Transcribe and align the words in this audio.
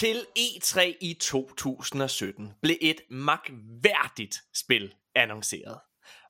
Til 0.00 0.26
E3 0.38 0.80
i 1.00 1.14
2017 1.20 2.52
blev 2.62 2.76
et 2.80 3.00
magværdigt 3.10 4.36
spil 4.54 4.94
annonceret. 5.14 5.80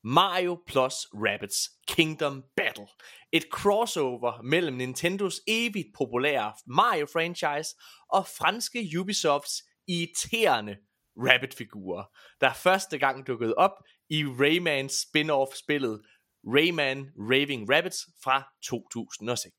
Mario 0.05 0.63
plus 0.67 0.95
Rabbids 1.15 1.59
Kingdom 1.89 2.45
Battle. 2.57 2.87
Et 3.33 3.43
crossover 3.43 4.43
mellem 4.43 4.77
Nintendos 4.77 5.41
evigt 5.47 5.89
populære 5.95 6.53
Mario-franchise 6.67 7.77
og 8.09 8.27
franske 8.27 8.91
Ubisofts 9.01 9.63
irriterende 9.89 10.77
Rabbit-figurer, 11.17 12.05
der 12.41 12.53
første 12.53 12.99
gang 12.99 13.27
dukkede 13.27 13.55
op 13.55 13.75
i 14.09 14.25
Raymans 14.25 14.93
spin-off-spillet 14.93 16.03
Rayman 16.45 17.11
Raving 17.17 17.75
Rabbits 17.75 18.07
fra 18.25 18.53
2006. 18.63 19.55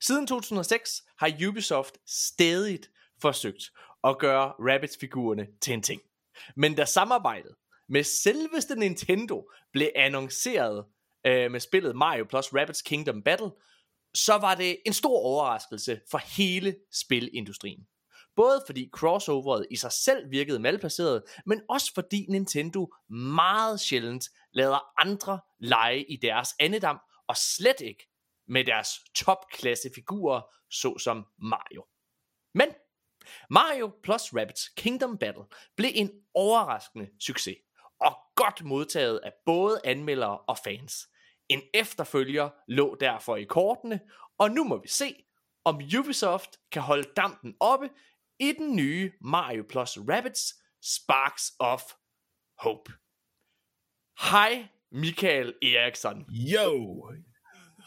Siden 0.00 0.26
2006 0.26 1.02
har 1.18 1.48
Ubisoft 1.48 1.98
stadig 2.06 2.80
forsøgt 3.22 3.62
at 4.04 4.18
gøre 4.18 4.52
Rabbids-figurerne 4.58 5.46
til 5.60 5.74
en 5.74 5.82
ting. 5.82 6.02
Men 6.56 6.74
da 6.74 6.84
samarbejdet 6.84 7.54
med 7.88 8.04
selveste 8.04 8.76
Nintendo 8.76 9.50
blev 9.72 9.90
annonceret 9.94 10.84
øh, 11.26 11.50
med 11.50 11.60
spillet 11.60 11.96
Mario 11.96 12.24
plus 12.24 12.54
Rabbids 12.54 12.82
Kingdom 12.82 13.22
Battle, 13.22 13.50
så 14.14 14.34
var 14.34 14.54
det 14.54 14.78
en 14.86 14.92
stor 14.92 15.18
overraskelse 15.18 16.00
for 16.10 16.18
hele 16.18 16.76
spilindustrien. 16.92 17.86
Både 18.36 18.62
fordi 18.66 18.90
crossoveret 18.92 19.66
i 19.70 19.76
sig 19.76 19.92
selv 19.92 20.30
virkede 20.30 20.58
malplaceret, 20.58 21.22
men 21.46 21.62
også 21.68 21.94
fordi 21.94 22.26
Nintendo 22.28 22.92
meget 23.10 23.80
sjældent 23.80 24.24
lader 24.52 25.00
andre 25.00 25.40
lege 25.58 26.04
i 26.10 26.16
deres 26.16 26.48
andedam, 26.60 26.98
og 27.28 27.36
slet 27.36 27.80
ikke 27.80 28.08
med 28.48 28.64
deres 28.64 28.88
topklasse 29.14 29.90
figurer, 29.94 30.40
såsom 30.70 31.26
Mario. 31.38 31.84
Men 32.54 32.68
Mario 33.50 33.92
plus 34.02 34.34
Rabbids 34.34 34.68
Kingdom 34.76 35.18
Battle 35.18 35.44
blev 35.76 35.90
en 35.94 36.10
overraskende 36.34 37.08
succes, 37.20 37.56
og 38.00 38.16
godt 38.34 38.64
modtaget 38.64 39.20
af 39.22 39.32
både 39.46 39.80
anmeldere 39.84 40.38
og 40.38 40.58
fans. 40.64 41.08
En 41.48 41.62
efterfølger 41.74 42.50
lå 42.68 42.96
derfor 43.00 43.36
i 43.36 43.44
kortene, 43.44 44.00
og 44.38 44.50
nu 44.50 44.64
må 44.64 44.82
vi 44.82 44.88
se, 44.88 45.24
om 45.64 45.80
Ubisoft 45.98 46.56
kan 46.72 46.82
holde 46.82 47.08
dampen 47.16 47.54
oppe 47.60 47.90
i 48.40 48.52
den 48.52 48.76
nye 48.76 49.12
Mario 49.20 49.64
plus 49.68 49.98
Rabbids 49.98 50.54
Sparks 50.82 51.52
of 51.58 51.82
Hope. 52.58 52.92
Hej 54.30 54.68
Michael 54.92 55.54
Eriksson. 55.62 56.24
Yo! 56.30 57.10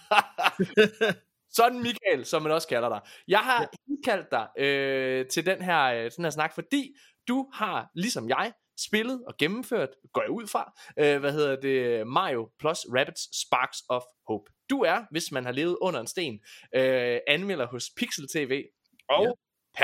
Sådan 1.53 1.79
Michael, 1.79 2.25
som 2.25 2.41
man 2.41 2.51
også 2.51 2.67
kalder 2.67 2.89
dig. 2.89 3.01
Jeg 3.27 3.39
har 3.39 3.69
indkaldt 3.87 4.31
dig 4.31 4.63
øh, 4.63 5.27
til 5.27 5.45
den 5.45 5.61
her, 5.61 5.83
øh, 5.83 6.11
den 6.15 6.25
her 6.25 6.29
snak, 6.29 6.55
fordi 6.55 6.95
du 7.27 7.49
har, 7.53 7.89
ligesom 7.95 8.29
jeg, 8.29 8.53
spillet 8.77 9.23
og 9.27 9.33
gennemført, 9.37 9.89
går 10.13 10.21
jeg 10.21 10.31
ud 10.31 10.47
fra, 10.47 10.73
øh, 10.99 11.19
hvad 11.19 11.31
hedder 11.31 11.55
det, 11.55 12.07
Mario 12.07 12.49
plus 12.59 12.79
Rabbids 12.95 13.41
Sparks 13.41 13.83
of 13.89 14.03
Hope. 14.27 14.51
Du 14.69 14.81
er, 14.81 15.05
hvis 15.11 15.31
man 15.31 15.45
har 15.45 15.51
levet 15.51 15.77
under 15.81 15.99
en 15.99 16.07
sten, 16.07 16.39
øh, 16.75 17.19
anmelder 17.27 17.67
hos 17.67 17.89
Pixel 17.97 18.27
TV, 18.27 18.63
og 19.09 19.23
ja. 19.23 19.31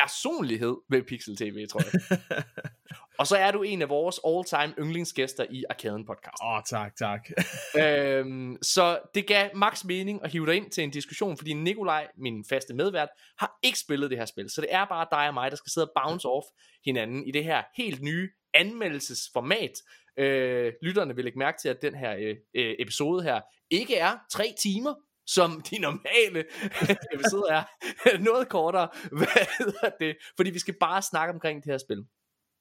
personlighed 0.01 0.75
ved 0.89 1.03
Pixel 1.03 1.37
TV, 1.37 1.67
tror 1.67 1.81
jeg. 1.83 2.43
og 3.19 3.27
så 3.27 3.37
er 3.37 3.51
du 3.51 3.63
en 3.63 3.81
af 3.81 3.89
vores 3.89 4.19
all-time 4.27 4.73
yndlingsgæster 4.79 5.45
i 5.49 5.63
Arkaden 5.69 6.05
podcast. 6.05 6.43
Åh, 6.43 6.51
oh, 6.51 6.61
tak, 6.69 6.95
tak. 6.95 7.29
øhm, 7.83 8.57
så 8.61 8.99
det 9.15 9.27
gav 9.27 9.49
max 9.55 9.83
mening 9.83 10.23
at 10.23 10.31
hive 10.31 10.45
dig 10.45 10.55
ind 10.55 10.71
til 10.71 10.83
en 10.83 10.91
diskussion, 10.91 11.37
fordi 11.37 11.53
Nikolaj, 11.53 12.07
min 12.17 12.45
faste 12.49 12.73
medvært, 12.73 13.09
har 13.39 13.59
ikke 13.63 13.79
spillet 13.79 14.09
det 14.09 14.17
her 14.17 14.25
spil. 14.25 14.49
Så 14.49 14.61
det 14.61 14.69
er 14.71 14.85
bare 14.85 15.07
dig 15.11 15.27
og 15.27 15.33
mig, 15.33 15.51
der 15.51 15.57
skal 15.57 15.71
sidde 15.71 15.87
og 15.87 15.91
bounce 16.03 16.27
off 16.27 16.45
hinanden 16.85 17.27
i 17.27 17.31
det 17.31 17.43
her 17.43 17.63
helt 17.77 18.01
nye 18.01 18.29
anmeldelsesformat. 18.53 19.71
Øh, 20.17 20.73
lytterne 20.81 21.15
vil 21.15 21.23
lægge 21.23 21.39
mærke 21.39 21.57
til, 21.61 21.69
at 21.69 21.81
den 21.81 21.95
her 21.95 22.15
øh, 22.19 22.35
øh 22.55 22.75
episode 22.79 23.23
her 23.23 23.41
ikke 23.69 23.95
er 23.95 24.17
tre 24.31 24.53
timer, 24.61 24.93
som 25.27 25.61
de 25.61 25.79
normale 25.79 26.45
episoder 27.15 27.53
er. 27.53 27.63
Noget 28.29 28.49
kortere. 28.49 28.89
Hvad 29.11 29.47
hedder 29.57 29.89
det? 29.99 30.17
Fordi 30.35 30.49
vi 30.49 30.59
skal 30.59 30.75
bare 30.79 31.01
snakke 31.01 31.33
omkring 31.33 31.63
det 31.63 31.71
her 31.71 31.77
spil. 31.77 32.05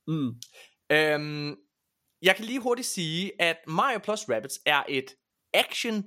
Mm. 0.06 0.40
Øhm, 0.92 1.56
jeg 2.22 2.36
kan 2.36 2.44
lige 2.44 2.60
hurtigt 2.60 2.88
sige, 2.88 3.42
at 3.42 3.56
Mario 3.66 3.98
Plus 3.98 4.28
Rabbids 4.28 4.58
er 4.66 4.82
et 4.88 5.06
action 5.54 6.04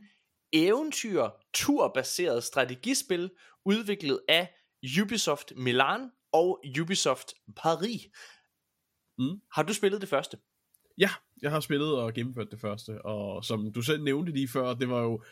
eventyr 0.54 1.30
turbaseret 1.54 2.44
strategispil 2.44 3.32
udviklet 3.66 4.20
af 4.30 4.54
Ubisoft 5.02 5.54
Milan 5.56 6.10
og 6.32 6.64
Ubisoft 6.82 7.34
Paris. 7.56 8.02
Mm. 9.18 9.42
Har 9.52 9.64
du 9.64 9.74
spillet 9.74 10.02
det 10.02 10.10
første? 10.10 10.38
Ja, 10.98 11.10
jeg 11.42 11.52
har 11.52 11.60
spillet 11.60 11.96
og 11.98 12.14
gennemført 12.14 12.52
det 12.52 12.62
første, 12.62 13.06
og 13.06 13.46
som 13.46 13.74
du 13.74 13.82
selv 13.82 14.04
nævnte 14.04 14.32
lige 14.32 14.48
før, 14.48 14.74
det 14.74 14.90
var 14.90 15.02
jo 15.02 15.24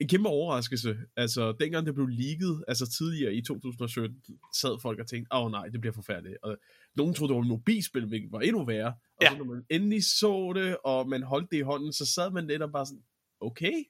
en 0.00 0.08
kæmpe 0.08 0.28
overraskelse. 0.28 0.96
Altså, 1.16 1.52
dengang 1.60 1.86
det 1.86 1.94
blev 1.94 2.06
leaget, 2.06 2.64
altså 2.68 2.90
tidligere 2.90 3.34
i 3.34 3.42
2017, 3.42 4.16
sad 4.54 4.80
folk 4.82 4.98
og 4.98 5.06
tænkte, 5.06 5.34
åh 5.34 5.44
oh, 5.44 5.50
nej, 5.50 5.66
det 5.68 5.80
bliver 5.80 5.94
forfærdeligt. 5.94 6.36
Og 6.42 6.56
nogen 6.96 7.14
troede, 7.14 7.28
det 7.28 7.36
var 7.36 7.42
et 7.42 7.48
mobilspil, 7.48 8.06
hvilket 8.06 8.32
var 8.32 8.40
endnu 8.40 8.64
værre. 8.64 8.94
Og 9.16 9.22
ja. 9.22 9.30
så 9.30 9.36
når 9.38 9.44
man 9.44 9.64
endelig 9.70 10.04
så 10.04 10.52
det, 10.54 10.76
og 10.84 11.08
man 11.08 11.22
holdt 11.22 11.50
det 11.50 11.56
i 11.56 11.60
hånden, 11.60 11.92
så 11.92 12.06
sad 12.06 12.30
man 12.30 12.46
lidt 12.46 12.62
og 12.62 12.72
bare 12.72 12.86
sådan, 12.86 13.02
okay, 13.40 13.84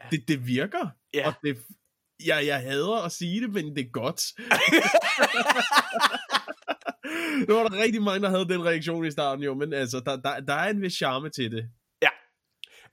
ja. 0.00 0.08
det, 0.10 0.28
det 0.28 0.46
virker. 0.46 0.88
Ja. 1.14 1.28
Og 1.28 1.34
det, 1.42 1.58
jeg, 2.26 2.46
jeg 2.46 2.60
hader 2.60 3.04
at 3.04 3.12
sige 3.12 3.40
det, 3.40 3.50
men 3.50 3.76
det 3.76 3.86
er 3.86 3.90
godt. 3.90 4.22
nu 7.48 7.54
var 7.54 7.68
der 7.68 7.82
rigtig 7.82 8.02
mange, 8.02 8.22
der 8.22 8.30
havde 8.30 8.48
den 8.48 8.64
reaktion 8.64 9.06
i 9.06 9.10
starten 9.10 9.44
jo, 9.44 9.54
men 9.54 9.72
altså, 9.72 10.00
der, 10.00 10.16
der, 10.16 10.40
der 10.40 10.54
er 10.54 10.70
en 10.70 10.82
vis 10.82 10.92
charme 10.92 11.30
til 11.30 11.50
det. 11.50 11.70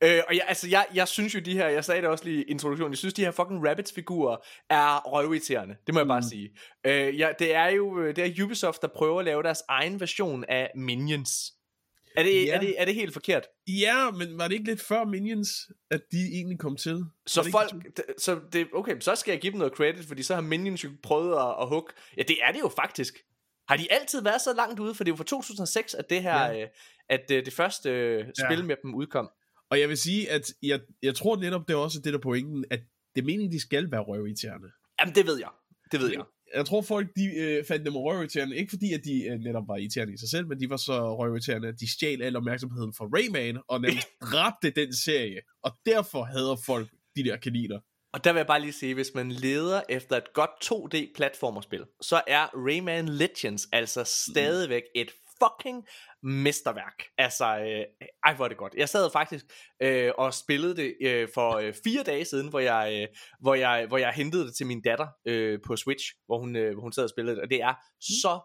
Øh, 0.04 0.22
og 0.28 0.36
jeg, 0.36 0.44
altså, 0.48 0.68
jeg, 0.68 0.86
jeg 0.94 1.08
synes 1.08 1.36
jo 1.36 1.40
de 1.40 1.54
her, 1.54 1.68
jeg 1.68 1.86
sagde 1.86 2.02
det 2.02 2.10
også 2.10 2.26
lige 2.26 2.44
i 2.44 2.48
introduktionen, 2.48 2.92
jeg 2.92 2.98
synes 2.98 3.14
de 3.14 3.24
her 3.24 3.32
fucking 3.32 3.70
Rabbits 3.70 3.94
figurer 3.94 4.38
er 4.70 5.00
røvirriterende, 5.06 5.76
det 5.88 5.94
må 5.94 6.00
jeg 6.00 6.08
bare 6.08 6.20
mm. 6.20 6.30
sige. 6.30 6.50
Øh, 6.86 7.20
ja, 7.20 7.30
det 7.40 7.56
er 7.56 7.68
jo 7.68 8.08
det 8.08 8.20
er 8.20 8.44
Ubisoft, 8.44 8.82
der 8.82 8.88
prøver 8.88 9.20
at 9.20 9.26
lave 9.26 9.44
deres 9.44 9.64
egen 9.68 10.00
version 10.00 10.46
af 10.48 10.72
Minions. 10.76 11.54
Er 12.18 12.24
det, 12.24 12.46
ja. 12.46 12.56
er, 12.56 12.60
det, 12.60 12.82
er 12.82 12.86
det 12.86 12.96
helt 12.96 13.14
forkert? 13.14 13.48
Ja, 13.68 14.12
men 14.12 14.38
var 14.38 14.48
det 14.48 14.56
ikke 14.56 14.66
lidt 14.66 14.82
før 14.82 15.06
Minions, 15.06 15.50
at 15.92 16.02
de 16.12 16.18
egentlig 16.34 16.60
kom 16.60 16.76
til? 16.76 17.04
Så 17.28 17.52
folk, 17.52 17.72
det, 17.98 18.06
så 18.18 18.40
det, 18.54 18.68
okay, 18.74 19.00
så 19.00 19.16
skal 19.16 19.32
jeg 19.32 19.42
give 19.42 19.52
dem 19.52 19.58
noget 19.58 19.74
credit, 19.74 20.06
fordi 20.06 20.24
så 20.24 20.36
har 20.36 20.42
Minions 20.42 20.84
jo 20.84 20.90
prøvet 21.04 21.34
at, 21.34 21.56
at 21.62 21.68
hugge. 21.68 21.94
Ja, 22.18 22.22
det 22.22 22.38
er 22.42 22.52
det 22.52 22.60
jo 22.60 22.70
faktisk. 22.76 23.14
Har 23.70 23.78
de 23.78 23.92
altid 23.92 24.22
været 24.22 24.42
så 24.42 24.54
langt 24.54 24.80
ude? 24.80 24.96
For 24.96 25.04
det 25.04 25.12
er 25.12 25.14
jo 25.14 25.18
fra 25.18 25.24
2006, 25.24 25.94
at 25.94 26.10
det 26.10 26.22
her, 26.22 26.46
ja. 26.46 26.62
øh, 26.62 26.68
at 27.10 27.32
øh, 27.32 27.46
det 27.46 27.54
første 27.54 27.90
øh, 27.90 28.26
spil 28.46 28.60
ja. 28.60 28.66
med 28.66 28.76
dem 28.84 28.96
udkom. 28.96 29.30
Og 29.72 29.80
jeg 29.80 29.90
vil 29.90 29.98
sige, 29.98 30.32
at 30.32 30.54
jeg, 30.64 30.80
jeg 31.04 31.16
tror 31.16 31.36
netop, 31.36 31.68
det 31.68 31.74
er 31.74 31.78
også 31.78 32.00
det 32.00 32.14
der 32.14 32.20
pointen, 32.20 32.66
at 32.70 32.80
det 33.16 33.22
er 33.22 33.26
meningen, 33.26 33.52
de 33.52 33.60
skal 33.60 33.92
være 33.92 34.02
røvirriterende. 34.02 34.68
Jamen, 35.00 35.16
det 35.16 35.26
ved 35.26 35.40
jeg. 35.40 35.50
Det 35.92 36.00
ved 36.00 36.12
jeg. 36.12 36.24
Jeg 36.56 36.66
tror, 36.66 36.82
folk 36.82 37.08
de, 37.16 37.26
øh, 37.26 37.66
fandt 37.66 37.86
dem 37.86 37.96
røvirriterende, 37.96 38.58
ikke 38.58 38.70
fordi, 38.70 38.94
at 38.94 39.02
de 39.04 39.24
øh, 39.24 39.40
netop 39.40 39.64
var 39.68 39.76
irriterende 39.76 40.14
i 40.14 40.18
sig 40.18 40.30
selv, 40.30 40.48
men 40.48 40.60
de 40.60 40.70
var 40.70 40.78
så 40.78 41.16
røvirriterende, 41.16 41.68
at 41.68 41.80
de 41.80 41.92
stjal 41.92 42.22
al 42.22 42.36
opmærksomheden 42.36 42.94
fra 42.94 43.06
Rayman, 43.06 43.62
og 43.68 43.82
nærmest 43.82 44.08
dræbte 44.32 44.82
den 44.82 44.94
serie. 44.94 45.40
Og 45.64 45.72
derfor 45.86 46.24
hader 46.24 46.56
folk 46.66 46.90
de 47.16 47.24
der 47.24 47.38
kaniner. 47.38 47.80
Og 48.14 48.24
der 48.24 48.34
vil 48.34 48.40
jeg 48.40 48.48
bare 48.48 48.62
lige 48.62 48.74
sige, 48.74 48.94
hvis 48.94 49.12
man 49.16 49.32
leder 49.32 49.82
efter 49.90 50.18
et 50.18 50.34
godt 50.34 50.50
2D-platformerspil, 50.66 51.86
så 52.02 52.22
er 52.28 52.48
Rayman 52.68 53.10
Legends 53.10 53.68
altså 53.72 54.04
stadigvæk 54.04 54.84
et 54.96 55.12
fucking 55.44 55.88
mesterværk. 56.24 57.04
Altså, 57.18 57.46
øh, 57.46 58.08
ej 58.24 58.36
hvor 58.36 58.46
er 58.46 58.50
det 58.50 58.58
godt. 58.58 58.74
Jeg 58.78 58.90
sad 58.90 59.12
faktisk 59.12 59.46
øh, 59.82 60.12
og 60.18 60.34
spillede 60.34 60.76
det 60.76 60.96
øh, 61.02 61.30
for 61.34 61.56
øh, 61.56 61.74
fire 61.84 62.04
dage 62.04 62.26
siden, 62.26 62.50
hvor 62.50 62.60
jeg, 62.60 63.02
øh, 63.02 63.18
hvor, 63.40 63.56
jeg, 63.56 63.86
hvor 63.88 63.98
jeg 63.98 64.14
hentede 64.14 64.48
det 64.48 64.56
til 64.56 64.68
min 64.68 64.82
datter 64.82 65.08
øh, 65.26 65.60
på 65.66 65.76
Switch, 65.76 66.06
hvor 66.26 66.40
hun, 66.40 66.56
øh, 66.56 66.74
hvor 66.74 66.82
hun 66.82 66.94
sad 66.94 67.04
og 67.04 67.10
spillede 67.10 67.36
det. 67.36 67.44
Og 67.44 67.50
det 67.50 67.62
er 67.62 67.72
mm. 67.72 68.02
så 68.22 68.40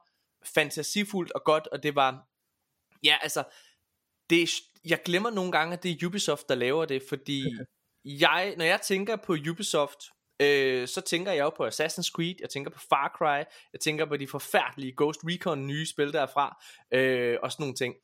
fantasifuldt 0.55 1.33
og 1.33 1.43
godt, 1.44 1.67
og 1.67 1.83
det 1.83 1.94
var, 1.94 2.27
ja 3.05 3.17
altså, 3.23 3.45
det, 4.31 4.50
jeg 4.85 5.03
glemmer 5.05 5.31
nogle 5.31 5.53
gange, 5.53 5.73
at 5.73 5.83
det 5.83 5.91
er 5.91 6.06
Ubisoft, 6.06 6.49
der 6.49 6.55
laver 6.55 6.85
det, 6.85 7.03
fordi 7.09 7.45
jeg, 8.25 8.55
når 8.56 8.65
jeg 8.65 8.81
tænker 8.81 9.17
på 9.17 9.37
Ubisoft, 9.50 9.99
øh, 10.43 10.89
så 10.89 11.00
tænker 11.00 11.33
jeg 11.33 11.43
jo 11.43 11.50
på 11.50 11.67
Assassin's 11.67 12.11
Creed, 12.11 12.35
jeg 12.41 12.50
tænker 12.50 12.71
på 12.71 12.79
Far 12.79 13.15
Cry, 13.19 13.44
jeg 13.73 13.81
tænker 13.81 14.05
på 14.05 14.17
de 14.17 14.29
forfærdelige 14.29 14.94
Ghost 14.97 15.21
Recon 15.25 15.67
nye 15.67 15.87
spil 15.87 16.12
derfra, 16.12 16.62
øh, 16.94 17.39
og 17.43 17.53
sådan 17.53 17.62
nogle 17.62 17.75
ting. 17.75 17.94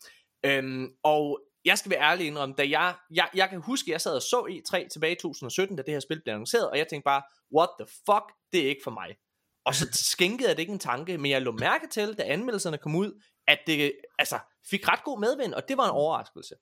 Øhm, 0.44 0.90
og 1.02 1.40
jeg 1.64 1.78
skal 1.78 1.90
være 1.90 2.00
ærlig 2.00 2.26
indrømme, 2.26 2.54
da 2.58 2.68
jeg, 2.68 2.94
jeg, 3.14 3.28
jeg 3.34 3.48
kan 3.48 3.60
huske, 3.60 3.88
at 3.88 3.92
jeg 3.92 4.00
sad 4.00 4.14
og 4.14 4.22
så 4.22 4.38
E3 4.50 4.88
tilbage 4.88 5.12
i 5.12 5.18
2017, 5.20 5.76
da 5.76 5.82
det 5.82 5.92
her 5.94 6.00
spil 6.00 6.20
blev 6.22 6.34
annonceret, 6.34 6.70
og 6.70 6.78
jeg 6.78 6.88
tænkte 6.88 7.04
bare, 7.04 7.22
what 7.56 7.68
the 7.80 7.86
fuck, 8.06 8.26
det 8.52 8.64
er 8.64 8.68
ikke 8.68 8.80
for 8.84 8.90
mig. 8.90 9.16
Og 9.64 9.74
så 9.74 9.88
skænkede 10.12 10.48
jeg 10.48 10.56
det 10.56 10.62
ikke 10.62 10.72
en 10.72 10.78
tanke, 10.78 11.18
men 11.18 11.30
jeg 11.30 11.42
lå 11.42 11.52
mærke 11.52 11.86
til, 11.88 12.18
da 12.18 12.22
anmeldelserne 12.22 12.78
kom 12.78 12.96
ud, 12.96 13.22
at 13.46 13.58
det 13.66 13.92
altså, 14.18 14.38
fik 14.70 14.88
ret 14.88 15.04
god 15.04 15.20
medvind, 15.20 15.54
og 15.54 15.68
det 15.68 15.76
var 15.76 15.84
en 15.84 15.90
overraskelse. 15.90 16.54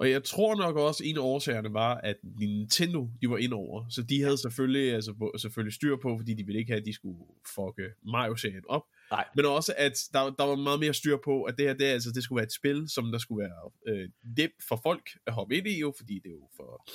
Og 0.00 0.10
jeg 0.10 0.24
tror 0.24 0.54
nok 0.54 0.76
også, 0.76 1.04
at 1.04 1.10
en 1.10 1.16
af 1.16 1.22
årsagerne 1.22 1.72
var, 1.72 1.94
at 1.94 2.16
Nintendo, 2.22 3.08
de 3.20 3.30
var 3.30 3.36
ind 3.36 3.52
over. 3.52 3.84
Så 3.88 4.02
de 4.02 4.22
havde 4.22 4.38
selvfølgelig, 4.38 4.94
altså, 4.94 5.30
selvfølgelig 5.38 5.74
styr 5.74 5.96
på, 5.96 6.18
fordi 6.18 6.34
de 6.34 6.46
ville 6.46 6.58
ikke 6.58 6.72
have, 6.72 6.80
at 6.80 6.86
de 6.86 6.92
skulle 6.92 7.18
fucke 7.54 7.82
Mario-serien 8.02 8.64
op. 8.68 8.82
Nej. 9.10 9.24
Men 9.36 9.46
også, 9.46 9.74
at 9.76 9.92
der, 10.12 10.30
der 10.30 10.44
var 10.44 10.54
meget 10.54 10.80
mere 10.80 10.94
styr 10.94 11.16
på, 11.24 11.42
at 11.42 11.58
det 11.58 11.66
her, 11.66 11.74
det, 11.74 11.84
altså, 11.84 12.10
det 12.10 12.22
skulle 12.22 12.36
være 12.36 12.46
et 12.46 12.52
spil, 12.52 12.88
som 12.88 13.12
der 13.12 13.18
skulle 13.18 13.42
være 13.42 13.70
øh, 13.86 14.08
nemt 14.38 14.62
for 14.68 14.80
folk 14.82 15.10
at 15.26 15.32
hoppe 15.32 15.56
ind 15.56 15.66
i, 15.66 15.80
jo, 15.80 15.94
fordi 15.96 16.14
det 16.14 16.26
er 16.26 16.34
jo 16.34 16.48
for 16.56 16.88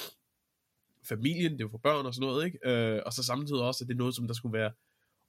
familien, 1.04 1.52
det 1.52 1.62
er 1.62 1.66
jo 1.66 1.70
for 1.70 1.78
børn 1.78 2.06
og 2.06 2.14
sådan 2.14 2.28
noget, 2.28 2.46
ikke? 2.46 2.70
Øh, 2.70 3.02
og 3.06 3.14
så 3.14 3.24
samtidig 3.24 3.62
også, 3.62 3.84
at 3.84 3.88
det 3.88 3.94
er 3.94 3.98
noget, 3.98 4.16
som 4.16 4.28
der 4.28 4.34
skulle 4.34 4.58
være 4.58 4.72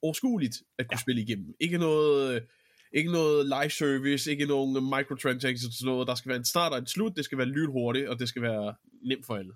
overskueligt 0.03 0.57
at 0.79 0.87
kunne 0.87 0.99
ja. 0.99 1.01
spille 1.01 1.23
igennem. 1.23 1.55
Ikke 1.61 1.79
noget... 1.79 2.35
Øh, 2.35 2.43
ikke 2.93 3.13
noget 3.13 3.47
live 3.47 3.71
service, 3.71 4.31
ikke 4.31 4.47
nogen 4.47 4.73
microtransactions, 4.75 5.79
sådan 5.79 5.93
noget. 5.93 6.09
Der 6.09 6.15
skal 6.15 6.29
være 6.29 6.39
en 6.39 6.45
start 6.45 6.73
og 6.73 6.79
en 6.79 6.87
slut, 6.87 7.17
det 7.17 7.25
skal 7.25 7.39
være 7.39 7.47
lynhurtigt, 7.47 8.09
og 8.09 8.19
det 8.19 8.29
skal 8.29 8.43
være 8.43 8.75
nemt 9.03 9.27
for 9.27 9.37
alle. 9.37 9.53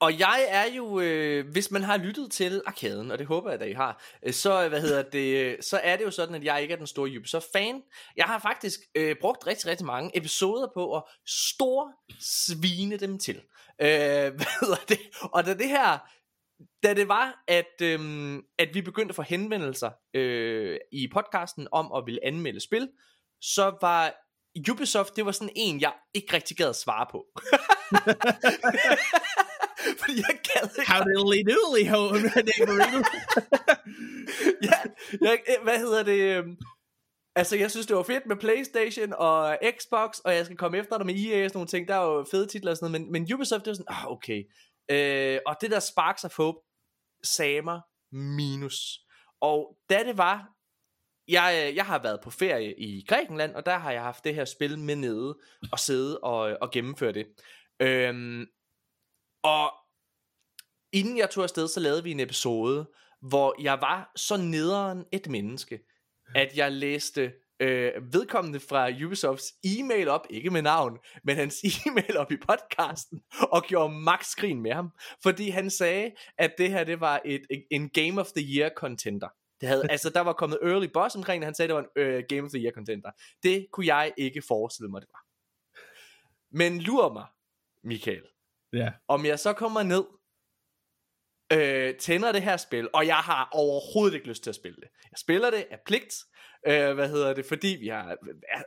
Og 0.00 0.18
jeg 0.18 0.46
er 0.48 0.64
jo, 0.76 1.00
øh, 1.00 1.50
hvis 1.52 1.70
man 1.70 1.82
har 1.82 1.96
lyttet 1.96 2.30
til 2.30 2.62
Arkaden, 2.66 3.10
og 3.10 3.18
det 3.18 3.26
håber 3.26 3.50
jeg, 3.50 3.60
at 3.60 3.68
I 3.68 3.72
har, 3.72 4.02
øh, 4.26 4.32
så, 4.32 4.62
øh, 4.62 4.68
hvad 4.68 4.80
hedder 4.80 5.02
det, 5.02 5.36
øh, 5.36 5.56
så 5.60 5.80
er 5.82 5.96
det 5.96 6.04
jo 6.04 6.10
sådan, 6.10 6.34
at 6.34 6.44
jeg 6.44 6.62
ikke 6.62 6.74
er 6.74 6.78
den 6.78 6.86
store 6.86 7.10
Ubisoft-fan. 7.18 7.82
Jeg 8.16 8.24
har 8.24 8.38
faktisk 8.38 8.80
øh, 8.94 9.16
brugt 9.20 9.46
rigtig, 9.46 9.66
rigtig 9.66 9.86
mange 9.86 10.10
episoder 10.16 10.68
på 10.74 10.96
at 10.96 11.02
stor 11.26 11.90
svine 12.20 12.96
dem 12.96 13.18
til. 13.18 13.36
Øh, 13.80 13.88
hvad 14.36 14.60
hedder 14.60 14.84
det? 14.88 14.98
Og 15.22 15.46
da 15.46 15.54
det 15.54 15.68
her, 15.68 15.98
da 16.84 16.94
det 16.94 17.08
var, 17.08 17.44
at, 17.48 17.80
øhm, 17.82 18.42
at 18.58 18.68
vi 18.74 18.82
begyndte 18.82 19.12
at 19.12 19.16
få 19.16 19.22
henvendelser 19.22 19.90
øh, 20.14 20.78
i 20.92 21.08
podcasten 21.12 21.68
om 21.72 21.92
at 21.96 22.02
ville 22.06 22.24
anmelde 22.24 22.60
spil, 22.60 22.88
så 23.42 23.76
var 23.80 24.14
Ubisoft, 24.70 25.16
det 25.16 25.26
var 25.26 25.32
sådan 25.32 25.52
en, 25.56 25.80
jeg 25.80 25.92
ikke 26.14 26.32
rigtig 26.32 26.56
gad 26.56 26.68
at 26.68 26.76
svare 26.76 27.06
på. 27.10 27.26
Fordi 30.00 30.16
jeg 30.16 30.38
gad 30.42 30.68
ikke. 30.78 30.92
How 30.92 31.04
diddly 31.04 31.50
doodly 31.50 31.88
ho, 31.88 32.02
ja, 34.68 34.78
jeg, 35.20 35.38
hvad 35.62 35.78
hedder 35.78 36.02
det? 36.02 36.18
øhm, 36.18 36.56
Altså, 37.36 37.56
jeg 37.56 37.70
synes, 37.70 37.86
det 37.86 37.96
var 37.96 38.02
fedt 38.02 38.26
med 38.26 38.36
Playstation 38.36 39.12
og 39.12 39.58
Xbox, 39.78 40.18
og 40.18 40.34
jeg 40.34 40.44
skal 40.44 40.56
komme 40.56 40.78
efter 40.78 40.98
dig 40.98 41.06
med 41.06 41.14
EA 41.14 41.44
og 41.44 41.50
sådan 41.50 41.56
nogle 41.56 41.68
ting. 41.68 41.88
Der 41.88 41.94
er 41.94 42.04
jo 42.04 42.26
fede 42.30 42.46
titler 42.46 42.70
og 42.70 42.76
sådan 42.76 42.92
noget, 42.92 43.02
men, 43.02 43.12
men 43.12 43.34
Ubisoft, 43.34 43.64
det 43.64 43.70
var 43.70 43.74
sådan, 43.74 43.96
ah, 43.96 44.12
okay. 44.12 44.42
Øh, 44.90 45.38
og 45.46 45.56
det 45.60 45.70
der 45.70 45.80
Sparks 45.80 46.24
of 46.24 46.36
Hope, 46.36 46.58
sagde 47.24 47.62
mig 47.62 47.80
minus. 48.12 49.00
Og 49.40 49.78
da 49.90 50.04
det 50.04 50.18
var, 50.18 50.48
jeg, 51.28 51.72
jeg 51.76 51.86
har 51.86 52.02
været 52.02 52.20
på 52.20 52.30
ferie 52.30 52.74
i 52.80 53.04
Grækenland, 53.08 53.54
og 53.54 53.66
der 53.66 53.78
har 53.78 53.92
jeg 53.92 54.02
haft 54.02 54.24
det 54.24 54.34
her 54.34 54.44
spil 54.44 54.78
med 54.78 54.96
nede, 54.96 55.38
og 55.72 55.78
sidde 55.78 56.20
og, 56.20 56.58
og 56.60 56.70
gennemføre 56.70 57.12
det. 57.12 57.26
Øhm, 57.80 58.46
og 59.42 59.72
inden 60.92 61.18
jeg 61.18 61.30
tog 61.30 61.42
afsted, 61.44 61.68
så 61.68 61.80
lavede 61.80 62.02
vi 62.02 62.10
en 62.10 62.20
episode, 62.20 62.90
hvor 63.20 63.62
jeg 63.62 63.80
var 63.80 64.12
så 64.16 64.36
nederen 64.36 65.04
et 65.12 65.28
menneske, 65.28 65.80
at 66.34 66.56
jeg 66.56 66.72
læste 66.72 67.32
øh, 67.60 67.92
vedkommende 68.12 68.60
fra 68.60 68.90
Ubisofts 69.06 69.52
e-mail 69.64 70.08
op, 70.08 70.26
ikke 70.30 70.50
med 70.50 70.62
navn, 70.62 70.98
men 71.24 71.36
hans 71.36 71.56
e-mail 71.86 72.16
op 72.16 72.32
i 72.32 72.36
podcasten, 72.36 73.20
og 73.40 73.62
gjorde 73.62 73.94
max 73.94 74.26
skrin 74.26 74.62
med 74.62 74.72
ham, 74.72 74.90
fordi 75.22 75.48
han 75.48 75.70
sagde, 75.70 76.12
at 76.38 76.54
det 76.58 76.70
her 76.70 76.84
det 76.84 77.00
var 77.00 77.20
et, 77.24 77.42
en 77.70 77.88
Game 77.90 78.20
of 78.20 78.26
the 78.36 78.46
Year 78.56 78.70
contender. 78.76 79.28
Det 79.60 79.68
havde, 79.68 79.90
altså, 79.94 80.10
der 80.10 80.20
var 80.20 80.32
kommet 80.32 80.58
early 80.62 80.86
boss 80.94 81.16
omkring 81.16 81.42
det, 81.42 81.46
han 81.46 81.54
sagde, 81.54 81.68
det 81.68 81.74
var 81.74 81.86
en 81.96 82.16
uh, 82.16 82.22
Game 82.28 82.42
of 82.42 82.50
the 82.50 82.60
Year 82.62 82.72
contender. 82.72 83.10
Det 83.42 83.66
kunne 83.72 83.86
jeg 83.86 84.12
ikke 84.16 84.42
forestille 84.48 84.90
mig, 84.90 85.00
det 85.00 85.08
var. 85.12 85.20
Men 86.58 86.80
lur 86.80 87.12
mig, 87.12 87.26
Michael, 87.84 88.22
Ja. 88.72 88.92
om 89.08 89.26
jeg 89.26 89.38
så 89.38 89.52
kommer 89.52 89.82
ned, 89.82 90.04
øh, 91.52 91.94
tænder 91.98 92.32
det 92.32 92.42
her 92.42 92.56
spil, 92.56 92.88
og 92.94 93.06
jeg 93.06 93.16
har 93.16 93.48
overhovedet 93.52 94.14
ikke 94.14 94.28
lyst 94.28 94.42
til 94.42 94.50
at 94.50 94.54
spille 94.56 94.76
det. 94.76 94.88
Jeg 95.10 95.18
spiller 95.18 95.50
det 95.50 95.66
af 95.70 95.78
pligt, 95.86 96.14
øh, 96.66 96.94
hvad 96.94 97.08
hedder 97.08 97.34
det, 97.34 97.46
fordi 97.46 97.76
vi 97.80 97.88
har, 97.88 98.16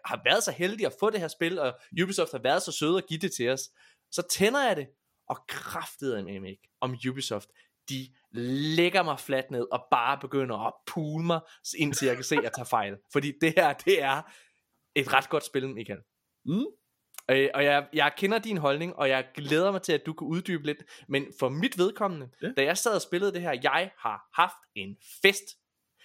har 0.05 0.21
været 0.25 0.43
så 0.43 0.51
heldige 0.51 0.87
at 0.87 0.95
få 0.99 1.09
det 1.09 1.19
her 1.19 1.27
spil, 1.27 1.59
og 1.59 1.73
Ubisoft 2.03 2.31
har 2.31 2.39
været 2.39 2.63
så 2.63 2.71
søde 2.71 2.97
at 2.97 3.07
give 3.07 3.19
det 3.19 3.31
til 3.31 3.49
os. 3.49 3.61
Så 4.11 4.21
tænder 4.29 4.67
jeg 4.67 4.75
det, 4.75 4.87
og 5.29 5.37
kraftede 5.47 6.23
med 6.23 6.49
ikke 6.49 6.69
om 6.81 6.95
Ubisoft. 7.09 7.49
De 7.89 8.07
lægger 8.75 9.03
mig 9.03 9.19
fladt 9.19 9.51
ned 9.51 9.67
og 9.71 9.85
bare 9.91 10.17
begynder 10.21 10.67
at 10.67 10.73
pule 10.87 11.25
mig, 11.25 11.39
indtil 11.77 12.05
jeg 12.05 12.15
kan 12.15 12.23
se, 12.23 12.35
at 12.35 12.43
jeg 12.43 12.51
tager 12.53 12.65
fejl. 12.65 12.97
Fordi 13.13 13.33
det 13.41 13.53
her, 13.57 13.73
det 13.73 14.01
er 14.01 14.21
et 14.95 15.13
ret 15.13 15.29
godt 15.29 15.45
spil, 15.45 15.69
Michael. 15.69 15.99
Mm. 16.45 16.65
Øh, 17.31 17.49
og 17.53 17.63
jeg, 17.63 17.87
jeg 17.93 18.13
kender 18.17 18.39
din 18.39 18.57
holdning, 18.57 18.95
og 18.95 19.09
jeg 19.09 19.27
glæder 19.35 19.71
mig 19.71 19.81
til, 19.81 19.93
at 19.93 20.05
du 20.05 20.13
kan 20.13 20.27
uddybe 20.27 20.65
lidt. 20.65 20.77
Men 21.07 21.25
for 21.39 21.49
mit 21.49 21.77
vedkommende, 21.77 22.29
ja. 22.41 22.51
da 22.57 22.63
jeg 22.63 22.77
sad 22.77 22.95
og 22.95 23.01
spillede 23.01 23.33
det 23.33 23.41
her, 23.41 23.59
jeg 23.63 23.91
har 23.97 24.41
haft 24.41 24.57
en 24.75 24.97
fest. 25.21 25.43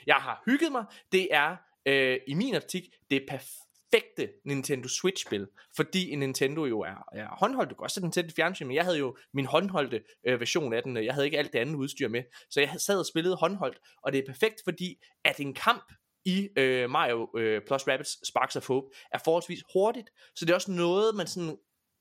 Jeg 0.06 0.16
har 0.16 0.42
hygget 0.46 0.72
mig. 0.72 0.84
Det 1.12 1.28
er 1.34 1.56
øh, 1.86 2.18
i 2.26 2.34
min 2.34 2.54
optik 2.54 2.84
det 3.10 3.26
perfekte 3.28 4.32
Nintendo 4.44 4.88
Switch-spil. 4.88 5.46
Fordi 5.76 6.10
en 6.10 6.18
Nintendo 6.18 6.64
jo 6.64 6.80
er, 6.80 7.04
er 7.12 7.28
håndholdt. 7.38 7.70
Du 7.70 7.74
kan 7.74 7.82
også 7.82 7.94
sætte 7.94 8.04
den 8.04 8.12
til 8.12 8.24
et 8.24 8.32
fjernsyn, 8.32 8.66
men 8.66 8.76
jeg 8.76 8.84
havde 8.84 8.98
jo 8.98 9.16
min 9.34 9.46
håndholdte 9.46 10.02
øh, 10.26 10.40
version 10.40 10.72
af 10.72 10.82
den. 10.82 10.96
Jeg 10.96 11.14
havde 11.14 11.26
ikke 11.26 11.38
alt 11.38 11.52
det 11.52 11.58
andet 11.58 11.74
udstyr 11.74 12.08
med. 12.08 12.22
Så 12.50 12.60
jeg 12.60 12.74
sad 12.78 12.98
og 12.98 13.06
spillede 13.06 13.36
håndholdt. 13.36 13.78
Og 14.02 14.12
det 14.12 14.18
er 14.18 14.26
perfekt, 14.26 14.60
fordi 14.64 15.02
at 15.24 15.40
en 15.40 15.54
kamp 15.54 15.92
i 16.24 16.48
øh, 16.56 16.90
Mario 16.90 17.38
øh, 17.38 17.62
plus 17.66 17.88
Rabbids 17.88 18.28
Sparks 18.28 18.56
of 18.56 18.66
Hope 18.68 18.86
er 19.12 19.18
forholdsvis 19.24 19.62
hurtigt, 19.72 20.10
så 20.36 20.44
det 20.44 20.50
er 20.50 20.54
også 20.54 20.70
noget, 20.70 21.14
man 21.14 21.26
sådan 21.26 21.58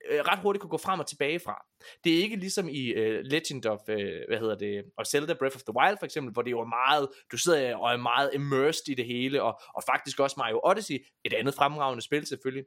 øh, 0.09 0.19
ret 0.19 0.39
hurtigt 0.39 0.62
kunne 0.62 0.69
gå 0.69 0.77
frem 0.77 1.00
og 1.00 1.07
tilbage 1.07 1.39
fra. 1.39 1.65
Det 2.03 2.13
er 2.13 2.18
ikke 2.18 2.36
ligesom 2.36 2.69
i 2.69 2.88
øh, 2.88 3.24
Legend 3.24 3.65
of, 3.65 3.80
øh, 3.89 4.21
hvad 4.27 4.39
hedder 4.39 4.56
det, 4.56 4.83
og 4.98 5.07
Zelda 5.07 5.33
Breath 5.33 5.56
of 5.56 5.62
the 5.62 5.75
Wild 5.75 5.98
for 6.00 6.06
eksempel, 6.06 6.33
hvor 6.33 6.42
det 6.42 6.51
jo 6.51 6.59
er 6.59 6.65
meget, 6.65 7.09
du 7.31 7.38
sidder 7.38 7.75
og 7.75 7.94
er 7.94 7.98
meget 7.98 8.31
immersed 8.33 8.89
i 8.89 8.94
det 8.94 9.06
hele, 9.06 9.44
og, 9.44 9.59
og 9.75 9.83
faktisk 9.83 10.19
også 10.19 10.36
Mario 10.38 10.59
Odyssey, 10.63 11.06
et 11.24 11.33
andet 11.33 11.53
fremragende 11.53 12.03
spil 12.03 12.25
selvfølgelig, 12.27 12.65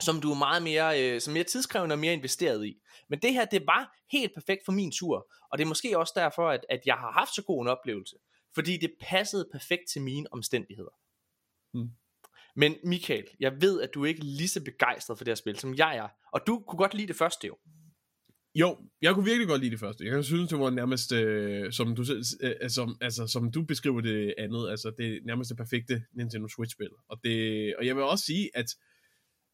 som 0.00 0.20
du 0.20 0.30
er 0.30 0.38
meget 0.38 0.62
mere, 0.62 1.02
øh, 1.02 1.20
som 1.20 1.32
mere 1.32 1.44
tidskrævende 1.44 1.92
og 1.92 1.98
mere 1.98 2.12
investeret 2.12 2.66
i. 2.66 2.74
Men 3.08 3.18
det 3.18 3.32
her, 3.32 3.44
det 3.44 3.66
var 3.66 3.96
helt 4.12 4.34
perfekt 4.34 4.64
for 4.64 4.72
min 4.72 4.92
tur, 4.92 5.32
og 5.52 5.58
det 5.58 5.64
er 5.64 5.68
måske 5.68 5.98
også 5.98 6.12
derfor, 6.16 6.48
at, 6.48 6.66
at 6.68 6.80
jeg 6.86 6.94
har 6.94 7.12
haft 7.12 7.34
så 7.34 7.42
god 7.42 7.62
en 7.62 7.68
oplevelse, 7.68 8.16
fordi 8.54 8.76
det 8.76 8.92
passede 9.00 9.48
perfekt 9.52 9.82
til 9.92 10.02
mine 10.02 10.26
omstændigheder. 10.32 10.94
Mm. 11.74 11.90
Men 12.56 12.74
Michael, 12.84 13.24
jeg 13.40 13.52
ved, 13.60 13.82
at 13.82 13.90
du 13.94 14.04
ikke 14.04 14.20
er 14.20 14.24
lige 14.24 14.48
så 14.48 14.64
begejstret 14.64 15.18
for 15.18 15.24
det 15.24 15.30
her 15.30 15.36
spil, 15.36 15.58
som 15.58 15.74
jeg 15.74 15.96
er, 15.96 16.08
og 16.32 16.40
du 16.46 16.64
kunne 16.68 16.78
godt 16.78 16.94
lide 16.94 17.08
det 17.08 17.16
første 17.16 17.46
jo. 17.46 17.56
Jo, 18.54 18.78
jeg 19.02 19.14
kunne 19.14 19.24
virkelig 19.24 19.48
godt 19.48 19.60
lide 19.60 19.70
det 19.70 19.80
første. 19.80 20.04
Jeg 20.04 20.24
synes, 20.24 20.48
det 20.48 20.58
var 20.58 20.70
nærmest, 20.70 21.12
øh, 21.12 21.72
som, 21.72 21.96
du, 21.96 22.04
øh, 22.12 22.52
øh, 22.62 22.70
som, 22.70 22.96
altså, 23.00 23.26
som 23.26 23.52
du 23.52 23.62
beskriver 23.62 24.00
det 24.00 24.34
andet, 24.38 24.70
altså 24.70 24.92
det 24.98 25.06
er 25.06 25.18
nærmest 25.24 25.48
det 25.48 25.56
perfekte 25.56 26.02
Nintendo 26.12 26.48
Switch-spil. 26.48 26.90
Og, 27.08 27.18
det, 27.24 27.76
og 27.76 27.86
jeg 27.86 27.96
vil 27.96 28.04
også 28.04 28.24
sige, 28.24 28.50
at 28.54 28.66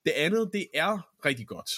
det 0.05 0.13
andet, 0.17 0.51
det 0.53 0.67
er 0.75 1.11
rigtig 1.25 1.47
godt. 1.47 1.71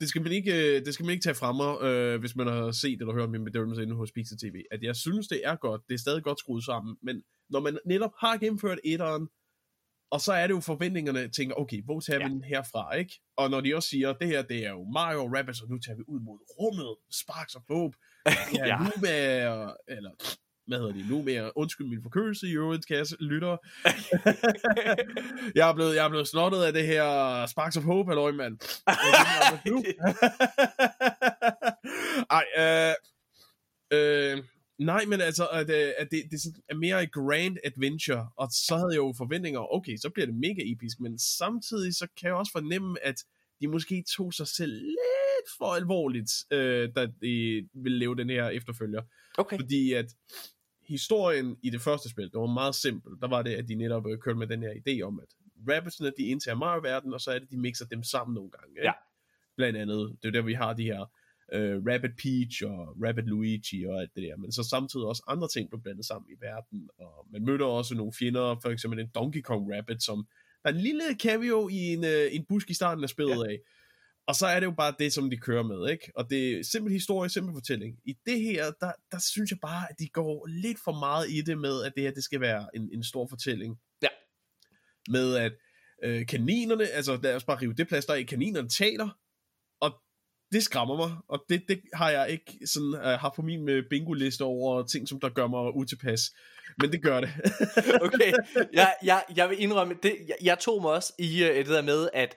Det 0.00 0.08
skal 0.08 0.22
man 0.22 0.32
ikke, 0.32 0.52
øh, 0.52 0.84
det 0.84 0.94
skal 0.94 1.04
man 1.06 1.12
ikke 1.12 1.22
tage 1.22 1.34
fra 1.34 1.52
mig, 1.52 1.82
øh, 1.88 2.20
hvis 2.20 2.36
man 2.36 2.46
har 2.46 2.70
set 2.70 3.00
eller 3.00 3.14
hørt 3.14 3.30
min 3.30 3.44
bedømmelse 3.44 3.82
inde 3.82 3.94
hos 3.94 4.12
Pixel 4.12 4.38
TV. 4.38 4.62
At 4.70 4.82
jeg 4.82 4.96
synes, 4.96 5.28
det 5.28 5.40
er 5.44 5.56
godt. 5.56 5.80
Det 5.88 5.94
er 5.94 5.98
stadig 5.98 6.22
godt 6.22 6.38
skruet 6.38 6.64
sammen. 6.64 6.96
Men 7.02 7.22
når 7.50 7.60
man 7.60 7.78
netop 7.86 8.12
har 8.18 8.36
gennemført 8.36 8.78
etteren, 8.84 9.28
og 10.12 10.20
så 10.20 10.32
er 10.32 10.46
det 10.46 10.54
jo 10.54 10.60
forventningerne, 10.60 11.28
tænker, 11.28 11.54
okay, 11.54 11.82
hvor 11.84 12.00
tager 12.00 12.18
vi 12.18 12.24
Ja. 12.24 12.28
den 12.28 12.44
herfra, 12.44 12.94
ikke? 12.94 13.20
Og 13.36 13.50
når 13.50 13.60
de 13.60 13.74
også 13.76 13.88
siger, 13.88 14.12
det 14.12 14.28
her, 14.28 14.42
det 14.42 14.66
er 14.66 14.70
jo 14.70 14.84
Mario 14.84 15.36
Rabbids, 15.36 15.60
og 15.60 15.68
nu 15.70 15.78
tager 15.78 15.96
vi 15.96 16.02
ud 16.08 16.20
mod 16.20 16.38
rummet, 16.60 16.96
Sparks 17.10 17.54
of 17.54 17.62
Hope, 17.70 17.96
ja, 18.26 18.32
Ja. 18.54 18.66
ja. 18.66 18.76
Lumia, 18.78 19.70
eller 19.88 20.10
hvad 20.66 20.78
hedder 20.78 20.92
det, 20.92 21.04
Lumia, 21.04 21.50
undskyld 21.56 21.86
min 21.86 22.02
forkølelse 22.02 22.46
i 22.46 22.50
øvrigt, 22.52 22.86
kære 22.86 23.04
lytter. 23.20 23.56
jeg, 25.58 25.68
er 25.70 25.74
blevet, 25.74 25.94
jeg 25.96 26.04
er 26.04 26.08
blevet 26.08 26.28
snottet 26.28 26.62
af 26.62 26.72
det 26.72 26.86
her 26.86 27.46
Sparks 27.46 27.76
of 27.76 27.82
Hope, 27.82 28.10
halløj, 28.10 28.32
mand. 28.32 28.58
Ej, 32.30 32.44
øh, 32.58 32.94
øh, 33.92 34.38
nej, 34.84 35.04
men 35.04 35.20
altså, 35.20 35.46
at, 35.46 35.70
øh, 35.70 35.92
at 35.98 36.10
det, 36.10 36.22
det 36.30 36.40
er 36.68 36.74
mere 36.74 37.02
et 37.02 37.12
grand 37.12 37.56
adventure, 37.64 38.28
og 38.36 38.48
så 38.50 38.76
havde 38.76 38.90
jeg 38.90 38.96
jo 38.96 39.14
forventninger, 39.18 39.74
okay, 39.74 39.96
så 39.96 40.10
bliver 40.10 40.26
det 40.26 40.34
mega 40.34 40.62
episk, 40.64 41.00
men 41.00 41.18
samtidig 41.18 41.94
så 41.94 42.06
kan 42.20 42.26
jeg 42.28 42.34
også 42.34 42.52
fornemme, 42.52 43.04
at 43.04 43.24
de 43.60 43.68
måske 43.68 44.04
tog 44.16 44.34
sig 44.34 44.46
selv 44.46 44.72
lidt 44.72 45.48
for 45.58 45.74
alvorligt, 45.74 46.30
øh, 46.50 46.88
da 46.96 47.06
de 47.22 47.68
ville 47.74 47.98
lave 47.98 48.16
den 48.16 48.30
her 48.30 48.48
efterfølger. 48.48 49.02
Okay. 49.38 49.56
Fordi 49.56 49.92
at 49.92 50.06
historien 50.88 51.56
i 51.62 51.70
det 51.70 51.80
første 51.80 52.08
spil, 52.08 52.24
det 52.24 52.40
var 52.40 52.46
meget 52.46 52.74
simpelt. 52.74 53.20
Der 53.20 53.28
var 53.28 53.42
det, 53.42 53.54
at 53.54 53.68
de 53.68 53.74
netop 53.74 54.06
øh, 54.06 54.18
kørte 54.18 54.38
med 54.38 54.46
den 54.46 54.62
her 54.62 54.72
idé 54.72 55.02
om, 55.02 55.20
at 55.20 55.28
Rabbidsene, 55.68 56.12
de 56.18 56.22
indtager 56.22 56.56
Mario-verden, 56.56 57.14
og 57.14 57.20
så 57.20 57.30
er 57.30 57.38
det, 57.38 57.50
de 57.50 57.58
mixer 57.58 57.86
dem 57.86 58.02
sammen 58.02 58.34
nogle 58.34 58.50
gange. 58.50 58.70
Ikke? 58.70 58.86
Ja. 58.86 58.92
Blandt 59.56 59.78
andet, 59.78 60.16
det 60.22 60.28
er 60.28 60.32
der, 60.32 60.42
vi 60.42 60.54
har 60.54 60.72
de 60.72 60.84
her 60.84 61.06
øh, 61.52 61.76
Rabbit 61.88 62.16
Peach 62.22 62.64
og 62.64 62.96
Rabbit 63.04 63.26
Luigi 63.26 63.84
og 63.86 64.00
alt 64.00 64.10
det 64.14 64.22
der. 64.22 64.36
Men 64.36 64.52
så 64.52 64.62
samtidig 64.62 65.06
også 65.06 65.22
andre 65.26 65.48
ting 65.48 65.70
blev 65.70 65.82
blandet 65.82 66.04
sammen 66.04 66.30
i 66.30 66.36
verden. 66.40 66.88
Og 66.98 67.26
man 67.32 67.44
mødte 67.44 67.64
også 67.64 67.94
nogle 67.94 68.12
fjender, 68.18 68.56
for 68.62 68.70
eksempel 68.70 69.00
en 69.00 69.10
Donkey 69.14 69.40
Kong 69.40 69.76
Rabbit, 69.76 70.02
som 70.02 70.26
der 70.62 70.70
er 70.70 70.74
en 70.74 70.80
lille 70.80 71.04
cameo 71.22 71.68
i 71.68 71.80
en, 71.94 72.04
øh, 72.04 72.34
en 72.34 72.44
busk 72.48 72.70
i 72.70 72.74
starten 72.74 73.04
af 73.04 73.10
spillet 73.10 73.36
ja. 73.36 73.50
af. 73.50 73.58
Og 74.26 74.34
så 74.34 74.46
er 74.46 74.60
det 74.60 74.66
jo 74.66 74.74
bare 74.76 74.94
det, 74.98 75.12
som 75.12 75.30
de 75.30 75.36
kører 75.36 75.62
med, 75.62 75.90
ikke? 75.90 76.12
Og 76.16 76.30
det 76.30 76.58
er 76.58 76.62
simpel 76.62 76.92
historie, 76.92 77.30
simpel 77.30 77.54
fortælling. 77.54 77.98
I 78.04 78.14
det 78.26 78.40
her, 78.40 78.64
der, 78.80 78.92
der 79.12 79.18
synes 79.18 79.50
jeg 79.50 79.58
bare, 79.62 79.86
at 79.90 79.98
de 79.98 80.08
går 80.08 80.46
lidt 80.46 80.78
for 80.84 80.92
meget 80.92 81.30
i 81.30 81.40
det 81.40 81.58
med, 81.58 81.84
at 81.84 81.92
det 81.94 82.02
her, 82.02 82.10
det 82.10 82.24
skal 82.24 82.40
være 82.40 82.68
en, 82.74 82.90
en 82.92 83.04
stor 83.04 83.26
fortælling. 83.26 83.78
Ja. 84.02 84.08
med 85.08 85.36
at 85.36 85.52
øh, 86.02 86.26
kaninerne, 86.26 86.88
altså 86.88 87.18
lad 87.22 87.36
os 87.36 87.44
bare 87.44 87.60
rive 87.62 87.74
det 87.74 87.88
plads 87.88 88.06
der 88.06 88.14
i, 88.14 88.22
kaninerne 88.22 88.68
taler, 88.68 89.08
det 90.52 90.62
skræmmer 90.62 90.96
mig, 90.96 91.10
og 91.28 91.44
det, 91.48 91.62
det 91.68 91.80
har 91.94 92.10
jeg 92.10 92.30
ikke 92.30 92.58
sådan, 92.66 92.94
uh, 92.94 93.20
har 93.20 93.32
på 93.36 93.42
min 93.42 93.68
øh, 93.68 93.84
bingo-liste 93.90 94.42
over 94.42 94.82
ting, 94.82 95.08
som 95.08 95.20
der 95.20 95.28
gør 95.28 95.46
mig 95.46 95.76
utilpas. 95.76 96.20
Men 96.78 96.92
det 96.92 97.02
gør 97.02 97.20
det. 97.20 97.30
okay, 98.06 98.32
jeg, 98.72 98.94
jeg, 99.04 99.22
jeg 99.36 99.50
vil 99.50 99.62
indrømme, 99.62 99.94
det, 100.02 100.16
jeg, 100.28 100.36
jeg 100.42 100.58
tog 100.58 100.82
mig 100.82 100.90
også 100.90 101.12
i 101.18 101.42
uh, 101.42 101.48
det 101.56 101.66
der 101.66 101.82
med, 101.82 102.08
at 102.12 102.36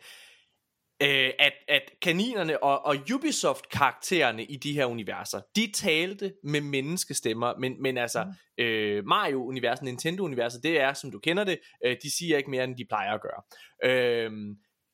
øh, 1.01 1.31
at, 1.39 1.53
at 1.67 1.81
kaninerne 2.01 2.63
og, 2.63 2.85
og 2.85 2.95
Ubisoft-karaktererne 3.15 4.43
i 4.43 4.55
de 4.55 4.73
her 4.73 4.85
universer, 4.85 5.41
de 5.55 5.71
talte 5.71 6.33
med 6.43 6.61
menneskestemmer, 6.61 7.53
men, 7.59 7.81
men 7.81 7.97
altså 7.97 8.23
mm. 8.23 8.63
øh, 8.63 9.05
Mario-universet, 9.05 9.83
Nintendo-universet, 9.83 10.63
det 10.63 10.81
er, 10.81 10.93
som 10.93 11.11
du 11.11 11.19
kender 11.19 11.43
det, 11.43 11.59
øh, 11.85 11.95
de 12.03 12.17
siger 12.17 12.37
ikke 12.37 12.49
mere, 12.49 12.63
end 12.63 12.77
de 12.77 12.85
plejer 12.85 13.13
at 13.13 13.21
gøre. 13.21 13.41
Øh, 13.91 14.31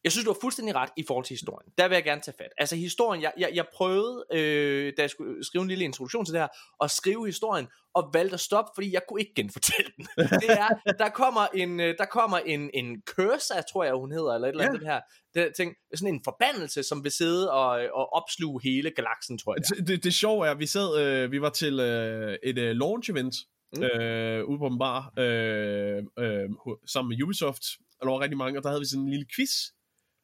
jeg 0.04 0.12
synes, 0.12 0.26
du 0.26 0.32
har 0.32 0.38
fuldstændig 0.42 0.76
ret 0.76 0.90
i 0.98 1.04
forhold 1.08 1.26
til 1.26 1.34
historien. 1.34 1.72
Der 1.78 1.88
vil 1.88 1.96
jeg 1.96 2.04
gerne 2.04 2.22
tage 2.22 2.36
fat. 2.38 2.52
Altså 2.58 2.76
historien, 2.76 3.22
jeg, 3.22 3.34
jeg, 3.38 3.52
jeg 3.54 3.66
prøvede, 3.74 4.26
øh, 4.34 4.94
da 4.98 5.02
jeg 5.02 5.10
skulle 5.10 5.44
skrive 5.44 5.62
en 5.62 5.68
lille 5.68 5.84
introduktion 5.84 6.26
til 6.26 6.34
det 6.34 6.42
her, 6.42 6.48
at 6.84 6.92
skrive 6.92 7.26
historien, 7.26 7.68
og 7.94 8.10
valgte 8.14 8.34
at 8.34 8.40
stoppe, 8.40 8.72
fordi 8.76 8.94
jeg 8.94 9.02
kunne 9.08 9.22
ikke 9.22 9.34
genfortælle 9.36 9.92
den. 9.98 10.08
Det 10.44 10.50
er, 10.50 10.94
der 11.00 11.10
kommer 11.10 11.48
en, 11.54 11.80
øh, 11.80 11.98
der 11.98 12.06
kommer 12.06 12.38
en, 12.38 12.70
en 12.74 13.02
curse, 13.02 13.54
tror 13.72 13.84
jeg, 13.84 13.94
hun 13.94 14.12
hedder, 14.12 14.36
eller 14.36 14.48
et 14.48 14.52
eller 14.52 14.68
andet 14.68 14.82
ja. 14.82 14.86
her. 14.86 15.02
Det, 15.34 15.56
ting, 15.56 15.76
sådan 15.96 16.14
en 16.14 16.22
forbandelse, 16.24 16.84
som 16.84 17.04
vil 17.04 17.12
sidde 17.12 17.52
og, 17.52 17.70
og 17.94 18.14
opsluge 18.14 18.62
hele 18.64 18.92
galaksen, 18.92 19.38
tror 19.38 19.56
jeg. 19.56 19.78
Det, 19.78 19.88
det, 19.88 20.04
det 20.04 20.14
sjove 20.14 20.48
er, 20.48 20.52
at 20.52 20.60
vi 20.60 20.66
sad, 20.66 21.02
øh, 21.02 21.32
vi 21.32 21.42
var 21.42 21.50
til 21.50 21.80
øh, 21.80 22.38
et 22.44 22.58
øh, 22.58 22.76
launch 22.76 23.12
event, 23.12 23.36
mm. 23.78 23.84
øh, 23.84 24.46
ude 24.46 24.60
på 24.60 24.68
en 24.68 24.80
bar, 24.80 25.14
øh, 25.18 26.04
øh, 26.20 26.50
sammen 26.88 27.10
med 27.10 27.24
Ubisoft, 27.24 27.64
og 28.00 28.06
der 28.06 28.12
var 28.12 28.20
rigtig 28.20 28.38
mange, 28.38 28.60
og 28.60 28.64
der 28.64 28.70
havde 28.70 28.82
vi 28.82 28.86
sådan 28.86 29.04
en 29.04 29.10
lille 29.10 29.26
quiz, 29.36 29.52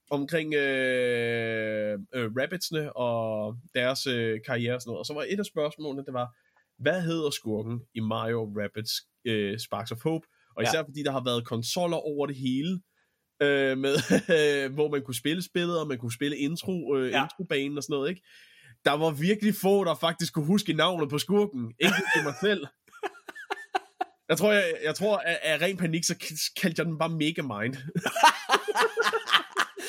omkring 0.10 0.54
øh, 0.54 2.00
øh, 2.14 2.32
Rabbitsene 2.40 2.98
og 2.98 3.56
deres 3.76 4.08
øh, 4.08 4.40
karriere 4.46 4.76
og 4.76 4.82
sådan 4.82 4.90
noget. 4.90 5.00
Og 5.00 5.06
så 5.06 5.14
var 5.14 5.26
et 5.30 5.40
af 5.40 5.46
spørgsmålene, 5.46 6.06
det 6.06 6.14
var, 6.14 6.28
hvad 6.80 7.02
hedder 7.02 7.30
skurken 7.30 7.82
i 7.96 8.00
Mario 8.00 8.44
Rabbids 8.44 8.92
øh, 9.26 9.60
Sparks 9.60 9.92
of 9.92 10.04
Hope? 10.04 10.28
Og 10.56 10.64
især 10.64 10.78
ja. 10.78 10.82
fordi 10.82 11.04
der 11.04 11.12
har 11.12 11.24
været 11.24 11.46
konsoller 11.46 11.98
over 11.98 12.28
det 12.28 12.36
hele, 12.36 12.82
øh, 13.42 13.78
med, 13.78 13.96
hvor 14.76 14.90
man 14.90 15.02
kunne 15.04 15.16
spille 15.16 15.44
spillet, 15.44 15.80
og 15.80 15.88
man 15.88 15.98
kunne 15.98 16.14
spille 16.14 16.38
intro, 16.38 16.96
øh, 16.96 17.12
ja. 17.12 17.24
introbanen 17.24 17.78
og 17.78 17.84
sådan 17.84 17.94
noget, 17.94 18.10
ikke? 18.10 18.22
Der 18.86 18.92
var 18.92 19.12
virkelig 19.12 19.56
få, 19.56 19.84
der 19.84 19.96
faktisk 19.96 20.34
kunne 20.34 20.46
huske 20.46 20.74
navnet 20.74 21.10
på 21.10 21.20
skurken. 21.20 21.74
Ikke 21.80 21.96
til 22.16 22.24
mig 22.24 22.34
selv. 22.46 22.68
Jeg 24.30 24.38
tror, 24.38 24.52
jeg, 24.52 24.74
jeg 24.84 24.96
tror, 24.96 25.18
at 25.18 25.40
af 25.44 25.62
ren 25.62 25.78
panik, 25.78 26.04
så 26.04 26.16
kaldte 26.62 26.80
jeg 26.80 26.86
den 26.86 26.98
bare 26.98 27.10
Mega 27.10 27.42
Mind. 27.42 27.76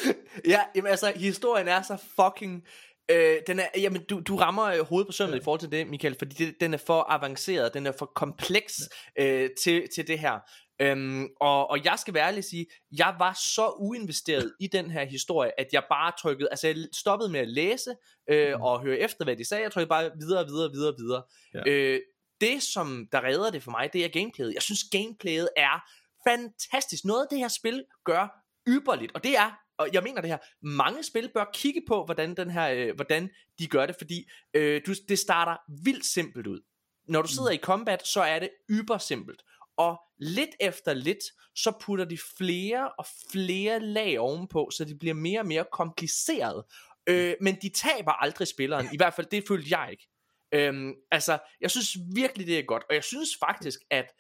ja, 0.52 0.60
jamen 0.74 0.90
altså, 0.90 1.12
historien 1.16 1.68
er 1.68 1.82
så 1.82 1.96
fucking... 1.96 2.64
Øh, 3.10 3.36
den 3.46 3.58
er, 3.58 3.66
jamen, 3.76 4.04
du, 4.04 4.20
du 4.20 4.36
rammer 4.36 4.64
øh, 4.64 4.80
hovedet 4.80 5.06
på 5.06 5.12
sømmet 5.12 5.34
ja. 5.34 5.40
i 5.40 5.44
forhold 5.44 5.60
til 5.60 5.72
det, 5.72 5.86
Michael, 5.86 6.16
fordi 6.18 6.34
det, 6.34 6.54
den 6.60 6.74
er 6.74 6.78
for 6.78 7.06
avanceret, 7.08 7.74
den 7.74 7.86
er 7.86 7.92
for 7.98 8.06
kompleks 8.06 8.74
øh, 9.18 9.50
til, 9.64 9.88
til 9.94 10.06
det 10.06 10.18
her. 10.18 10.38
Øhm, 10.80 11.28
og, 11.40 11.70
og 11.70 11.84
jeg 11.84 11.98
skal 11.98 12.14
være 12.14 12.26
ærlig 12.26 12.38
at 12.38 12.44
sige, 12.44 12.66
jeg 12.98 13.14
var 13.18 13.32
så 13.54 13.74
uinvesteret 13.78 14.52
i 14.60 14.66
den 14.66 14.90
her 14.90 15.04
historie, 15.04 15.60
at 15.60 15.66
jeg 15.72 15.84
bare 15.90 16.12
trykkede, 16.22 16.48
altså 16.50 16.66
jeg 16.66 16.76
stoppede 16.92 17.30
med 17.30 17.40
at 17.40 17.48
læse 17.48 17.90
øh, 18.30 18.54
mm. 18.54 18.62
og 18.62 18.82
høre 18.82 18.98
efter, 18.98 19.24
hvad 19.24 19.36
de 19.36 19.44
sagde, 19.44 19.62
jeg 19.62 19.72
trykkede 19.72 19.88
bare 19.88 20.10
videre, 20.20 20.46
videre, 20.46 20.70
videre, 20.70 20.94
videre. 20.98 21.22
Ja. 21.54 21.62
Øh, 21.66 22.00
det, 22.40 22.62
som 22.62 23.08
der 23.12 23.24
redder 23.24 23.50
det 23.50 23.62
for 23.62 23.70
mig, 23.70 23.92
det 23.92 24.04
er 24.04 24.08
gameplayet. 24.08 24.54
Jeg 24.54 24.62
synes, 24.62 24.84
gameplayet 24.92 25.48
er 25.56 25.84
fantastisk. 26.28 27.04
Noget 27.04 27.22
af 27.22 27.26
det 27.30 27.38
her 27.38 27.48
spil 27.48 27.84
gør 28.04 28.44
yberligt, 28.68 29.12
og 29.14 29.24
det 29.24 29.36
er 29.36 29.58
og 29.78 29.88
jeg 29.92 30.02
mener 30.02 30.20
det 30.20 30.30
her, 30.30 30.38
mange 30.62 31.02
spil 31.02 31.30
bør 31.34 31.44
kigge 31.54 31.82
på, 31.88 32.04
hvordan, 32.04 32.36
den 32.36 32.50
her, 32.50 32.68
øh, 32.68 32.94
hvordan 32.94 33.30
de 33.58 33.66
gør 33.66 33.86
det, 33.86 33.96
fordi 33.98 34.30
øh, 34.54 34.82
du, 34.86 34.92
det 35.08 35.18
starter 35.18 35.56
vildt 35.84 36.06
simpelt 36.06 36.46
ud. 36.46 36.60
Når 37.08 37.22
du 37.22 37.28
sidder 37.28 37.50
mm. 37.50 37.54
i 37.54 37.58
combat, 37.58 38.06
så 38.06 38.22
er 38.22 38.38
det 38.38 38.50
yber 38.70 38.98
simpelt. 38.98 39.42
Og 39.76 40.00
lidt 40.18 40.50
efter 40.60 40.94
lidt, 40.94 41.24
så 41.54 41.72
putter 41.80 42.04
de 42.04 42.18
flere 42.38 42.92
og 42.92 43.06
flere 43.32 43.80
lag 43.80 44.18
ovenpå, 44.18 44.70
så 44.72 44.84
det 44.84 44.98
bliver 44.98 45.14
mere 45.14 45.40
og 45.40 45.46
mere 45.46 45.64
kompliceret. 45.72 46.64
Øh, 47.06 47.34
men 47.40 47.56
de 47.62 47.68
taber 47.68 48.12
aldrig 48.12 48.48
spilleren, 48.48 48.88
i 48.92 48.96
hvert 48.96 49.14
fald 49.14 49.26
det 49.26 49.44
følte 49.48 49.78
jeg 49.78 49.88
ikke. 49.90 50.08
Øhm, 50.52 50.94
altså, 51.10 51.38
jeg 51.60 51.70
synes 51.70 51.96
virkelig, 52.14 52.46
det 52.46 52.58
er 52.58 52.62
godt, 52.62 52.82
og 52.88 52.94
jeg 52.94 53.04
synes 53.04 53.28
faktisk, 53.40 53.80
at 53.90 54.12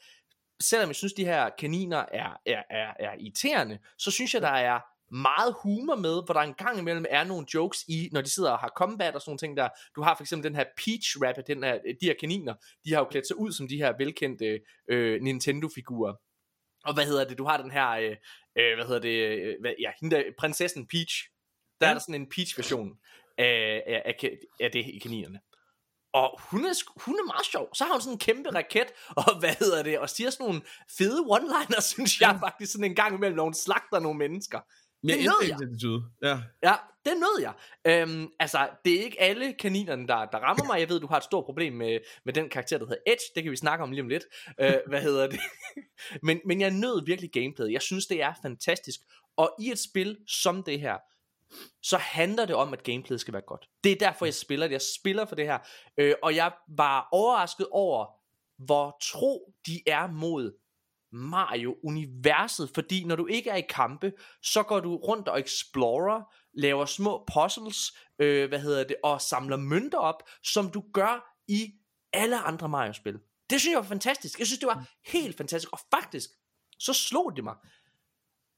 selvom 0.60 0.88
jeg 0.88 0.96
synes, 0.96 1.12
de 1.12 1.24
her 1.24 1.50
kaniner 1.58 2.04
er, 2.12 2.40
er, 2.46 2.62
er, 2.70 2.92
er 2.98 3.14
irriterende, 3.18 3.78
så 3.98 4.10
synes 4.10 4.34
jeg, 4.34 4.42
der 4.42 4.48
er 4.48 4.80
meget 5.10 5.54
humor 5.62 5.96
med, 5.96 6.24
hvor 6.24 6.34
der 6.34 6.40
en 6.40 6.54
gang 6.54 6.78
imellem 6.78 7.04
er 7.10 7.24
nogle 7.24 7.46
jokes 7.54 7.84
i, 7.88 8.08
når 8.12 8.20
de 8.20 8.30
sidder 8.30 8.50
og 8.50 8.58
har 8.58 8.72
combat 8.76 9.14
og 9.14 9.20
sådan 9.20 9.30
nogle 9.30 9.38
ting 9.38 9.56
der. 9.56 9.68
Du 9.96 10.02
har 10.02 10.14
for 10.14 10.22
eksempel 10.22 10.48
den 10.48 10.56
her 10.56 10.64
Peach 10.76 11.16
Rabbit, 11.22 11.46
den 11.46 11.62
her, 11.62 11.78
de 12.00 12.06
her 12.06 12.14
kaniner, 12.20 12.54
de 12.84 12.92
har 12.92 12.98
jo 12.98 13.04
klædt 13.04 13.26
sig 13.26 13.38
ud 13.38 13.52
som 13.52 13.68
de 13.68 13.76
her 13.76 13.94
velkendte 13.98 14.60
øh, 14.88 15.22
Nintendo-figurer. 15.22 16.14
Og 16.84 16.94
hvad 16.94 17.06
hedder 17.06 17.24
det, 17.28 17.38
du 17.38 17.44
har 17.44 17.62
den 17.62 17.70
her, 17.70 17.90
øh, 17.90 18.16
øh 18.58 18.74
hvad 18.76 18.86
hedder 18.86 19.00
det, 19.00 19.16
øh, 19.28 19.54
hvad, 19.60 19.72
ja, 19.80 19.90
hende 20.00 20.16
der, 20.16 20.22
prinsessen 20.38 20.86
Peach. 20.86 21.14
Der 21.80 21.86
ja. 21.86 21.90
er 21.90 21.94
der 21.94 22.00
sådan 22.00 22.14
en 22.14 22.28
Peach-version 22.28 22.98
af, 23.38 23.82
af, 23.86 24.02
af, 24.04 24.38
af 24.60 24.70
det 24.70 24.86
i 24.86 24.98
kaninerne. 24.98 25.40
Og 26.12 26.40
hun 26.50 26.64
er, 26.64 26.74
hun 27.04 27.14
er 27.14 27.26
meget 27.26 27.46
sjov. 27.46 27.74
Så 27.74 27.84
har 27.84 27.92
hun 27.92 28.00
sådan 28.00 28.14
en 28.14 28.18
kæmpe 28.18 28.50
raket, 28.54 28.88
og 29.16 29.38
hvad 29.38 29.54
hedder 29.58 29.82
det, 29.82 29.98
og 29.98 30.10
siger 30.10 30.30
sådan 30.30 30.46
nogle 30.46 30.62
fede 30.98 31.20
one-liners, 31.34 31.88
synes 31.94 32.20
jeg 32.20 32.38
faktisk 32.40 32.72
sådan 32.72 32.84
en 32.84 32.94
gang 32.94 33.14
imellem, 33.14 33.36
når 33.36 33.44
hun 33.44 33.54
slagter 33.54 33.98
nogle 34.00 34.18
mennesker. 34.18 34.60
Mere 35.02 35.16
det 35.16 35.24
nød 35.24 35.48
jeg. 35.48 35.58
Ja. 36.22 36.40
ja, 36.62 36.74
det 37.04 37.18
nød 37.18 37.40
jeg. 37.40 37.54
Øhm, 37.86 38.28
altså, 38.40 38.68
det 38.84 39.00
er 39.00 39.04
ikke 39.04 39.20
alle 39.20 39.52
kaninerne, 39.52 40.08
der, 40.08 40.24
der 40.24 40.38
rammer 40.38 40.64
mig. 40.64 40.80
Jeg 40.80 40.88
ved, 40.88 41.00
du 41.00 41.06
har 41.06 41.16
et 41.16 41.24
stort 41.24 41.44
problem 41.44 41.72
med, 41.72 41.98
med 42.24 42.32
den 42.32 42.48
karakter, 42.48 42.78
der 42.78 42.86
hedder 42.86 43.02
Edge. 43.06 43.24
Det 43.34 43.42
kan 43.42 43.52
vi 43.52 43.56
snakke 43.56 43.82
om 43.82 43.90
lige 43.90 44.02
om 44.02 44.08
lidt. 44.08 44.24
Øh, 44.60 44.74
hvad 44.88 45.02
hedder 45.02 45.26
det? 45.26 45.40
men, 46.26 46.40
men 46.46 46.60
jeg 46.60 46.70
nød 46.70 47.04
virkelig 47.06 47.30
gameplayet. 47.32 47.72
Jeg 47.72 47.82
synes, 47.82 48.06
det 48.06 48.22
er 48.22 48.32
fantastisk. 48.42 49.00
Og 49.36 49.54
i 49.60 49.70
et 49.70 49.78
spil 49.78 50.18
som 50.26 50.62
det 50.62 50.80
her, 50.80 50.96
så 51.82 51.96
handler 51.96 52.44
det 52.44 52.56
om, 52.56 52.72
at 52.72 52.82
gameplayet 52.82 53.20
skal 53.20 53.34
være 53.34 53.42
godt. 53.46 53.68
Det 53.84 53.92
er 53.92 53.96
derfor, 53.96 54.26
jeg 54.26 54.34
spiller 54.34 54.66
det. 54.66 54.72
Jeg 54.72 54.82
spiller 54.98 55.24
for 55.24 55.36
det 55.36 55.46
her. 55.46 55.58
Øh, 55.98 56.14
og 56.22 56.36
jeg 56.36 56.52
var 56.68 57.08
overrasket 57.12 57.66
over, 57.70 58.06
hvor 58.64 58.96
tro 59.02 59.54
de 59.66 59.80
er 59.86 60.06
mod 60.06 60.52
Mario-universet, 61.12 62.70
fordi 62.74 63.04
når 63.04 63.16
du 63.16 63.26
ikke 63.26 63.50
er 63.50 63.56
i 63.56 63.66
kampe, 63.68 64.12
så 64.42 64.62
går 64.62 64.80
du 64.80 64.96
rundt 64.96 65.28
og 65.28 65.40
explorer, 65.40 66.22
laver 66.54 66.84
små 66.84 67.28
puzzles, 67.32 67.92
øh, 68.18 68.48
hvad 68.48 68.60
hedder 68.60 68.84
det, 68.84 68.96
og 69.02 69.20
samler 69.20 69.56
mønter 69.56 69.98
op, 69.98 70.22
som 70.42 70.70
du 70.70 70.84
gør 70.92 71.42
i 71.48 71.72
alle 72.12 72.38
andre 72.38 72.68
Mario-spil. 72.68 73.18
Det 73.50 73.60
synes 73.60 73.72
jeg 73.72 73.80
var 73.80 73.88
fantastisk. 73.88 74.38
Jeg 74.38 74.46
synes, 74.46 74.58
det 74.58 74.66
var 74.66 74.88
helt 75.06 75.36
fantastisk. 75.36 75.72
Og 75.72 75.80
faktisk, 75.90 76.30
så 76.78 76.92
slog 76.92 77.36
det 77.36 77.44
mig, 77.44 77.54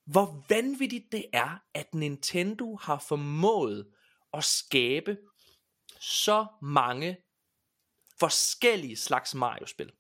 hvor 0.07 0.45
vanvittigt 0.49 1.13
det 1.13 1.25
er, 1.33 1.63
at 1.75 1.95
Nintendo 1.95 2.77
har 2.77 2.99
formået 2.99 3.87
at 4.33 4.45
skabe 4.45 5.17
så 6.01 6.47
mange 6.63 7.17
forskellige 8.21 8.97
slags 8.97 9.35
Mario-spil. 9.35 9.93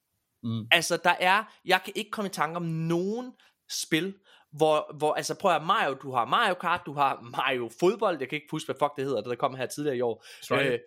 Mm. 0.42 0.66
Altså, 0.70 0.99
der 1.04 1.14
er, 1.20 1.44
jeg 1.64 1.80
kan 1.85 1.92
ikke 1.97 2.11
komme 2.11 2.28
i 2.28 2.32
tanke 2.32 2.56
om 2.56 2.62
nogen 2.62 3.32
spil, 3.70 4.14
hvor, 4.52 4.97
hvor 4.99 5.14
altså 5.14 5.35
prøv 5.35 5.54
at 5.54 5.64
Mario, 5.64 5.94
du 5.94 6.12
har 6.12 6.25
Mario 6.25 6.54
Kart, 6.54 6.82
du 6.87 6.92
har 6.92 7.20
Mario 7.37 7.70
fodbold, 7.80 8.16
jeg 8.20 8.28
kan 8.28 8.37
ikke 8.37 8.49
huske, 8.50 8.66
hvad 8.66 8.76
fuck 8.78 8.97
det 8.97 9.04
hedder, 9.04 9.20
det 9.20 9.30
der 9.30 9.37
kom 9.37 9.54
her 9.54 9.66
tidligere 9.66 9.97
i 9.97 10.00
år. 10.00 10.25
Øh, 10.73 10.78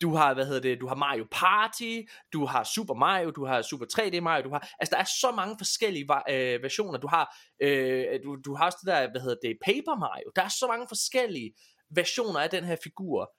du 0.00 0.14
har, 0.14 0.34
hvad 0.34 0.46
hedder 0.46 0.60
det, 0.60 0.80
du 0.80 0.86
har 0.86 0.94
Mario 0.94 1.26
Party, 1.30 2.00
du 2.32 2.44
har 2.44 2.64
Super 2.64 2.94
Mario, 2.94 3.30
du 3.30 3.44
har 3.46 3.62
Super 3.62 3.86
3D 3.86 4.20
Mario, 4.20 4.44
du 4.44 4.50
har, 4.50 4.74
altså 4.80 4.94
der 4.94 5.00
er 5.00 5.04
så 5.20 5.32
mange 5.36 5.54
forskellige 5.58 6.06
øh, 6.30 6.62
versioner, 6.62 6.98
du 6.98 7.06
har, 7.06 7.36
øh, 7.62 8.20
du, 8.24 8.36
du 8.44 8.54
har 8.54 8.66
også 8.66 8.78
det 8.80 8.86
der, 8.86 9.10
hvad 9.10 9.20
hedder 9.20 9.36
det, 9.42 9.58
Paper 9.64 9.98
Mario, 9.98 10.30
der 10.36 10.42
er 10.42 10.48
så 10.48 10.66
mange 10.66 10.86
forskellige 10.88 11.52
versioner 11.90 12.40
af 12.40 12.50
den 12.50 12.64
her 12.64 12.76
figur, 12.82 13.32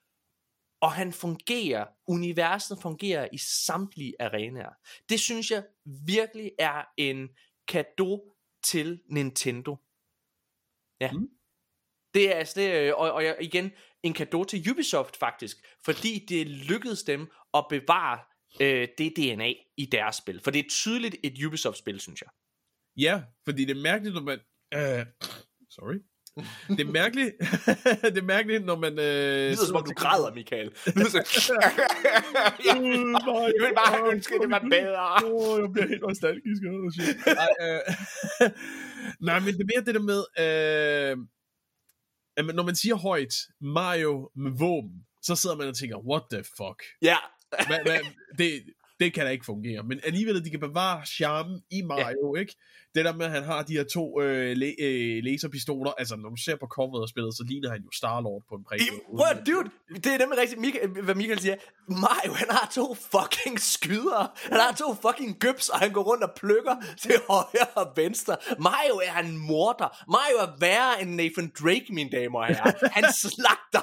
og 0.82 0.92
han 0.92 1.12
fungerer, 1.12 1.86
universet 2.06 2.78
fungerer 2.82 3.28
i 3.32 3.38
samtlige 3.38 4.14
arenaer. 4.20 4.72
Det 5.08 5.20
synes 5.20 5.50
jeg 5.50 5.64
virkelig 5.84 6.52
er 6.58 6.84
en 6.96 7.28
gave 7.66 8.20
til 8.62 9.02
Nintendo. 9.06 9.76
Ja. 11.00 11.12
Mm. 11.12 11.28
Det 12.14 12.34
er 12.34 12.34
altså 12.34 12.60
det, 12.60 12.94
og, 12.94 13.12
og 13.12 13.22
igen, 13.40 13.72
en 14.02 14.12
gave 14.12 14.44
til 14.44 14.70
Ubisoft 14.70 15.16
faktisk, 15.16 15.66
fordi 15.84 16.26
det 16.28 16.46
lykkedes 16.46 17.02
dem 17.02 17.30
at 17.54 17.66
bevare 17.70 18.18
øh, 18.60 18.88
det 18.98 19.16
DNA 19.16 19.54
i 19.76 19.86
deres 19.86 20.16
spil. 20.16 20.40
For 20.40 20.50
det 20.50 20.58
er 20.64 20.68
tydeligt 20.68 21.16
et 21.24 21.44
Ubisoft-spil, 21.44 22.00
synes 22.00 22.20
jeg. 22.20 22.30
Ja, 22.96 23.22
fordi 23.44 23.64
det 23.64 23.76
er 23.76 23.82
mærkeligt, 23.82 24.14
når 24.14 24.22
man... 24.22 24.38
Øh, 24.74 25.06
sorry. 25.70 26.11
det 26.76 26.80
er 26.80 26.90
mærkeligt, 26.90 27.30
det 28.14 28.18
er 28.18 28.22
mærkeligt, 28.22 28.64
når 28.64 28.76
man... 28.76 28.98
Øh, 28.98 29.04
det 29.04 29.50
lyder 29.50 29.66
som 29.66 29.76
om, 29.76 29.84
du 29.84 29.92
græder, 29.96 30.34
Michael. 30.34 30.70
Det 30.84 30.96
lyder 30.96 31.08
så... 31.08 31.56
jeg, 32.66 32.78
nej, 32.78 33.34
jeg 33.34 33.60
vil 33.66 33.74
bare 33.74 34.12
ønske, 34.12 34.34
det 34.42 34.50
var 34.50 34.64
bedre. 34.70 35.04
Åh, 35.24 35.60
jeg 35.60 35.72
bliver 35.72 35.88
helt 35.88 36.02
nostalgisk. 36.02 36.62
Nej, 37.26 37.48
øh, 37.62 38.50
nej, 39.20 39.38
men 39.40 39.54
det 39.54 39.60
er 39.60 39.70
mere 39.74 39.84
det 39.86 39.94
der 39.94 40.00
med, 40.12 40.22
øh, 40.38 41.16
at 42.36 42.54
når 42.54 42.62
man 42.62 42.76
siger 42.76 42.94
højt, 42.94 43.34
Mario 43.60 44.30
med 44.36 44.50
våben, 44.58 45.06
så 45.22 45.36
sidder 45.36 45.56
man 45.56 45.68
og 45.68 45.76
tænker, 45.76 45.96
what 45.98 46.22
the 46.30 46.44
fuck? 46.44 46.82
Ja, 47.02 47.16
hvad, 47.66 48.00
det, 48.38 48.62
det 49.00 49.14
kan 49.14 49.24
da 49.24 49.30
ikke 49.30 49.44
fungere. 49.44 49.82
Men 49.82 50.00
alligevel, 50.04 50.44
de 50.44 50.50
kan 50.50 50.60
bevare 50.60 51.06
charmen 51.06 51.62
i 51.70 51.82
Mario, 51.82 52.34
ja. 52.34 52.40
ikke? 52.40 52.54
Det 52.94 53.04
der 53.04 53.14
med, 53.14 53.26
at 53.26 53.32
han 53.32 53.44
har 53.44 53.62
de 53.62 53.72
her 53.72 53.84
to 53.84 54.20
øh, 54.22 54.56
læ- 54.56 54.74
øh, 54.80 55.24
laserpistoler, 55.24 55.90
altså 55.90 56.16
når 56.16 56.28
du 56.28 56.36
ser 56.36 56.56
på 56.56 56.66
coveret 56.66 57.02
af 57.02 57.08
spillet, 57.08 57.34
så 57.34 57.44
ligner 57.48 57.70
han 57.70 57.80
jo 57.82 57.90
Star-Lord 57.98 58.42
på 58.48 58.54
en 58.54 58.64
præg. 58.64 58.78
What, 59.20 59.36
dude, 59.46 59.70
det 60.04 60.06
er 60.06 60.18
nemlig 60.18 60.38
rigtigt, 60.38 60.60
Michael, 60.60 60.88
hvad 60.88 61.14
Michael 61.14 61.40
siger. 61.40 61.56
Mario, 61.88 62.32
han 62.32 62.48
har 62.50 62.70
to 62.74 62.94
fucking 62.94 63.60
skydere. 63.60 64.28
Han 64.52 64.60
har 64.60 64.72
to 64.72 64.88
fucking 65.04 65.38
gøbs, 65.38 65.68
og 65.68 65.78
han 65.78 65.92
går 65.92 66.02
rundt 66.02 66.24
og 66.24 66.32
plukker 66.36 66.76
til 67.02 67.14
højre 67.30 67.68
og 67.74 67.92
venstre. 67.96 68.36
Mario 68.58 68.94
er 69.08 69.18
en 69.26 69.36
morder. 69.38 69.88
Mario 70.16 70.36
er 70.46 70.50
værre 70.60 71.02
end 71.02 71.10
Nathan 71.14 71.52
Drake, 71.60 71.86
mine 71.90 72.10
damer 72.10 72.38
og 72.38 72.46
herrer. 72.46 72.88
Han 72.96 73.04
slagter. 73.12 73.82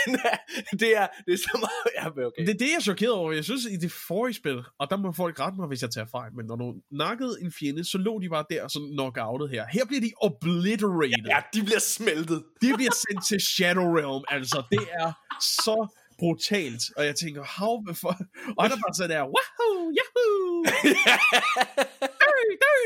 Han 0.00 0.10
er, 0.24 0.36
det, 0.82 0.96
er, 0.96 1.06
det 1.26 1.32
er 1.32 1.38
så 1.48 1.56
meget... 1.64 1.82
Ja, 1.98 2.26
okay. 2.26 2.46
Det 2.46 2.54
er 2.54 2.58
det, 2.58 2.68
jeg 2.72 2.76
er 2.76 2.80
chokeret 2.80 3.12
over. 3.12 3.32
Jeg 3.32 3.44
synes, 3.44 3.64
i 3.64 3.76
det 3.76 3.92
forrige 4.08 4.34
spil, 4.34 4.58
og 4.78 4.90
der 4.90 4.96
må 4.96 5.12
folk 5.12 5.40
rette 5.40 5.56
mig, 5.58 5.68
hvis 5.68 5.82
jeg 5.82 5.90
tager 5.90 6.06
fejl, 6.06 6.34
men 6.36 6.46
når 6.46 6.56
du 6.56 6.74
nakkede 6.90 7.36
en 7.42 7.52
fjende, 7.52 7.84
så 7.84 7.98
lå 7.98 8.20
de 8.20 8.28
bare 8.28 8.44
der 8.50 8.68
sådan 8.68 8.92
knockoutet 8.92 9.50
her. 9.50 9.64
Her 9.72 9.84
bliver 9.84 10.00
de 10.00 10.12
obliterated. 10.26 11.26
Ja, 11.32 11.38
de 11.54 11.60
bliver 11.66 11.78
smeltet. 11.96 12.38
De 12.62 12.68
bliver 12.78 12.94
sendt 13.04 13.22
til 13.28 13.40
Shadow 13.40 13.88
Realm, 13.98 14.24
altså. 14.28 14.62
Det 14.70 14.84
er 15.02 15.12
så 15.40 15.76
brutalt. 16.18 16.82
Og 16.96 17.06
jeg 17.06 17.16
tænker, 17.16 17.42
how 17.58 17.74
for... 18.02 18.12
Og 18.56 18.60
han 18.64 18.72
er 18.72 18.80
bare 18.84 18.94
sådan 18.94 19.10
der, 19.10 19.22
wahoo, 19.34 19.78
yahoo! 20.00 20.64
Dø, 22.22 22.36
dø! 22.64 22.76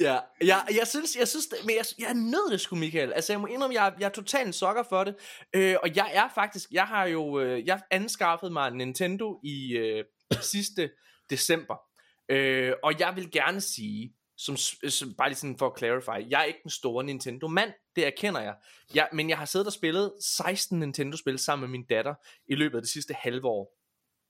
Ja, 0.00 0.18
jeg, 0.40 0.66
jeg 0.78 0.86
synes, 0.86 1.16
jeg 1.16 1.28
synes, 1.28 1.46
det, 1.46 1.58
men 1.64 1.76
jeg, 1.76 1.84
jeg 1.98 2.14
nød 2.14 2.52
det 2.52 2.60
sgu, 2.60 2.76
Michael. 2.76 3.12
Altså, 3.12 3.32
jeg 3.32 3.40
må 3.40 3.46
indrømme, 3.46 3.74
jeg, 3.74 3.92
jeg 4.00 4.06
er 4.06 4.10
totalt 4.10 4.46
en 4.46 4.52
sokker 4.52 4.82
for 4.82 5.04
det. 5.04 5.14
Øh, 5.54 5.76
og 5.82 5.96
jeg 5.96 6.10
er 6.14 6.28
faktisk, 6.34 6.70
jeg 6.70 6.84
har 6.84 7.04
jo, 7.06 7.40
øh, 7.40 7.66
jeg 7.66 7.80
anskaffede 7.90 8.52
mig 8.52 8.68
en 8.68 8.76
Nintendo 8.76 9.40
i 9.44 9.72
øh, 9.76 10.04
sidste 10.40 10.90
december. 11.30 11.89
Øh, 12.30 12.72
og 12.82 13.00
jeg 13.00 13.16
vil 13.16 13.30
gerne 13.30 13.60
sige, 13.60 14.14
som, 14.36 14.56
som, 14.56 15.14
bare 15.14 15.28
lige 15.28 15.38
sådan 15.38 15.58
for 15.58 15.66
at 15.66 15.78
clarify, 15.78 16.30
jeg 16.30 16.40
er 16.40 16.44
ikke 16.44 16.60
den 16.62 16.70
store 16.70 17.04
Nintendo-mand, 17.04 17.72
det 17.96 18.06
erkender 18.06 18.40
jeg. 18.40 18.54
jeg. 18.94 19.08
Men 19.12 19.28
jeg 19.28 19.38
har 19.38 19.44
siddet 19.44 19.66
og 19.66 19.72
spillet 19.72 20.12
16 20.20 20.78
Nintendo-spil 20.78 21.38
sammen 21.38 21.70
med 21.70 21.78
min 21.78 21.86
datter 21.86 22.14
i 22.48 22.54
løbet 22.54 22.76
af 22.76 22.82
det 22.82 22.90
sidste 22.90 23.14
halve 23.14 23.48
år. 23.48 23.76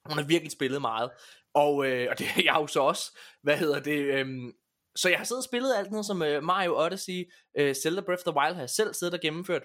Hun 0.08 0.18
har 0.18 0.24
virkelig 0.24 0.52
spillet 0.52 0.80
meget. 0.80 1.10
Og, 1.54 1.86
øh, 1.86 2.06
og 2.10 2.18
det 2.18 2.26
har 2.26 2.42
jeg 2.42 2.54
jo 2.54 2.66
så 2.66 2.80
også. 2.80 3.18
Hvad 3.42 3.56
hedder 3.56 3.80
det? 3.80 4.00
Øhm, 4.00 4.52
så 4.96 5.08
jeg 5.08 5.18
har 5.18 5.24
siddet 5.24 5.40
og 5.40 5.48
spillet 5.48 5.74
alt 5.74 5.90
noget 5.90 6.06
som 6.06 6.22
øh, 6.22 6.42
Mario 6.42 6.84
Odyssey, 6.84 7.32
øh, 7.58 7.74
Zelda 7.74 8.00
Breath 8.00 8.20
of 8.20 8.32
the 8.32 8.40
Wild 8.40 8.54
har 8.54 8.62
jeg 8.62 8.70
selv 8.70 8.94
siddet 8.94 9.14
og 9.14 9.20
gennemført. 9.20 9.62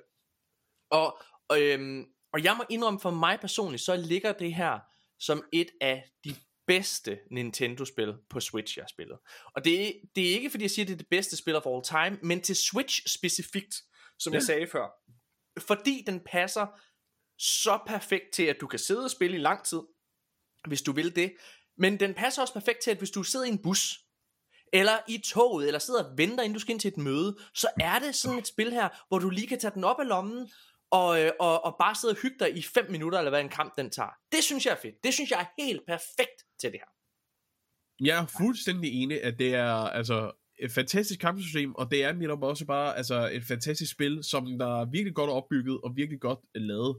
Og, 0.92 1.20
og, 1.50 1.62
øhm, 1.62 2.06
og 2.34 2.43
jeg 2.43 2.56
må 2.58 2.63
indrømme 2.69 3.00
for 3.00 3.12
mig 3.12 3.39
personligt, 3.39 3.84
så 3.84 3.95
ligger 3.95 4.34
det 4.34 4.56
her 4.56 4.80
som 5.19 5.43
et 5.54 5.69
af 5.82 6.04
de 6.24 6.36
bedste 6.67 7.19
Nintendo-spil 7.32 8.13
på 8.30 8.39
Switch, 8.39 8.78
jeg 8.78 8.84
har 8.84 8.88
spillet. 8.88 9.17
Og 9.56 9.65
det 9.65 9.88
er, 9.88 9.91
det 10.15 10.30
er 10.30 10.34
ikke 10.34 10.49
fordi 10.49 10.63
jeg 10.63 10.71
siger, 10.71 10.84
at 10.84 10.88
det 10.88 10.93
er 10.93 10.97
det 10.97 11.08
bedste 11.10 11.38
spil 11.38 11.56
of 11.56 11.65
all 11.65 11.84
time, 11.84 12.19
men 12.23 12.41
til 12.41 12.56
Switch 12.56 13.01
specifikt, 13.08 13.75
som 14.19 14.34
ja. 14.34 14.38
jeg 14.38 14.43
sagde 14.43 14.67
før. 14.67 14.88
Fordi 15.60 16.04
den 16.08 16.19
passer 16.19 16.67
så 17.38 17.80
perfekt 17.88 18.34
til, 18.34 18.43
at 18.43 18.58
du 18.62 18.67
kan 18.67 18.80
sidde 18.80 19.04
og 19.04 19.12
spille 19.12 19.38
i 19.38 19.39
lang 19.39 19.65
tid, 19.65 19.82
hvis 20.67 20.82
du 20.82 20.91
vil 20.91 21.15
det. 21.15 21.34
Men 21.78 21.99
den 21.99 22.13
passer 22.13 22.41
også 22.41 22.54
perfekt 22.54 22.80
til, 22.80 22.91
at 22.91 22.97
hvis 22.97 23.12
du 23.12 23.23
sidder 23.23 23.45
i 23.45 23.49
en 23.49 23.62
bus, 23.62 23.99
eller 24.73 24.97
i 25.08 25.17
toget, 25.17 25.67
eller 25.67 25.80
sidder 25.80 26.04
og 26.04 26.17
venter, 26.17 26.43
inden 26.43 26.54
du 26.54 26.60
skal 26.60 26.71
ind 26.71 26.80
til 26.80 26.88
et 26.88 26.97
møde, 26.97 27.38
så 27.54 27.67
er 27.80 27.99
det 27.99 28.15
sådan 28.15 28.39
et 28.39 28.47
spil 28.47 28.71
her, 28.71 28.89
hvor 29.08 29.19
du 29.19 29.30
lige 29.30 29.47
kan 29.47 29.60
tage 29.60 29.73
den 29.73 29.84
op 29.84 29.99
af 29.99 30.08
lommen, 30.08 30.51
og, 30.91 31.21
øh, 31.21 31.32
og, 31.39 31.65
og 31.65 31.75
bare 31.80 31.95
sidde 31.95 32.12
og 32.12 32.17
hygge 32.17 32.38
dig 32.39 32.58
i 32.58 32.62
5 32.62 32.91
minutter, 32.91 33.19
eller 33.19 33.30
hvad 33.30 33.41
en 33.41 33.49
kamp 33.49 33.78
den 33.78 33.89
tager. 33.89 34.10
Det 34.32 34.43
synes 34.43 34.65
jeg 34.65 34.71
er 34.71 34.82
fedt. 34.82 34.95
Det 35.04 35.13
synes 35.13 35.32
jeg 35.32 35.41
er 35.41 35.63
helt 35.63 35.82
perfekt 35.88 36.35
til 36.60 36.72
det 36.72 36.80
her. 36.80 36.91
Jeg 38.06 38.24
er 38.24 38.28
fuldstændig 38.38 38.91
enig, 39.04 39.24
at 39.24 39.39
det 39.39 39.56
er 39.56 39.72
altså 40.00 40.32
et 40.60 40.72
fantastisk 40.72 41.20
kampsystem, 41.20 41.76
og 41.76 41.91
det 41.91 42.04
er 42.04 42.13
netop 42.13 42.44
også 42.44 42.65
bare 42.65 42.98
altså, 42.98 43.30
et 43.34 43.44
fantastisk 43.44 43.91
spil, 43.91 44.24
som 44.24 44.58
der 44.60 44.82
er 44.82 44.86
virkelig 44.86 45.15
godt 45.15 45.30
opbygget 45.30 45.80
og 45.84 45.96
virkelig 45.96 46.20
godt 46.20 46.39
lavet. 46.56 46.98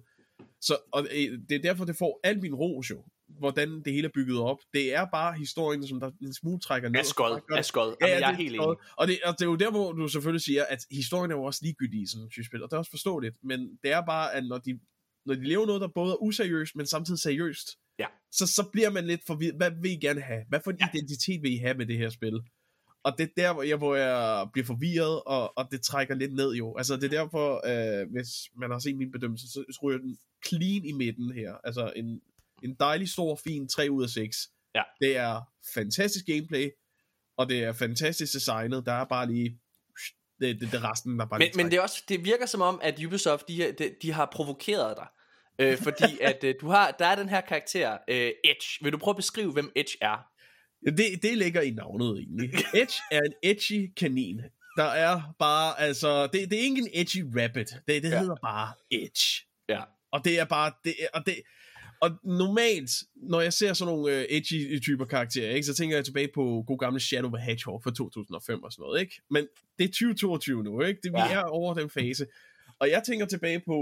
Så, 0.60 0.76
og 0.92 1.02
øh, 1.02 1.38
det 1.48 1.52
er 1.52 1.62
derfor, 1.62 1.84
det 1.84 1.96
får 1.96 2.20
al 2.24 2.40
min 2.40 2.54
ros 2.54 2.90
jo, 2.90 3.04
hvordan 3.28 3.82
det 3.84 3.92
hele 3.92 4.06
er 4.06 4.12
bygget 4.14 4.38
op. 4.38 4.58
Det 4.74 4.94
er 4.94 5.06
bare 5.12 5.38
historien, 5.38 5.86
som 5.86 6.00
der 6.00 6.10
en 6.22 6.34
smule 6.34 6.60
trækker 6.60 6.88
ned. 6.88 7.00
Askod, 7.00 7.40
Askod. 7.56 7.94
Ja, 8.00 8.06
jeg 8.06 8.30
er 8.30 8.36
helt 8.36 8.54
enig. 8.54 8.66
og, 8.96 9.08
det, 9.08 9.18
og 9.24 9.32
det 9.32 9.42
er 9.42 9.46
jo 9.46 9.56
der, 9.56 9.70
hvor 9.70 9.92
du 9.92 10.08
selvfølgelig 10.08 10.42
siger, 10.42 10.64
at 10.68 10.78
historien 10.90 11.30
er 11.30 11.36
jo 11.36 11.42
også 11.42 11.60
ligegyldig 11.62 12.02
i 12.02 12.06
sådan 12.06 12.28
et 12.38 12.46
spil, 12.46 12.62
og 12.62 12.70
det 12.70 12.74
er 12.74 12.78
også 12.78 12.90
forståeligt, 12.90 13.36
men 13.42 13.78
det 13.82 13.92
er 13.92 14.02
bare, 14.06 14.34
at 14.34 14.44
når 14.46 14.58
de, 14.58 14.80
når 15.26 15.34
de 15.34 15.44
lever 15.44 15.66
noget, 15.66 15.80
der 15.80 15.88
både 15.88 16.12
er 16.12 16.22
useriøst, 16.22 16.76
men 16.76 16.86
samtidig 16.86 17.20
seriøst, 17.20 17.68
Ja. 17.98 18.06
så, 18.32 18.46
så 18.46 18.68
bliver 18.72 18.90
man 18.90 19.06
lidt 19.06 19.20
forvirret. 19.26 19.56
Hvad 19.56 19.70
vil 19.82 19.90
I 19.90 19.96
gerne 19.96 20.20
have? 20.20 20.44
Hvad 20.48 20.60
for 20.64 20.70
en 20.70 20.76
Ja. 20.80 20.88
identitet 20.94 21.42
vil 21.42 21.52
I 21.52 21.56
have 21.56 21.74
med 21.74 21.86
det 21.86 21.98
her 21.98 22.10
spil? 22.10 22.40
Og 23.04 23.18
det 23.18 23.24
er 23.24 23.32
der, 23.36 23.52
hvor 23.52 23.62
jeg, 23.62 23.76
hvor 23.76 23.96
jeg 23.96 24.46
bliver 24.52 24.66
forvirret, 24.66 25.22
og, 25.26 25.58
og 25.58 25.68
det 25.70 25.82
trækker 25.82 26.14
lidt 26.14 26.34
ned 26.34 26.52
jo. 26.54 26.76
Altså, 26.76 26.96
det 26.96 27.04
er 27.04 27.08
derfor, 27.08 27.46
øh, 27.66 28.10
hvis 28.12 28.28
man 28.56 28.70
har 28.70 28.78
set 28.78 28.96
min 28.96 29.12
bedømmelse, 29.12 29.46
så 29.52 29.64
så 29.70 29.80
ryger 29.82 29.98
den 29.98 30.18
clean 30.46 30.84
i 30.84 30.92
midten 30.92 31.32
her. 31.34 31.54
Altså, 31.64 31.92
en, 31.96 32.20
en 32.62 32.74
dejlig, 32.80 33.08
stor, 33.08 33.40
fin 33.44 33.68
3 33.68 33.90
ud 33.90 34.02
af 34.02 34.08
6. 34.10 34.36
Ja. 34.74 34.82
Det 35.00 35.16
er 35.16 35.40
fantastisk 35.74 36.26
gameplay, 36.26 36.70
og 37.36 37.48
det 37.48 37.64
er 37.64 37.72
fantastisk 37.72 38.32
designet. 38.32 38.86
Der 38.86 38.92
er 38.92 39.04
bare 39.04 39.26
lige... 39.26 39.60
Det, 40.40 40.60
det, 40.60 40.72
det 40.72 40.82
resten, 40.84 41.18
der 41.18 41.26
bare 41.26 41.38
Men, 41.38 41.46
lige 41.46 41.56
men 41.56 41.70
det, 41.70 41.76
er 41.76 41.80
også, 41.80 42.02
det 42.08 42.24
virker 42.24 42.46
som 42.46 42.60
om, 42.60 42.80
at 42.82 43.04
Ubisoft, 43.04 43.48
de, 43.48 43.72
de, 43.78 43.94
de 44.02 44.12
har 44.12 44.28
provokeret 44.32 44.96
dig. 44.96 45.06
Øh, 45.58 45.78
fordi 45.78 46.18
at 46.20 46.44
øh, 46.44 46.54
du 46.60 46.68
har, 46.68 46.90
der 46.90 47.06
er 47.06 47.14
den 47.16 47.28
her 47.28 47.40
karakter, 47.40 47.98
øh, 48.08 48.30
Edge. 48.44 48.78
Vil 48.82 48.92
du 48.92 48.98
prøve 48.98 49.12
at 49.12 49.16
beskrive, 49.16 49.52
hvem 49.52 49.72
Edge 49.76 49.96
er? 50.00 50.26
Det, 50.86 51.22
det 51.22 51.38
ligger 51.38 51.60
i 51.60 51.70
navnet 51.70 52.18
egentlig. 52.18 52.50
Edge 52.82 52.94
er 53.10 53.20
en 53.20 53.32
edgy 53.42 53.92
kanin. 53.96 54.40
Der 54.76 54.84
er 54.84 55.34
bare, 55.38 55.80
altså, 55.80 56.26
det, 56.26 56.50
det 56.50 56.58
er 56.58 56.62
ikke 56.62 56.78
en 56.78 56.88
edgy 56.92 57.24
rabbit. 57.40 57.70
Det, 57.88 58.02
det 58.02 58.10
Ja. 58.10 58.18
hedder 58.18 58.36
bare 58.42 58.72
Edge. 58.90 59.44
Ja. 59.68 59.82
Og 60.12 60.24
det 60.24 60.38
er 60.40 60.44
bare, 60.44 60.72
det, 60.84 60.94
og 61.14 61.26
det, 61.26 61.34
og 62.00 62.10
normalt, 62.24 62.90
når 63.16 63.40
jeg 63.40 63.52
ser 63.52 63.72
sådan 63.72 63.94
nogle 63.94 64.16
uh, 64.16 64.24
edgy 64.28 64.80
typer 64.82 65.04
karakterer, 65.04 65.50
ikke, 65.54 65.66
så 65.66 65.74
tænker 65.74 65.96
jeg 65.96 66.04
tilbage 66.04 66.28
på 66.34 66.64
god 66.66 66.78
gamle 66.78 67.00
Shadow 67.00 67.36
the 67.36 67.44
Hedgehog 67.44 67.82
fra 67.82 67.90
2005 67.90 68.62
og 68.62 68.72
sådan 68.72 68.82
noget, 68.82 69.00
ikke? 69.00 69.20
Men 69.30 69.46
det 69.78 69.84
er 69.84 69.88
2022 69.88 70.62
nu, 70.64 70.82
ikke? 70.82 71.00
Det, 71.02 71.12
vi 71.12 71.18
Ja. 71.18 71.32
er 71.34 71.42
over 71.42 71.74
den 71.74 71.90
fase. 71.90 72.26
Og 72.80 72.90
jeg 72.90 73.02
tænker 73.06 73.26
tilbage 73.26 73.60
på 73.66 73.76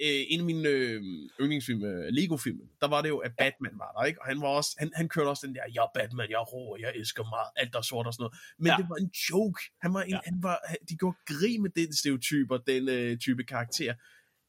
øh, 0.00 0.22
en 0.28 0.40
af 0.40 0.46
mine 0.46 0.68
øh, 0.68 1.02
yndlingsfilm, 1.40 1.84
øh, 1.84 2.08
Lego-filmen. 2.08 2.66
Der 2.80 2.88
var 2.88 3.02
det 3.02 3.08
jo, 3.08 3.18
at 3.18 3.32
Batman 3.38 3.72
var 3.78 3.90
der, 3.92 4.04
ikke? 4.04 4.20
Og 4.22 4.26
han, 4.26 4.40
var 4.40 4.48
også, 4.48 4.70
han, 4.78 4.90
han 4.94 5.08
kørte 5.08 5.28
også 5.28 5.46
den 5.46 5.54
der, 5.54 5.60
jeg 5.74 5.82
er 5.82 5.90
Batman, 5.94 6.30
jeg 6.30 6.36
er 6.36 6.44
rå, 6.44 6.76
jeg 6.80 6.92
elsker 6.96 7.22
meget, 7.34 7.48
alt 7.56 7.72
der 7.72 7.78
er 7.78 7.82
sort 7.82 8.06
og 8.06 8.12
sådan 8.14 8.22
noget. 8.22 8.36
Men 8.58 8.66
Ja. 8.66 8.76
det 8.80 8.86
var 8.88 8.96
en 8.96 9.10
joke. 9.30 9.60
Han 9.82 9.94
var 9.94 10.02
en, 10.02 10.10
Ja. 10.10 10.20
han 10.24 10.38
var, 10.42 10.58
de 10.88 10.96
gjorde 10.96 11.16
grin 11.26 11.62
med 11.62 11.70
den 11.70 11.94
stereotyp 11.96 12.50
og 12.50 12.60
den 12.66 12.88
øh, 12.88 13.18
type 13.18 13.44
karakter. 13.44 13.94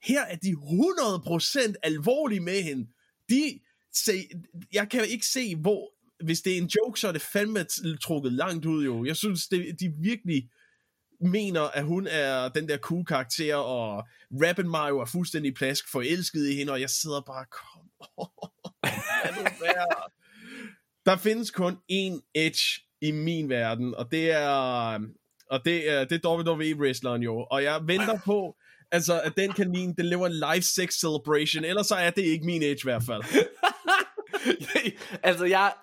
Her 0.10 0.22
er 0.22 0.36
de 0.36 0.52
100% 0.52 1.74
alvorlige 1.84 2.40
med 2.40 2.62
hende. 2.64 2.88
De, 3.30 3.60
se, 3.94 4.14
jeg 4.74 4.90
kan 4.90 5.06
ikke 5.10 5.26
se, 5.26 5.56
hvor, 5.56 5.94
hvis 6.26 6.42
det 6.42 6.54
er 6.54 6.58
en 6.62 6.72
joke, 6.78 7.00
så 7.00 7.08
er 7.08 7.12
det 7.12 7.22
fandme 7.22 7.66
trukket 8.04 8.34
langt 8.34 8.66
ud 8.66 8.86
jo. 8.86 9.06
Jeg 9.06 9.16
synes, 9.16 9.48
det, 9.48 9.80
de 9.80 9.94
virkelig 10.02 10.50
mener, 11.22 11.62
at 11.62 11.84
hun 11.84 12.08
er 12.08 12.50
den 12.50 12.70
der 12.70 12.78
cool 12.78 13.06
karakter, 13.06 13.56
og 13.56 14.08
Rabbit 14.32 14.66
Mario 14.66 15.00
er 15.00 15.06
fuldstændig 15.06 15.54
plask 15.54 15.92
forelsket 15.92 16.50
i 16.50 16.56
hende, 16.56 16.74
og 16.74 16.82
jeg 16.82 16.90
sidder 16.90 17.22
bare, 17.22 17.46
kom. 17.52 17.90
Der 21.06 21.16
findes 21.16 21.52
kun 21.52 21.78
én 21.92 22.32
Edge 22.36 22.82
i 23.02 23.12
min 23.12 23.50
verden, 23.50 23.96
og 23.96 24.12
det 24.12 24.32
er, 24.32 25.00
og 25.50 25.66
det 25.66 25.92
er, 25.92 26.06
det 26.06 26.26
er 26.26 26.30
WWE-wrestleren 26.30 27.22
jo, 27.22 27.48
og 27.52 27.64
jeg 27.64 27.82
venter 27.86 28.20
på, 28.26 28.56
altså, 28.92 29.22
at 29.22 29.38
den 29.38 29.52
kanin, 29.52 29.94
den 29.94 30.06
lever 30.06 30.28
en 30.28 30.34
live 30.34 30.62
sex 30.62 30.94
celebration, 30.94 31.66
ellers 31.66 31.88
så 31.88 31.96
er 31.96 32.10
det 32.10 32.22
ikke 32.22 32.46
min 32.46 32.64
Edge 32.64 32.82
i 32.84 32.84
hvert 32.84 33.04
fald. 33.04 33.24
altså, 35.30 35.46
jeg, 35.46 35.74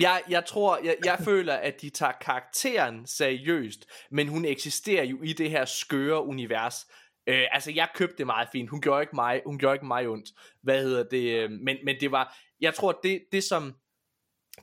jeg, 0.00 0.22
jeg 0.28 0.44
tror, 0.44 0.78
jeg, 0.84 0.96
jeg 1.04 1.18
føler, 1.28 1.54
at 1.54 1.80
de 1.80 1.90
tager 1.90 2.12
karakteren 2.20 3.06
seriøst, 3.06 3.86
men 4.10 4.28
hun 4.28 4.44
eksisterer 4.44 5.04
jo 5.04 5.22
i 5.22 5.32
det 5.32 5.50
her 5.50 5.64
skøre 5.64 6.24
univers. 6.24 6.86
Øh, 7.26 7.44
altså, 7.52 7.70
jeg 7.70 7.88
købte 7.94 8.16
det 8.18 8.26
meget 8.26 8.48
fint. 8.52 8.70
Hun 8.70 8.80
gjorde 8.80 9.02
ikke 9.02 9.16
mig, 9.16 9.42
hun 9.46 9.58
gjorde 9.58 9.74
ikke 9.74 9.86
mig 9.86 10.08
ondt. 10.08 10.30
Hvad 10.62 10.82
hedder 10.82 11.02
det? 11.02 11.38
øh, 11.38 11.50
Men, 11.50 11.76
men 11.84 11.96
det 12.00 12.10
var, 12.10 12.36
jeg 12.60 12.74
tror, 12.74 13.00
det, 13.02 13.22
det 13.32 13.44
som, 13.44 13.74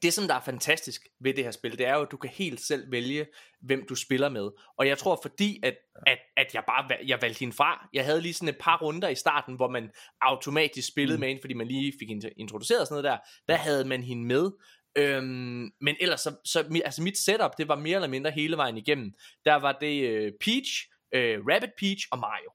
det, 0.02 0.14
som 0.14 0.28
der 0.28 0.36
er 0.36 0.42
fantastisk 0.42 1.08
ved 1.22 1.34
det 1.34 1.44
her 1.44 1.52
spil, 1.52 1.78
det 1.78 1.86
er 1.86 1.96
jo, 1.96 2.02
at 2.02 2.12
du 2.12 2.18
kan 2.18 2.30
helt 2.30 2.62
selv 2.62 2.92
vælge, 2.92 3.26
hvem 3.62 3.86
du 3.90 3.96
spiller 3.96 4.30
med. 4.30 4.50
Og 4.78 4.88
jeg 4.88 4.98
tror, 4.98 5.20
fordi 5.22 5.60
at, 5.64 5.76
at, 6.08 6.20
at 6.38 6.54
jeg 6.54 6.64
bare 6.68 6.98
jeg 7.06 7.22
valgte 7.22 7.40
hende 7.40 7.56
fra, 7.56 7.90
jeg 7.94 8.06
havde 8.06 8.22
lige 8.22 8.34
sådan 8.34 8.50
et 8.50 8.58
par 8.60 8.78
runder 8.82 9.10
i 9.10 9.16
starten, 9.16 9.56
hvor 9.56 9.70
man 9.70 9.90
automatisk 10.22 10.88
spillede 10.88 11.18
mm. 11.18 11.20
med 11.20 11.28
hende, 11.28 11.42
fordi 11.42 11.54
man 11.54 11.68
lige 11.68 11.94
fik 12.00 12.10
introduceret 12.38 12.88
sådan 12.88 13.04
noget 13.04 13.04
der, 13.04 13.18
der 13.54 13.56
havde 13.56 13.86
man 13.86 14.04
hende 14.04 14.26
med. 14.26 14.52
Øhm, 14.98 15.72
men 15.82 15.96
ellers, 16.00 16.22
så, 16.22 16.36
så, 16.46 16.82
altså 16.86 17.04
mit 17.04 17.18
setup, 17.18 17.52
det 17.58 17.68
var 17.68 17.76
mere 17.76 17.96
eller 17.96 18.08
mindre 18.08 18.32
hele 18.32 18.58
vejen 18.58 18.78
igennem. 18.78 19.14
Der 19.46 19.56
var 19.56 19.78
det 19.82 19.96
uh, 20.10 20.34
Peach, 20.42 20.72
uh, 21.16 21.48
Rabbit 21.50 21.72
Peach 21.80 22.08
og 22.12 22.20
Mario. 22.20 22.52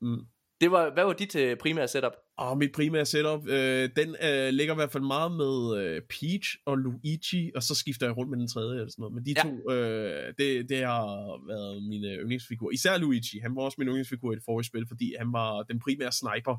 Mm. 0.00 0.26
Det 0.60 0.70
var, 0.70 0.90
hvad 0.90 1.04
var 1.04 1.12
dit 1.12 1.34
uh, 1.34 1.58
primære 1.58 1.88
setup? 1.88 2.12
Og 2.38 2.58
mit 2.58 2.72
primære 2.72 3.06
setup, 3.06 3.48
øh, 3.48 3.90
den 3.96 4.16
øh, 4.22 4.48
ligger 4.48 4.74
i 4.74 4.80
hvert 4.80 4.92
fald 4.92 5.02
meget 5.04 5.32
med 5.32 5.54
øh, 5.80 6.02
Peach 6.10 6.48
og 6.66 6.78
Luigi, 6.78 7.50
og 7.56 7.62
så 7.62 7.74
skifter 7.74 8.06
jeg 8.06 8.16
rundt 8.16 8.30
med 8.30 8.38
den 8.38 8.48
tredje 8.48 8.74
eller 8.74 8.90
sådan 8.90 9.02
noget. 9.02 9.14
Men 9.14 9.26
de 9.26 9.34
ja. 9.36 9.42
to, 9.42 9.72
øh, 9.72 10.34
det, 10.38 10.68
det 10.68 10.78
har 10.78 11.46
været 11.46 11.82
mine 11.82 12.08
yndlingsfigurer. 12.08 12.72
Især 12.72 12.98
Luigi, 12.98 13.38
han 13.38 13.56
var 13.56 13.62
også 13.62 13.76
min 13.78 13.88
yndlingsfigur 13.88 14.32
i 14.32 14.34
det 14.34 14.44
forrige 14.44 14.66
spil, 14.66 14.86
fordi 14.88 15.14
han 15.18 15.32
var 15.32 15.62
den 15.62 15.80
primære 15.80 16.12
sniper. 16.12 16.56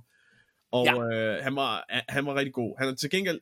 Og 0.71 0.85
ja. 0.85 0.93
øh, 1.03 1.43
han, 1.43 1.55
var, 1.55 1.85
han 2.09 2.25
var 2.25 2.35
rigtig 2.35 2.53
god. 2.53 2.75
Han 2.79 2.87
er 2.87 2.95
til 2.95 3.09
gengæld 3.09 3.39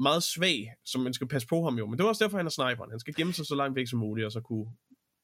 meget 0.00 0.22
svag, 0.22 0.68
så 0.84 0.98
man 0.98 1.14
skal 1.14 1.28
passe 1.28 1.48
på 1.48 1.64
ham 1.64 1.78
jo. 1.78 1.86
Men 1.86 1.98
det 1.98 2.02
var 2.02 2.08
også 2.08 2.24
derfor, 2.24 2.36
han 2.36 2.46
er 2.46 2.50
sniperen. 2.50 2.90
Han 2.90 3.00
skal 3.00 3.14
gemme 3.14 3.32
sig 3.32 3.46
så 3.46 3.54
langt 3.54 3.76
væk 3.76 3.88
som 3.88 3.98
muligt, 3.98 4.26
og 4.26 4.32
så 4.32 4.40
kunne 4.40 4.66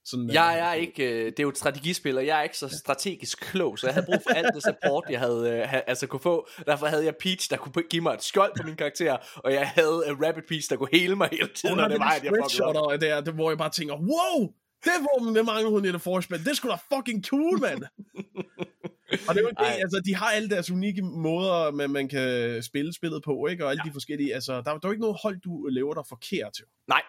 sådan, 0.07 0.31
jeg 0.31 0.59
er 0.59 0.73
ikke, 0.73 1.05
øh, 1.05 1.27
det 1.27 1.39
er 1.39 1.43
jo 1.43 1.49
et 1.49 1.59
strategispil, 1.59 2.19
og 2.19 2.27
jeg 2.27 2.39
er 2.39 2.43
ikke 2.43 2.59
så 2.59 2.69
strategisk 2.69 3.41
klog, 3.41 3.79
så 3.79 3.87
jeg 3.87 3.95
havde 3.95 4.07
brug 4.07 4.23
for 4.23 4.31
alt 4.31 4.55
det 4.55 4.63
support, 4.63 5.05
jeg 5.11 5.21
havde 5.21 5.51
øh, 5.51 5.83
altså 5.87 6.07
kunne 6.07 6.21
få. 6.21 6.49
Derfor 6.67 6.87
havde 6.87 7.05
jeg 7.05 7.15
Peach, 7.21 7.51
der 7.51 7.57
kunne 7.57 7.83
give 7.91 8.03
mig 8.03 8.15
et 8.15 8.23
skjold 8.23 8.53
på 8.57 8.63
min 8.67 8.77
karakter, 8.77 9.17
og 9.37 9.53
jeg 9.53 9.69
havde 9.69 10.03
uh, 10.11 10.21
Rabbit 10.23 10.45
Peach, 10.49 10.71
der 10.71 10.77
kunne 10.77 10.89
hele 10.93 11.17
mig 11.17 11.29
hele 11.33 11.49
tiden, 11.55 11.77
når 11.77 11.89
det 11.89 11.99
var, 11.99 12.11
at 12.11 12.25
jeg 12.25 12.33
fuckede 12.43 13.07
der, 13.07 13.21
der, 13.21 13.33
hvor 13.33 13.51
jeg 13.51 13.59
bare 13.59 13.71
tænker, 13.71 13.95
wow, 13.95 14.53
det 14.85 14.93
våben, 15.07 15.37
det 15.37 15.45
mange 15.45 15.71
hun 15.71 15.85
i 15.85 15.93
det 15.93 16.01
forspil, 16.01 16.45
det 16.45 16.57
skulle 16.57 16.73
da 16.73 16.97
fucking 16.97 17.25
cool, 17.25 17.61
mand. 17.61 17.83
og 19.29 19.35
det 19.35 19.41
er 19.41 19.43
jo 19.43 19.49
det, 19.49 19.81
altså, 19.83 20.03
de 20.05 20.15
har 20.15 20.27
alle 20.27 20.51
deres 20.51 20.71
unikke 20.71 21.03
måder, 21.03 21.71
man, 21.71 21.91
man 21.91 22.09
kan 22.09 22.63
spille 22.63 22.93
spillet 22.93 23.23
på, 23.23 23.47
ikke? 23.47 23.65
Og 23.65 23.71
alle 23.71 23.83
ja. 23.85 23.89
de 23.89 23.93
forskellige, 23.93 24.35
altså, 24.35 24.53
der, 24.55 24.63
der 24.63 24.71
er 24.71 24.79
jo 24.85 24.91
ikke 24.91 25.01
noget 25.01 25.19
hold, 25.23 25.41
du 25.41 25.67
lever 25.67 25.95
dig 25.95 26.03
forkert 26.09 26.53
til. 26.53 26.65
Nej, 26.89 27.03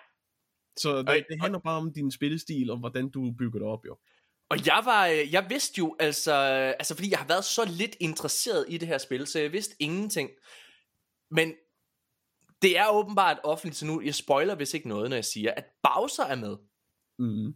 så 0.77 0.97
det, 0.97 1.25
det 1.29 1.41
handler 1.41 1.59
bare 1.59 1.77
om 1.77 1.93
din 1.93 2.11
spillestil, 2.11 2.69
og 2.71 2.77
hvordan 2.77 3.09
du 3.09 3.31
bygger 3.37 3.59
det 3.59 3.67
op, 3.67 3.85
jo. 3.85 3.97
Og 4.49 4.65
jeg 4.65 4.81
var, 4.85 5.07
øh, 5.07 5.33
jeg 5.33 5.45
vidste 5.49 5.73
jo, 5.77 5.95
altså, 5.99 6.33
altså 6.79 6.95
fordi 6.95 7.11
jeg 7.11 7.19
har 7.19 7.27
været 7.27 7.45
så 7.45 7.65
lidt 7.65 7.95
interesseret 7.99 8.65
i 8.69 8.77
det 8.77 8.87
her 8.87 8.97
spil, 8.97 9.27
så 9.27 9.39
jeg 9.39 9.51
vidste 9.51 9.75
ingenting. 9.79 10.29
Men 11.31 11.53
det 12.61 12.77
er 12.77 12.87
åbenbart 12.89 13.39
offentligt, 13.43 13.77
så 13.77 13.85
nu, 13.85 14.01
jeg 14.01 14.15
spoiler 14.15 14.55
hvis 14.55 14.73
ikke 14.73 14.87
noget, 14.87 15.09
når 15.09 15.17
jeg 15.17 15.25
siger, 15.25 15.53
at 15.57 15.65
Bowser 15.83 16.23
er 16.23 16.35
med. 16.35 16.57
Mm. 17.19 17.55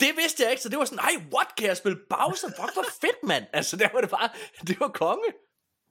Det 0.00 0.12
vidste 0.20 0.42
jeg 0.42 0.50
ikke, 0.50 0.62
så 0.62 0.68
det 0.68 0.78
var 0.78 0.84
sådan, 0.84 1.04
nej, 1.06 1.14
what, 1.34 1.50
kan 1.56 1.66
jeg 1.66 1.76
spille 1.76 1.98
Bowser? 2.12 2.48
Fuck, 2.58 2.72
hvor 2.76 2.88
fedt, 3.02 3.20
mand. 3.30 3.44
Altså, 3.58 3.76
der 3.76 3.88
var 3.92 4.00
det 4.00 4.10
bare, 4.10 4.28
det 4.68 4.80
var 4.80 4.88
konge. 4.88 5.30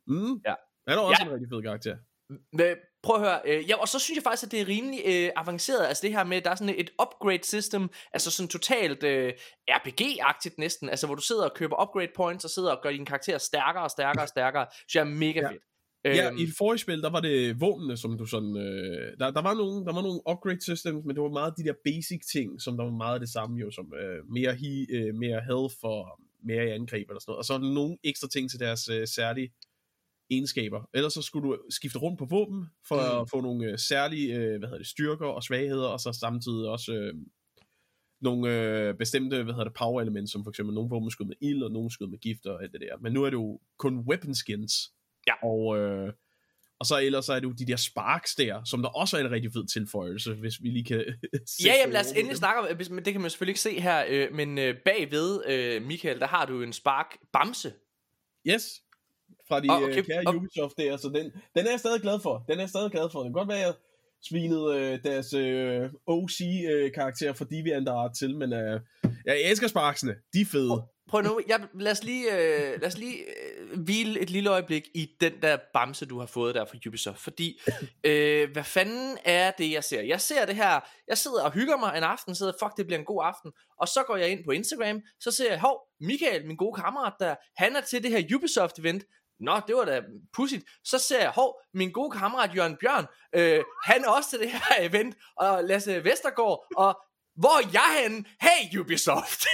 Mm. 0.08 0.36
Ja. 0.48 0.56
Han 0.88 0.98
er 0.98 1.02
også 1.02 1.22
ja. 1.22 1.28
en 1.28 1.34
rigtig 1.34 1.50
fed 1.54 1.62
karakter. 1.70 1.96
Men 2.54 2.76
prøv 3.04 3.16
at 3.16 3.22
høre, 3.22 3.42
øh, 3.46 3.70
ja, 3.70 3.76
og 3.78 3.88
så 3.88 4.00
synes 4.00 4.16
jeg 4.16 4.24
faktisk, 4.24 4.44
at 4.44 4.52
det 4.52 4.62
er 4.62 4.68
rimelig 4.68 5.02
øh, 5.06 5.30
avanceret, 5.36 5.88
altså 5.88 6.02
det 6.02 6.12
her 6.12 6.24
med, 6.24 6.42
der 6.42 6.50
er 6.52 6.56
sådan 6.56 6.76
et 6.78 6.90
upgrade 7.04 7.44
system, 7.44 7.90
altså 8.14 8.32
sådan 8.32 8.50
totalt 8.50 9.04
øh, 9.04 9.34
RPG-agtigt 9.72 10.56
næsten, 10.58 10.90
altså 10.90 11.06
hvor 11.08 11.16
du 11.16 11.22
sidder 11.22 11.50
og 11.50 11.56
køber 11.56 11.84
upgrade 11.84 12.12
points, 12.16 12.46
og 12.46 12.52
sidder 12.52 12.76
og 12.76 12.82
gør 12.84 12.92
din 12.92 13.06
karakter 13.06 13.38
stærkere 13.38 13.84
og 13.84 13.92
stærkere 13.92 14.24
og 14.24 14.30
stærkere, 14.30 14.66
så 14.72 15.00
jeg 15.00 15.02
er 15.02 15.06
mega 15.06 15.40
ja. 15.40 15.50
fedt. 15.50 15.64
Ja, 16.06 16.30
øhm, 16.30 16.38
i 16.38 16.46
det 16.46 16.54
forrige 16.58 16.80
spil, 16.80 17.02
der 17.02 17.10
var 17.10 17.22
det 17.22 17.62
våbnene, 17.62 17.98
som 17.98 18.18
du 18.18 18.26
sådan... 18.26 18.58
Øh, 18.58 19.18
der, 19.20 19.32
der, 19.32 19.42
var 19.42 19.54
nogle, 19.54 19.86
der 19.86 19.94
var 19.94 20.02
nogle 20.02 20.22
upgrade 20.32 20.62
systems, 20.62 21.06
men 21.06 21.16
det 21.16 21.24
var 21.24 21.30
meget 21.30 21.54
de 21.58 21.64
der 21.64 21.74
basic 21.86 22.22
ting, 22.34 22.62
som 22.62 22.78
der 22.78 22.84
var 22.84 22.92
meget 22.92 23.22
det 23.22 23.30
samme 23.30 23.60
jo, 23.60 23.72
som 23.72 23.94
øh, 24.02 24.32
mere, 24.32 24.56
he, 24.56 24.86
øh, 24.98 25.16
mere 25.16 25.42
health 25.50 25.76
og 25.84 26.20
mere 26.44 26.68
i 26.68 26.70
angreb 26.70 27.10
eller 27.10 27.20
sådan 27.20 27.32
noget. 27.32 27.38
Og 27.38 27.46
så 27.46 27.58
nogle 27.58 27.98
ekstra 28.04 28.28
ting 28.28 28.50
til 28.50 28.60
deres 28.60 28.90
øh, 28.90 29.08
særlige 29.08 29.50
egenskaber. 30.30 30.90
Ellers 30.94 31.14
så 31.14 31.22
skulle 31.22 31.50
du 31.50 31.58
skifte 31.70 32.00
rundt 32.00 32.20
på 32.20 32.26
våben, 32.26 32.66
for 32.88 32.96
mm. 32.96 33.22
at 33.22 33.30
få 33.30 33.42
nogle 33.42 33.66
øh, 33.66 33.80
særlige 33.80 34.36
øh, 34.36 34.58
hvad 34.60 34.68
hedder 34.70 34.78
det, 34.78 34.88
styrker 34.88 35.26
og 35.26 35.44
svagheder, 35.44 35.88
og 35.88 36.00
så 36.00 36.14
samtidig 36.14 36.70
også 36.70 36.94
øh, 36.94 37.14
nogle 38.22 38.54
øh, 38.54 38.96
bestemte 38.96 39.44
hvad 39.44 39.54
hedder 39.54 39.64
det, 39.64 39.74
power 39.74 40.02
elements, 40.02 40.32
som 40.32 40.44
for 40.44 40.50
eksempel 40.50 40.76
nogle 40.76 40.90
våben 40.90 41.12
skyder 41.12 41.28
med 41.28 41.36
ild, 41.42 41.64
og 41.64 41.72
nogle 41.72 41.92
skyder 41.92 42.10
med 42.10 42.20
gift 42.20 42.46
og 42.46 42.64
alt 42.64 42.74
det 42.74 42.82
der. 42.82 42.98
Men 42.98 43.14
nu 43.14 43.24
er 43.24 43.30
det 43.30 43.38
jo 43.38 43.60
kun 43.78 44.00
weapon 44.00 44.36
skins. 44.36 44.74
Ja. 45.28 45.34
Og, 45.44 45.78
øh, 45.78 46.14
og 46.80 46.86
så 46.86 46.98
ellers 46.98 47.26
så 47.26 47.34
er 47.34 47.40
det 47.40 47.48
jo 47.48 47.52
de 47.52 47.66
der 47.66 47.76
sparks 47.76 48.36
der, 48.36 48.64
som 48.64 48.82
der 48.82 48.90
også 48.90 49.18
er 49.18 49.22
en 49.22 49.32
rigtig 49.32 49.52
fed 49.54 49.68
tilføjelse, 49.68 50.34
hvis 50.34 50.54
vi 50.62 50.70
lige 50.70 50.86
kan... 50.86 50.98
ja, 51.66 51.74
jamen 51.80 51.94
lad 51.94 52.02
os 52.02 52.12
endelig 52.12 52.38
snakke 52.38 52.62
om, 52.62 52.78
men 52.90 53.06
det 53.06 53.14
kan 53.14 53.22
man 53.22 53.30
selvfølgelig 53.30 53.52
ikke 53.52 53.60
se 53.60 53.80
her, 53.80 54.06
øh, 54.10 54.34
men 54.34 54.58
øh, 54.58 54.76
bagved, 54.86 55.46
øh, 55.48 55.82
Michael, 55.82 56.20
der 56.20 56.28
har 56.28 56.46
du 56.46 56.62
en 56.62 56.74
spark 56.74 57.18
bamse. 57.34 57.74
Yes, 58.48 58.82
fra 59.48 59.60
de 59.60 59.68
oh, 59.70 59.84
okay. 59.84 60.04
kære 60.04 60.24
oh. 60.28 60.36
Ubisoft 60.36 60.78
der, 60.78 60.98
så 60.98 61.08
den, 61.08 61.32
den 61.56 61.66
er 61.66 61.70
jeg 61.70 61.80
stadig 61.80 62.02
glad 62.02 62.20
for. 62.20 62.46
Den 62.48 62.56
er 62.58 62.62
jeg 62.62 62.70
stadig 62.70 62.92
glad 62.92 63.10
for. 63.12 63.20
Det 63.20 63.28
kan 63.28 63.34
godt 63.34 63.48
være, 63.48 63.58
jeg 63.58 63.74
svinede 64.30 64.66
øh, 64.78 65.04
deres 65.04 65.34
øh, 65.34 65.90
OC-karakter 66.08 67.30
øh, 67.30 67.36
for 67.36 67.46
DeviantArt 67.46 67.96
Art 67.96 68.12
til, 68.20 68.38
men 68.38 68.54
øh, 68.54 68.82
jeg 69.26 69.42
elsker 69.42 69.68
sparksene. 69.68 70.16
De 70.34 70.42
er 70.42 70.46
fede. 70.46 70.72
Oh, 70.72 70.80
prøv 71.10 71.22
nu, 71.22 71.42
jeg, 71.48 71.60
lad 71.74 71.92
os 71.92 72.04
lige, 72.04 72.32
øh, 72.32 72.82
lad 72.82 72.88
os 72.88 72.98
lige 72.98 73.18
øh, 73.18 73.80
hvile 73.80 74.20
et 74.20 74.30
lille 74.30 74.50
øjeblik 74.50 74.84
i 74.96 75.10
den 75.22 75.42
der 75.42 75.58
bamse, 75.74 76.06
du 76.06 76.20
har 76.20 76.26
fået 76.26 76.56
der 76.56 76.66
fra 76.66 76.78
Ubisoft. 76.88 77.20
Fordi, 77.20 77.62
øh, 78.04 78.52
hvad 78.52 78.64
fanden 78.64 79.18
er 79.26 79.52
det, 79.52 79.72
jeg 79.72 79.84
ser? 79.84 80.02
Jeg 80.02 80.22
ser 80.22 80.46
det 80.46 80.56
her, 80.56 80.80
jeg 81.08 81.18
sidder 81.18 81.44
og 81.44 81.52
hygger 81.52 81.78
mig 81.78 81.98
en 81.98 82.04
aften, 82.04 82.36
sidder, 82.36 82.54
fuck, 82.64 82.78
det 82.78 82.86
bliver 82.86 83.00
en 83.00 83.06
god 83.06 83.24
aften. 83.26 83.52
Og 83.80 83.88
så 83.88 84.04
går 84.08 84.16
jeg 84.16 84.30
ind 84.30 84.44
på 84.46 84.52
Instagram, 84.52 85.02
så 85.20 85.32
ser 85.32 85.50
jeg, 85.52 85.60
hov, 85.60 85.82
Michael, 86.00 86.48
min 86.48 86.58
gode 86.58 86.82
kammerat 86.82 87.14
der, 87.20 87.36
han 87.58 87.76
er 87.76 87.82
til 87.82 88.04
det 88.04 88.12
her 88.12 88.36
Ubisoft-event. 88.36 89.04
Nå, 89.40 89.62
det 89.68 89.76
var 89.76 89.86
da 89.86 90.02
pudsigt. 90.36 90.66
Så 90.84 91.00
ser 91.00 91.22
jeg, 91.22 91.30
hov, 91.30 91.62
min 91.74 91.92
gode 91.92 92.12
kammerat 92.12 92.56
Jørgen 92.56 92.78
Bjørn, 92.82 93.06
øh, 93.36 93.64
han 93.84 94.04
er 94.04 94.10
også 94.10 94.30
til 94.30 94.40
det 94.40 94.52
her 94.52 94.76
event, 94.80 95.16
og 95.36 95.64
Lasse 95.64 96.04
Vestergaard, 96.04 96.66
og 96.76 97.00
hvor 97.42 97.56
er 97.62 97.68
jeg 97.80 97.90
henne? 98.00 98.18
Hey 98.46 98.62
Ubisoft! 98.80 99.44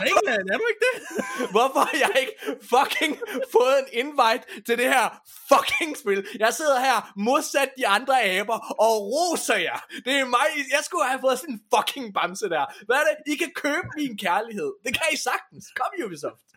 Er 0.00 0.04
England, 0.12 0.46
er 0.52 0.56
du 0.62 0.66
ikke 0.72 0.84
det? 0.88 0.96
Hvorfor 1.54 1.80
har 1.88 1.98
jeg 2.04 2.14
ikke 2.22 2.34
fucking 2.72 3.12
fået 3.56 3.78
en 3.82 3.88
invite 4.02 4.44
til 4.66 4.74
det 4.80 4.88
her 4.94 5.06
fucking 5.52 5.92
spil? 6.02 6.20
Jeg 6.44 6.52
sidder 6.58 6.78
her 6.88 7.12
modsat 7.28 7.70
de 7.78 7.86
andre 7.96 8.16
aber 8.38 8.58
og 8.86 8.94
roser 9.14 9.58
jer. 9.66 9.80
Det 10.04 10.12
er 10.20 10.24
mig. 10.36 10.48
Jeg 10.76 10.82
skulle 10.86 11.04
have 11.04 11.20
fået 11.26 11.38
sådan 11.38 11.54
en 11.54 11.60
fucking 11.74 12.06
bamse 12.16 12.46
der. 12.56 12.64
Hvad 12.86 12.96
er 13.02 13.06
det? 13.10 13.16
I 13.32 13.34
kan 13.42 13.50
købe 13.64 13.88
min 13.96 14.12
kærlighed. 14.26 14.70
Det 14.84 14.92
kan 14.98 15.08
I 15.12 15.16
sagtens. 15.16 15.64
Kom 15.78 15.90
Ubisoft 16.04 16.50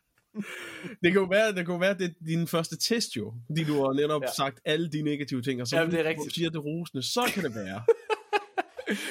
det 1.03 1.15
jo 1.15 1.23
være, 1.23 1.55
det 1.55 1.67
jo 1.67 1.75
være, 1.75 1.93
det 1.93 2.13
din 2.27 2.47
første 2.47 2.77
test 2.77 3.15
jo, 3.15 3.33
fordi 3.47 3.63
du 3.63 3.73
har 3.73 3.93
netop 3.93 4.21
ja. 4.21 4.31
sagt 4.31 4.59
alle 4.65 4.91
de 4.91 5.01
negative 5.01 5.41
ting, 5.41 5.61
og 5.61 5.67
så 5.67 5.77
ja, 5.77 5.85
det 5.85 5.99
er 5.99 6.03
rigtigt. 6.03 6.33
siger 6.33 6.49
det 6.49 6.65
rosende, 6.65 7.03
så 7.03 7.31
kan 7.33 7.43
det 7.43 7.55
være. 7.55 7.83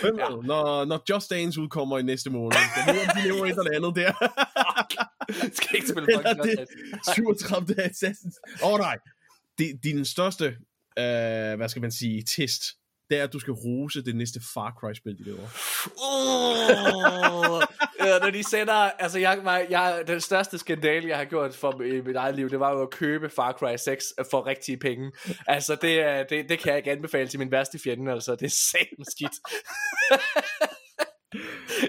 Hvem 0.00 0.18
ja. 0.18 0.28
når, 0.28 0.84
når 0.84 1.02
Just 1.10 1.30
Dance 1.30 1.60
udkommer 1.60 1.98
i 1.98 2.02
næste 2.02 2.30
måned, 2.30 2.52
så 2.52 2.92
ved 2.92 3.00
om 3.00 3.08
de 3.16 3.28
lever 3.28 3.46
et 3.46 3.50
eller 3.50 3.76
andet 3.76 3.96
der. 3.96 4.12
Skal 5.56 5.76
ikke 5.76 5.88
spille 5.88 6.08
Just 6.12 6.24
Dance. 6.24 7.14
37. 7.14 7.80
Assassins. 7.80 8.36
Åh 8.62 8.72
oh, 8.72 8.78
nej. 8.78 8.98
Din 9.82 10.04
største, 10.04 10.44
øh, 10.98 11.56
hvad 11.56 11.68
skal 11.68 11.82
man 11.82 11.92
sige, 11.92 12.22
test, 12.22 12.62
det 13.12 13.20
er, 13.20 13.24
at 13.24 13.32
du 13.32 13.38
skal 13.38 13.52
rose 13.52 14.04
det 14.04 14.16
næste 14.16 14.40
Far 14.54 14.70
Cry-spil, 14.80 15.18
de 15.18 15.24
laver. 15.24 15.48
Oh, 15.96 17.62
ja, 18.06 18.18
når 18.18 18.30
de 18.30 18.42
sender, 18.42 18.74
altså 18.74 19.18
jeg, 19.18 19.40
jeg, 19.44 19.66
jeg, 19.70 20.04
den 20.06 20.20
største 20.20 20.58
skandale, 20.58 21.08
jeg 21.08 21.16
har 21.16 21.24
gjort 21.24 21.54
for 21.54 21.82
i 21.82 22.00
mit 22.00 22.16
eget 22.16 22.36
liv, 22.36 22.50
det 22.50 22.60
var 22.60 22.72
jo 22.72 22.82
at 22.82 22.90
købe 22.90 23.30
Far 23.30 23.52
Cry 23.52 23.76
6 23.76 24.04
øh, 24.18 24.24
for 24.30 24.46
rigtige 24.46 24.78
penge. 24.78 25.12
Altså 25.46 25.74
det, 25.74 26.30
det, 26.30 26.48
det 26.48 26.58
kan 26.58 26.70
jeg 26.70 26.76
ikke 26.76 26.90
anbefale 26.90 27.28
til 27.28 27.38
min 27.38 27.50
værste 27.50 27.78
fjende, 27.78 28.12
altså 28.12 28.34
det 28.34 28.46
er 28.46 28.56
satans 28.70 29.08
skidt. 29.10 29.32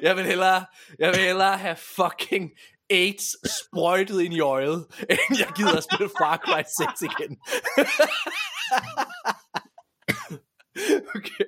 jeg 0.06 0.16
vil 0.16 0.26
hellere, 0.26 0.66
jeg 1.00 1.10
vil 1.10 1.20
hellere 1.20 1.58
have 1.58 1.76
fucking 1.76 2.52
AIDS 2.90 3.26
sprøjtet 3.60 4.22
ind 4.22 4.34
i 4.34 4.40
øjet, 4.40 4.86
end 5.10 5.40
jeg 5.40 5.48
gider 5.56 5.78
at 5.78 5.84
spille 5.84 6.12
Far 6.20 6.38
Cry 6.38 6.62
6 6.98 7.02
igen. 7.02 7.38
okay. 11.18 11.46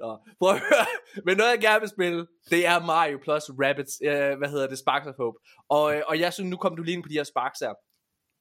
Nå, 0.00 0.18
prøv 0.38 0.50
at 0.54 0.60
høre. 0.60 0.86
Men 1.24 1.36
noget 1.36 1.50
jeg 1.50 1.60
gerne 1.60 1.80
vil 1.80 1.88
spille, 1.88 2.26
det 2.50 2.66
er 2.66 2.78
Mario 2.80 3.18
plus 3.24 3.44
Rabbids, 3.62 3.94
øh, 4.04 4.38
hvad 4.38 4.48
hedder 4.48 4.66
det, 4.66 4.78
Sparks 4.78 5.06
of 5.06 5.14
Hope. 5.18 5.38
Og, 5.68 5.96
øh, 5.96 6.02
og 6.06 6.20
jeg 6.20 6.32
synes, 6.32 6.50
nu 6.50 6.56
kom 6.56 6.76
du 6.76 6.82
lige 6.82 6.94
ind 6.96 7.02
på 7.02 7.08
de 7.08 7.14
her 7.14 7.24
Sparks 7.24 7.58
her. 7.60 7.74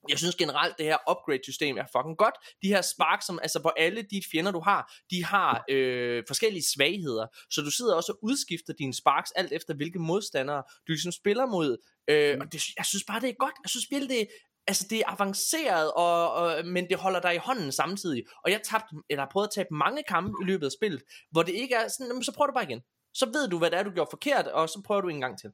Jeg 0.10 0.18
synes 0.18 0.36
generelt, 0.36 0.78
det 0.78 0.86
her 0.86 0.98
upgrade-system 1.12 1.78
er 1.78 1.86
fucking 1.96 2.18
godt. 2.18 2.36
De 2.62 2.68
her 2.68 2.82
sparks, 2.82 3.26
som, 3.26 3.40
altså 3.42 3.60
hvor 3.60 3.74
alle 3.78 4.02
de 4.02 4.22
fjender, 4.32 4.52
du 4.52 4.60
har, 4.60 4.94
de 5.12 5.24
har 5.24 5.66
øh, 5.70 6.24
forskellige 6.28 6.64
svagheder. 6.76 7.28
Så 7.52 7.62
du 7.62 7.72
sidder 7.72 7.96
også 7.96 8.12
og 8.12 8.20
udskifter 8.22 8.74
dine 8.74 8.94
sparks, 8.94 9.32
alt 9.32 9.52
efter 9.52 9.74
hvilke 9.74 10.00
modstandere 10.00 10.64
du 10.88 10.92
ligesom 10.92 11.12
spiller 11.12 11.46
mod. 11.46 11.78
Øh, 12.08 12.38
og 12.42 12.52
det, 12.52 12.62
jeg 12.78 12.86
synes 12.86 13.04
bare, 13.08 13.20
det 13.20 13.30
er 13.30 13.34
godt. 13.40 13.56
Jeg 13.64 13.70
synes, 13.70 13.86
spillet 13.86 14.10
det 14.10 14.28
altså 14.68 14.88
det 14.90 15.00
er 15.00 15.04
avanceret, 15.08 15.92
og, 15.94 16.34
og, 16.34 16.66
men 16.66 16.90
det 16.90 16.98
holder 16.98 17.20
dig 17.20 17.36
i 17.36 17.38
hånden 17.38 17.72
samtidig. 17.72 18.24
Og 18.44 18.52
jeg 18.52 18.62
tabte, 18.64 18.96
eller 19.10 19.24
har 19.24 19.30
prøvet 19.32 19.48
at 19.48 19.54
tabe 19.54 19.70
mange 19.72 20.04
kampe 20.04 20.34
i 20.42 20.46
løbet 20.46 20.66
af 20.66 20.72
spillet, 20.72 21.04
hvor 21.32 21.44
det 21.44 21.54
ikke 21.54 21.76
er 21.76 21.88
sådan, 21.88 22.24
så 22.24 22.34
prøver 22.36 22.48
du 22.48 22.54
bare 22.54 22.64
igen. 22.64 22.82
Så 23.14 23.26
ved 23.26 23.48
du, 23.48 23.58
hvad 23.58 23.72
det 23.72 23.80
er, 23.80 23.84
du 23.84 23.92
gjorde 23.92 24.10
forkert, 24.12 24.48
og 24.48 24.70
så 24.70 24.82
prøver 24.86 25.02
du 25.02 25.08
en 25.08 25.22
gang 25.22 25.40
til. 25.40 25.50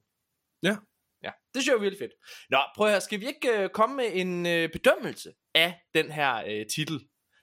Ja. 0.64 0.76
Ja, 1.24 1.32
det 1.54 1.62
synes 1.62 1.68
jeg 1.68 1.74
er 1.74 1.80
virkelig 1.80 2.00
fedt. 2.00 2.14
Nå, 2.50 2.58
prøv 2.76 2.88
at 2.88 2.94
høre, 2.94 3.02
skal 3.02 3.20
vi 3.20 3.28
ikke 3.28 3.64
øh, 3.64 3.70
komme 3.70 3.96
med 3.96 4.10
en 4.14 4.46
øh, 4.46 4.70
bedømmelse 4.72 5.34
af 5.56 5.82
den 5.94 6.12
her 6.12 6.44
øh, 6.48 6.66
titel? 6.76 7.00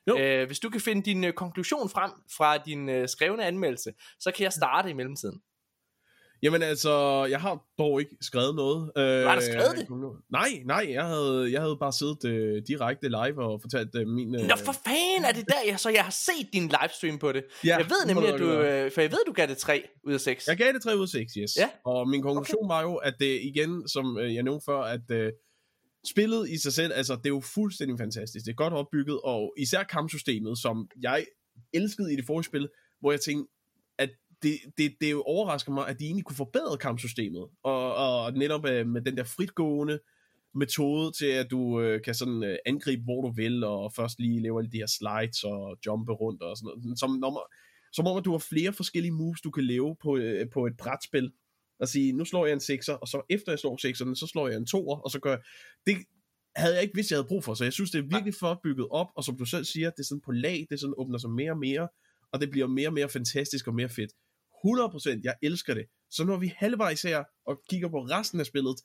Jo. 0.07 0.19
Øh, 0.19 0.47
hvis 0.47 0.61
du 0.61 0.71
kan 0.71 0.81
finde 0.81 1.03
din 1.03 1.25
øh, 1.25 1.33
konklusion 1.33 1.89
frem 1.89 2.11
fra 2.37 2.59
din 2.59 2.89
øh, 2.89 3.09
skrevne 3.09 3.45
anmeldelse, 3.45 3.93
så 4.21 4.33
kan 4.33 4.45
jeg 4.45 4.53
starte 4.53 4.91
i 4.91 4.93
mellemtiden. 4.93 5.43
Jamen 6.43 6.63
altså, 6.63 7.25
jeg 7.31 7.41
har 7.41 7.65
dog 7.79 8.01
ikke 8.01 8.17
skrevet 8.21 8.55
noget. 8.55 8.93
Øh, 8.97 9.27
har 9.27 9.35
du 9.35 9.41
skrevet 9.41 9.77
det? 9.77 9.89
Nej, 10.31 10.49
nej, 10.65 10.87
jeg 10.91 11.05
havde, 11.05 11.53
jeg 11.53 11.61
havde 11.61 11.77
bare 11.81 11.93
siddet 11.93 12.25
øh, 12.25 12.63
direkte 12.69 13.09
live 13.09 13.45
og 13.45 13.61
fortalt 13.61 13.95
øh, 13.95 14.07
min... 14.07 14.35
Øh... 14.35 14.41
Nå 14.41 14.57
for 14.57 14.73
fanden 14.73 15.25
er 15.25 15.33
det 15.33 15.45
der, 15.49 15.61
jeg, 15.67 15.81
så 15.81 15.91
jeg 15.91 16.05
har 16.05 16.11
set 16.11 16.49
din 16.53 16.63
livestream 16.63 17.19
på 17.19 17.33
det. 17.33 17.45
Ja, 17.65 17.77
jeg 17.77 17.87
ved 17.87 18.07
nemlig, 18.07 18.35
at 18.35 18.41
du 18.41 18.51
øh, 18.51 18.93
for 18.93 19.01
jeg 19.01 19.11
ved, 19.11 19.19
du 19.27 19.33
gav 19.33 19.47
det 19.47 19.57
3 19.59 19.89
ud 20.05 20.13
af 20.13 20.21
6. 20.21 20.49
Jeg 20.49 20.57
gav 20.57 20.73
det 20.73 20.83
3 20.83 20.97
ud 20.97 21.03
af 21.03 21.09
6, 21.09 21.33
yes. 21.39 21.57
Ja. 21.57 21.69
Og 21.85 22.09
min 22.09 22.23
konklusion 22.23 22.65
okay. 22.65 22.75
var 22.75 22.83
jo, 22.83 22.95
at 22.95 23.15
det 23.21 23.41
igen, 23.43 23.89
som 23.89 24.19
øh, 24.19 24.35
jeg 24.35 24.43
nævnte 24.43 24.65
før, 24.65 24.81
at 24.81 25.11
øh, 25.11 25.33
spillet 26.11 26.51
i 26.51 26.59
sig 26.59 26.73
selv, 26.73 26.93
altså 26.95 27.17
det 27.17 27.27
er 27.27 27.35
jo 27.35 27.41
fuldstændig 27.41 27.99
fantastisk. 27.99 28.45
Det 28.45 28.51
er 28.51 28.57
godt 28.57 28.73
opbygget, 28.73 29.21
og 29.25 29.55
især 29.59 29.83
kampsystemet, 29.83 30.59
som 30.59 30.89
jeg 31.03 31.25
elskede 31.73 32.13
i 32.13 32.17
det 32.17 32.27
forrige 32.27 32.45
spil, 32.45 32.69
hvor 33.01 33.11
jeg 33.13 33.21
tænkte, 33.21 33.53
det, 34.43 34.59
det, 34.79 34.95
det 35.01 35.11
jo 35.11 35.23
overrasker 35.23 35.73
mig, 35.73 35.89
at 35.89 35.99
de 35.99 36.05
egentlig 36.05 36.25
kunne 36.25 36.37
forbedre 36.37 36.79
kampsystemet, 36.79 37.47
og, 37.63 37.95
og 37.95 38.33
netop 38.33 38.67
øh, 38.67 38.87
med 38.87 39.01
den 39.03 39.17
der 39.17 39.25
fritgående 39.25 39.99
metode 40.55 41.13
til, 41.19 41.27
at 41.27 41.51
du 41.51 41.81
øh, 41.81 42.03
kan 42.03 42.15
sådan 42.15 42.43
øh, 42.43 42.57
angribe, 42.67 43.03
hvor 43.05 43.23
du 43.23 43.31
vil, 43.31 43.65
og 43.65 43.93
først 43.97 44.21
lige 44.21 44.43
lave 44.43 44.59
alle 44.59 44.71
de 44.71 44.77
her 44.77 44.87
slides 44.87 45.45
og 45.45 45.77
jumpe 45.87 46.13
rundt 46.13 46.43
og 46.43 46.57
sådan 46.57 46.81
noget. 46.85 46.99
Som, 46.99 47.11
når 47.11 47.31
man, 47.31 47.43
som 47.93 48.07
om, 48.07 48.17
at 48.17 48.25
du 48.25 48.31
har 48.31 48.39
flere 48.39 48.73
forskellige 48.73 49.13
moves, 49.13 49.41
du 49.41 49.51
kan 49.51 49.65
lave 49.65 49.97
på, 50.03 50.17
øh, 50.17 50.51
på 50.51 50.67
et 50.67 50.77
brætspil. 50.77 51.33
Og 51.81 51.89
sige, 51.89 52.13
nu 52.13 52.25
slår 52.25 52.47
jeg 52.47 52.53
en 52.53 52.59
6'er, 52.61 52.93
og 52.93 53.09
så 53.09 53.23
efter 53.31 53.53
jeg 53.53 53.59
slår 53.59 53.87
6'eren, 53.87 54.15
så 54.15 54.27
slår 54.27 54.49
jeg 54.49 54.57
en 54.57 54.67
2'er, 54.75 55.01
og 55.05 55.11
så 55.11 55.19
gør 55.23 55.31
jeg... 55.31 55.41
Det 55.87 55.97
havde 56.57 56.75
jeg 56.75 56.83
ikke 56.83 56.95
vidst, 56.95 57.11
jeg 57.11 57.17
havde 57.17 57.29
brug 57.29 57.45
for, 57.45 57.55
så 57.55 57.65
jeg 57.65 57.73
synes, 57.73 57.91
det 57.91 57.99
er 57.99 58.09
virkelig 58.17 58.35
flot 58.35 58.63
bygget 58.63 58.87
op, 58.91 59.07
og 59.17 59.25
som 59.25 59.39
du 59.39 59.45
selv 59.45 59.65
siger, 59.65 59.91
det 59.91 59.99
er 59.99 60.05
sådan 60.05 60.21
på 60.21 60.33
lag, 60.33 60.67
det 60.71 60.81
sådan 60.81 60.95
åbner 60.99 61.19
sig 61.19 61.31
mere 61.31 61.51
og 61.51 61.59
mere, 61.59 61.89
og 62.33 62.41
det 62.41 62.51
bliver 62.51 62.67
mere 62.67 62.89
og 62.89 62.93
mere 62.93 63.09
fantastisk 63.09 63.67
og 63.67 63.75
mere 63.75 63.89
fedt. 63.89 64.13
100%, 64.67 65.21
jeg 65.25 65.35
elsker 65.43 65.75
det. 65.75 65.87
Så 66.11 66.25
når 66.25 66.37
vi 66.37 66.53
halvvejs 66.57 67.03
her 67.03 67.25
og 67.47 67.61
kigger 67.71 67.89
på 67.89 67.99
resten 67.99 68.41
af 68.41 68.47
spillet, 68.47 68.77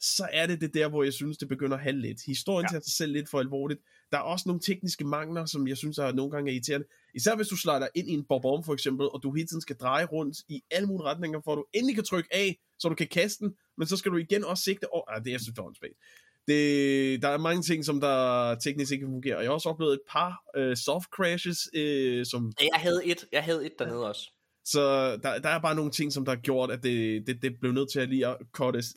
så 0.00 0.28
er 0.32 0.46
det 0.46 0.60
det 0.60 0.74
der, 0.74 0.88
hvor 0.88 1.02
jeg 1.02 1.12
synes, 1.12 1.38
det 1.38 1.48
begynder 1.48 1.76
at 1.76 1.82
halde 1.82 2.00
lidt. 2.00 2.18
Historien 2.26 2.66
ja. 2.66 2.68
tager 2.68 2.82
sig 2.82 2.92
selv 2.92 3.12
lidt 3.12 3.30
for 3.30 3.38
alvorligt. 3.38 3.80
Der 4.10 4.18
er 4.18 4.22
også 4.22 4.44
nogle 4.46 4.60
tekniske 4.60 5.04
mangler, 5.04 5.46
som 5.46 5.68
jeg 5.68 5.76
synes, 5.76 5.98
er 5.98 6.12
nogle 6.12 6.30
gange 6.30 6.50
er 6.50 6.54
irriterende. 6.54 6.86
Især 7.14 7.36
hvis 7.36 7.48
du 7.48 7.56
slider 7.56 7.88
ind 7.94 8.08
i 8.08 8.12
en 8.12 8.24
bob 8.28 8.42
for 8.64 8.72
eksempel, 8.72 9.06
og 9.06 9.20
du 9.22 9.34
hele 9.34 9.46
tiden 9.46 9.60
skal 9.60 9.76
dreje 9.76 10.04
rundt 10.04 10.38
i 10.48 10.62
alle 10.70 10.86
mulige 10.86 11.04
retninger, 11.04 11.40
for 11.44 11.52
at 11.52 11.56
du 11.56 11.64
endelig 11.72 11.94
kan 11.94 12.04
trykke 12.04 12.34
af, 12.34 12.58
så 12.78 12.88
du 12.88 12.94
kan 12.94 13.08
kaste 13.08 13.44
den, 13.44 13.54
men 13.78 13.86
så 13.86 13.96
skal 13.96 14.12
du 14.12 14.16
igen 14.16 14.44
også 14.44 14.64
sigte 14.64 14.92
over. 14.92 15.10
Ah, 15.10 15.20
det 15.20 15.26
er 15.26 15.32
jeg 15.32 15.40
synes, 15.40 15.54
det 15.54 17.14
er 17.14 17.18
der 17.18 17.28
er 17.28 17.38
mange 17.38 17.62
ting, 17.62 17.84
som 17.84 18.00
der 18.00 18.54
teknisk 18.54 18.92
ikke 18.92 19.06
fungerer. 19.06 19.40
Jeg 19.40 19.48
har 19.48 19.54
også 19.54 19.68
oplevet 19.68 19.92
et 19.92 20.00
par 20.10 20.42
øh, 20.56 20.76
soft 20.76 21.08
crashes, 21.08 21.58
øh, 21.74 22.26
som... 22.26 22.52
Jeg 22.60 22.80
havde 22.80 23.02
et, 23.04 23.24
jeg 23.32 23.44
havde 23.44 23.66
et 23.66 23.72
dernede 23.78 24.08
også. 24.08 24.32
Så 24.64 25.10
der, 25.22 25.38
der 25.38 25.48
er 25.48 25.60
bare 25.60 25.74
nogle 25.74 25.90
ting, 25.90 26.12
som 26.12 26.24
der 26.24 26.32
har 26.32 26.40
gjort, 26.40 26.70
at 26.70 26.82
det, 26.82 27.26
det, 27.26 27.42
det 27.42 27.52
blev 27.60 27.72
nødt 27.72 27.92
til 27.92 28.00
at 28.00 28.08
lige 28.08 28.26
at 28.26 28.36
cuttes 28.52 28.94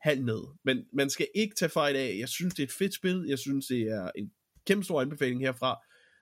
halv 0.00 0.24
ned. 0.24 0.42
Men 0.64 0.84
man 0.92 1.10
skal 1.10 1.28
ikke 1.34 1.54
tage 1.56 1.68
fejl 1.68 1.96
af. 1.96 2.16
Jeg 2.18 2.28
synes, 2.28 2.54
det 2.54 2.62
er 2.62 2.66
et 2.66 2.72
fedt 2.78 2.94
spil. 2.94 3.24
Jeg 3.28 3.38
synes, 3.38 3.66
det 3.66 3.80
er 3.80 4.10
en 4.16 4.30
kæmpe 4.66 4.84
stor 4.84 5.00
anbefaling 5.00 5.40
herfra. 5.40 5.78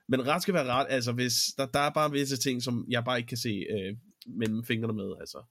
Men 0.09 0.26
ret 0.26 0.42
skal 0.42 0.54
være 0.54 0.66
ret. 0.66 0.87
Altså, 0.90 1.12
hvis, 1.12 1.32
der, 1.59 1.66
der 1.66 1.80
er 1.80 1.90
bare 1.90 2.11
visse 2.11 2.37
ting, 2.37 2.62
som 2.62 2.87
jeg 2.88 3.04
bare 3.04 3.18
ikke 3.18 3.28
kan 3.28 3.37
se 3.37 3.48
øh, 3.48 3.96
mellem 4.26 4.64
fingrene 4.64 4.92
med. 4.92 5.14
Altså. 5.20 5.42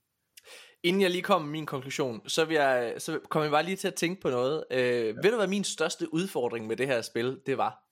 Inden 0.83 1.01
jeg 1.01 1.11
lige 1.11 1.21
kommer 1.21 1.45
med 1.45 1.51
min 1.51 1.65
konklusion, 1.65 2.29
så, 2.29 2.45
vil 2.45 2.55
jeg, 2.55 2.93
så 2.97 3.19
kommer 3.29 3.43
jeg 3.43 3.51
bare 3.51 3.63
lige 3.63 3.75
til 3.75 3.87
at 3.87 3.95
tænke 3.95 4.21
på 4.21 4.29
noget. 4.29 4.63
Øh, 4.71 4.79
ja. 4.79 5.13
Ved 5.23 5.31
du, 5.31 5.37
hvad 5.37 5.47
min 5.47 5.63
største 5.63 6.13
udfordring 6.13 6.67
med 6.67 6.75
det 6.75 6.87
her 6.87 7.01
spil, 7.01 7.39
det 7.45 7.57
var? 7.57 7.84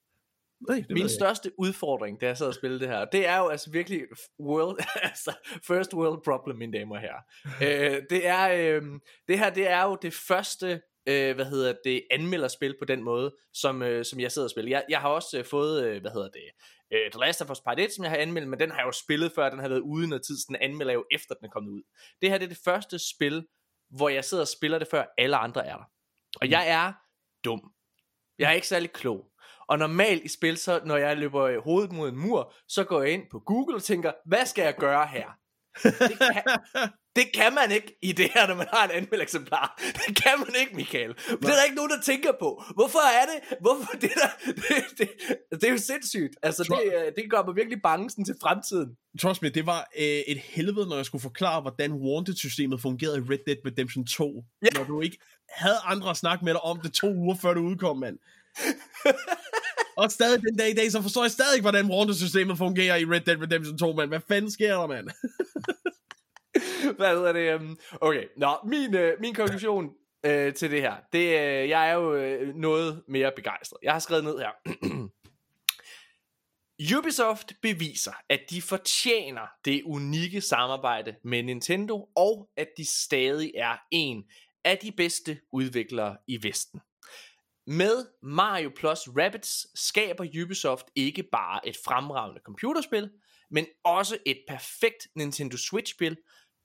Nej, 0.70 0.84
Min 0.90 1.10
største 1.10 1.52
udfordring, 1.58 2.22
da 2.22 2.26
jeg 2.26 2.38
sad 2.38 2.48
og 2.48 2.54
spillede 2.54 2.80
det 2.80 2.90
her, 2.90 3.06
det 3.06 3.28
er 3.28 3.38
jo 3.38 3.48
altså 3.48 3.72
virkelig 3.72 4.02
world, 4.40 4.80
altså 5.10 5.34
first 5.68 5.94
world 5.94 6.24
problem, 6.24 6.58
mine 6.58 6.78
damer 6.78 6.96
og 6.96 7.02
herrer. 7.02 7.22
øh, 7.46 8.02
det, 8.10 8.28
er, 8.28 8.50
øh, 8.50 8.82
det 9.28 9.40
her, 9.40 9.50
det 9.50 9.70
er 9.70 9.84
jo 9.84 9.98
det 10.02 10.14
første, 10.14 10.82
øh, 11.08 11.36
hvad 11.36 11.46
hedder 11.46 11.74
det, 11.84 12.04
anmelderspil 12.12 12.76
på 12.80 12.86
den 12.86 13.04
måde, 13.04 13.36
som, 13.54 13.82
øh, 13.82 14.06
som 14.06 14.20
jeg 14.20 14.32
sidder 14.32 14.46
og 14.46 14.52
spiller. 14.52 14.70
Jeg, 14.70 14.86
jeg 14.90 15.02
har 15.02 15.10
også 15.10 15.40
øh, 15.40 15.46
fået, 15.46 15.84
øh, 15.86 16.02
hvad 16.02 16.12
hedder 16.12 16.30
det, 16.30 16.50
øh, 16.94 17.12
The 17.12 17.20
Last 17.20 17.42
of 17.42 17.52
Us 17.52 17.62
Part 17.62 17.80
1, 17.80 17.94
som 17.94 18.04
jeg 18.04 18.12
har 18.12 18.18
anmeldt, 18.18 18.48
men 18.48 18.60
den 18.60 18.72
har 18.72 18.78
jeg 18.78 18.86
jo 18.86 18.92
spillet 18.92 19.32
før, 19.32 19.50
den 19.50 19.60
har 19.60 19.70
været 19.70 19.82
ude 19.82 20.08
noget 20.08 20.26
tid, 20.26 20.38
så 20.38 20.46
den 20.48 20.56
anmelder 20.56 20.92
jeg 20.92 20.98
jo 20.98 21.06
efter, 21.12 21.36
den 21.36 21.46
er 21.46 21.50
kommet 21.50 21.72
ud. 21.72 21.82
Det 22.22 22.30
her, 22.30 22.38
det 22.38 22.46
er 22.46 22.50
det 22.50 22.62
første 22.66 23.00
spil, 23.00 23.48
hvor 23.90 24.10
jeg 24.10 24.26
sidder 24.26 24.44
og 24.44 24.48
spiller 24.48 24.80
det, 24.80 24.88
før 24.88 25.06
alle 25.18 25.38
andre 25.38 25.66
er 25.66 25.78
der. 25.78 25.86
Og 26.42 26.50
jeg 26.50 26.70
er 26.70 26.94
dum. 27.46 27.72
Jeg 28.40 28.50
er 28.50 28.54
ikke 28.54 28.68
særlig 28.68 28.92
klog. 28.92 29.33
Og 29.70 29.80
normalt 29.80 30.24
i 30.24 30.28
spil, 30.28 30.58
så 30.58 30.82
når 30.86 30.98
jeg 30.98 31.18
løber 31.18 31.62
hovedet 31.62 31.92
mod 31.92 32.10
en 32.10 32.18
mur, 32.18 32.54
så 32.68 32.84
går 32.84 33.02
jeg 33.02 33.12
ind 33.12 33.24
på 33.32 33.40
Google 33.40 33.76
og 33.76 33.84
tænker, 33.84 34.12
hvad 34.26 34.46
skal 34.46 34.64
jeg 34.64 34.76
gøre 34.76 35.08
her? 35.08 35.28
Det 35.84 36.18
kan, 36.20 36.44
det 37.16 37.32
kan 37.34 37.54
man 37.54 37.72
ikke 37.72 37.98
i 38.02 38.12
det 38.12 38.30
her, 38.34 38.48
når 38.48 38.56
man 38.56 38.68
har 38.74 38.86
en 38.86 38.92
anmeldeksemplar. 38.92 39.82
Det 40.08 40.16
kan 40.24 40.32
man 40.40 40.56
ikke, 40.60 40.76
Michael. 40.76 41.14
Det 41.14 41.46
er 41.46 41.56
der 41.60 41.64
ikke 41.64 41.76
nogen, 41.76 41.92
der 41.92 42.02
tænker 42.02 42.32
på. 42.40 42.64
Hvorfor 42.76 43.00
er 43.22 43.26
det? 43.26 43.58
Hvorfor 43.62 43.92
det 44.02 44.12
der? 44.22 44.52
Det, 44.56 44.86
det, 44.98 45.10
det 45.52 45.64
er 45.64 45.72
jo 45.72 45.78
sindssygt. 45.78 46.36
Altså, 46.44 46.64
det, 46.64 46.94
øh, 46.96 47.12
det 47.16 47.32
gør 47.32 47.46
mig 47.46 47.56
virkelig 47.56 47.82
bange 47.82 48.10
sådan 48.10 48.26
til 48.26 48.36
fremtiden. 48.42 48.90
Trust 49.20 49.42
me, 49.42 49.50
det 49.50 49.66
var 49.66 49.90
øh, 50.00 50.04
et 50.06 50.38
helvede, 50.38 50.90
når 50.90 50.96
jeg 50.96 51.06
skulle 51.06 51.22
forklare, 51.22 51.62
hvordan 51.62 51.94
Wanted-systemet 51.94 52.82
fungerede 52.82 53.18
i 53.18 53.22
Red 53.22 53.40
Dead 53.48 53.58
Redemption 53.66 54.06
2. 54.06 54.44
Ja. 54.62 54.68
Når 54.78 54.84
du 54.84 55.02
ikke 55.02 55.18
havde 55.50 55.78
andre 55.86 56.10
at 56.10 56.18
snakke 56.18 56.46
med 56.46 56.54
dig 56.54 56.62
om 56.62 56.80
det 56.82 56.94
to 56.94 57.14
uger 57.14 57.36
før 57.36 57.54
du 57.54 57.62
udkom, 57.62 57.98
mand. 57.98 58.18
Og 59.98 60.12
stadig 60.12 60.42
den 60.42 60.58
dag 60.58 60.70
i 60.70 60.74
dag, 60.74 60.92
så 60.92 61.02
forstår 61.02 61.24
jeg 61.24 61.32
stadig 61.32 61.56
ikke, 61.56 61.64
hvordan 61.64 61.92
Wanted-systemet 61.92 62.58
fungerer 62.58 62.96
i 62.96 63.06
Red 63.06 63.22
Dead 63.22 63.42
Redemption 63.42 63.78
2, 63.78 63.94
mand. 63.94 64.10
Hvad 64.10 64.20
fanden 64.28 64.52
sker 64.52 64.80
der, 64.80 64.88
mand? 64.88 65.10
Hvad 66.98 67.16
hedder 67.16 67.34
det? 67.34 67.54
Øhm, 67.54 67.78
okay, 68.02 68.24
nå, 68.38 68.58
min, 68.66 68.96
øh, 68.96 69.14
min 69.20 69.34
konklusion 69.34 69.90
øh, 70.26 70.54
til 70.54 70.72
det 70.72 70.82
her, 70.82 70.96
det, 71.14 71.20
øh, 71.20 71.70
jeg 71.70 71.90
er 71.90 71.94
jo 71.94 72.16
øh, 72.16 72.56
noget 72.56 73.04
mere 73.08 73.32
begejstret. 73.36 73.78
Jeg 73.84 73.94
har 73.94 74.00
skrevet 74.00 74.24
ned 74.24 74.40
her. 74.40 74.52
Ubisoft 76.98 77.54
beviser, 77.62 78.14
at 78.30 78.40
de 78.50 78.62
fortjener 78.62 79.48
det 79.66 79.82
unikke 79.86 80.42
samarbejde 80.42 81.16
med 81.24 81.44
Nintendo, 81.44 82.10
og 82.16 82.50
at 82.58 82.68
de 82.78 82.86
stadig 82.86 83.52
er 83.56 83.78
en 83.92 84.24
af 84.66 84.78
de 84.78 84.92
bedste 84.92 85.40
udviklere 85.52 86.18
i 86.28 86.44
Vesten. 86.44 86.80
Med 87.68 88.06
Mario 88.22 88.72
plus 88.76 89.00
Rabbids 89.08 89.80
skaber 89.80 90.44
Ubisoft 90.44 90.86
ikke 90.96 91.24
bare 91.24 91.68
et 91.68 91.78
fremragende 91.86 92.42
computerspil, 92.46 93.12
men 93.52 93.66
også 93.84 94.18
et 94.26 94.40
perfekt 94.48 95.08
Nintendo 95.16 95.58
Switch-spil, 95.58 96.18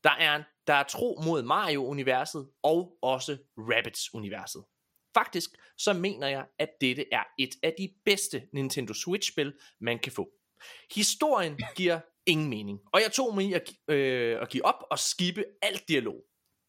der 0.05 0.11
er, 0.11 0.43
der 0.67 0.75
er 0.75 0.83
tro 0.83 1.21
mod 1.25 1.43
Mario-universet 1.43 2.49
og 2.63 2.99
også 3.03 3.39
Rabbids-universet. 3.59 4.65
Faktisk 5.15 5.51
så 5.79 5.93
mener 5.93 6.29
jeg, 6.29 6.47
at 6.59 6.69
dette 6.81 7.05
er 7.13 7.25
et 7.39 7.55
af 7.63 7.75
de 7.79 7.95
bedste 8.05 8.43
Nintendo 8.53 8.95
Switch-spil, 8.95 9.55
man 9.81 9.99
kan 9.99 10.13
få. 10.13 10.29
Historien 10.95 11.59
giver 11.77 12.01
ingen 12.27 12.51
mening, 12.51 12.81
og 12.93 13.01
jeg 13.01 13.13
tog 13.13 13.35
mig 13.35 13.45
i 13.45 13.53
at, 13.53 13.73
øh, 13.89 14.43
at 14.43 14.49
give 14.49 14.65
op 14.65 14.85
og 14.91 14.99
skippe 14.99 15.45
alt 15.63 15.89
dialog. 15.89 16.25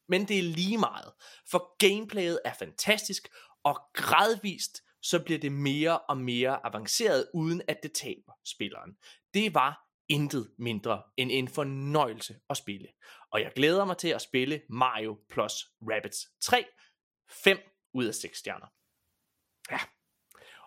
Men 0.10 0.28
det 0.28 0.40
er 0.40 0.44
lige 0.44 0.78
meget, 0.78 1.12
for 1.52 1.78
gameplayet 1.78 2.40
er 2.46 2.54
fantastisk, 2.54 3.28
og 3.64 3.82
gradvist 3.94 4.82
så 5.02 5.24
bliver 5.24 5.40
det 5.40 5.52
mere 5.52 6.00
og 6.00 6.18
mere 6.18 6.66
avanceret, 6.66 7.30
uden 7.34 7.62
at 7.68 7.80
det 7.84 7.94
taber 7.94 8.34
spilleren. 8.46 8.98
Det 9.34 9.54
var 9.54 9.90
intet 10.10 10.54
mindre 10.58 11.04
end 11.18 11.32
en 11.32 11.48
fornøjelse 11.48 12.40
at 12.50 12.58
spille. 12.58 12.88
Og 13.32 13.42
jeg 13.42 13.52
glæder 13.56 13.86
mig 13.86 13.98
til 13.98 14.08
at 14.08 14.22
spille 14.22 14.62
Mario 14.70 15.20
plus 15.30 15.66
Rabbids 15.82 16.28
3. 16.42 16.66
5 17.30 17.58
ud 17.94 18.06
af 18.06 18.16
6 18.16 18.38
stjerner. 18.38 18.68
Ja. 19.72 19.80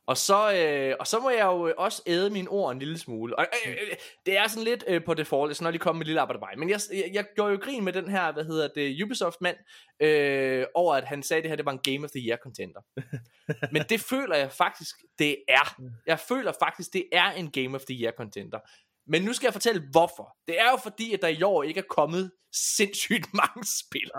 Og 0.06 0.16
så, 0.16 0.52
øh, 0.54 0.96
og 1.00 1.06
så 1.06 1.20
må 1.20 1.30
jeg 1.30 1.44
jo 1.44 1.74
også 1.78 2.02
æde 2.06 2.30
mine 2.30 2.48
ord 2.48 2.72
en 2.72 2.78
lille 2.78 2.98
smule. 2.98 3.38
Og, 3.38 3.46
øh, 3.66 3.72
øh, 3.72 3.96
det 4.26 4.38
er 4.38 4.48
sådan 4.48 4.64
lidt 4.64 4.84
øh, 4.86 5.04
på 5.04 5.14
default, 5.14 5.56
så 5.56 5.64
når 5.64 5.70
de 5.70 5.78
kommer 5.78 5.98
med 5.98 6.06
lille 6.06 6.20
arbejde 6.20 6.60
Men 6.60 6.70
jeg, 6.70 6.80
jeg, 6.92 7.10
jeg 7.12 7.24
gjorde 7.34 7.52
jo 7.52 7.58
grin 7.62 7.84
med 7.84 7.92
den 7.92 8.08
her, 8.08 8.32
hvad 8.32 8.44
hedder 8.44 8.68
det, 8.74 9.02
Ubisoft-mand, 9.04 9.56
øh, 10.00 10.66
over 10.74 10.94
at 10.94 11.04
han 11.04 11.22
sagde, 11.22 11.38
at 11.38 11.42
det 11.42 11.50
her 11.50 11.56
det 11.56 11.66
var 11.66 11.72
en 11.72 11.94
Game 11.94 12.04
of 12.04 12.10
the 12.10 12.28
Year 12.28 12.36
contender. 12.36 12.80
Men 13.74 13.82
det 13.88 14.00
føler 14.00 14.36
jeg 14.36 14.52
faktisk, 14.52 14.96
det 15.18 15.36
er. 15.48 15.82
Jeg 16.06 16.18
føler 16.18 16.52
faktisk, 16.62 16.92
det 16.92 17.04
er 17.12 17.30
en 17.30 17.50
Game 17.50 17.74
of 17.76 17.84
the 17.84 18.02
Year 18.02 18.12
contender. 18.16 18.58
Men 19.06 19.22
nu 19.22 19.32
skal 19.32 19.46
jeg 19.46 19.52
fortælle 19.52 19.82
hvorfor. 19.90 20.36
Det 20.48 20.60
er 20.60 20.70
jo 20.70 20.76
fordi, 20.82 21.12
at 21.12 21.22
der 21.22 21.28
i 21.28 21.42
år 21.42 21.62
ikke 21.62 21.78
er 21.78 21.84
kommet 21.90 22.30
sindssygt 22.52 23.34
mange 23.42 23.64
spil. 23.80 24.10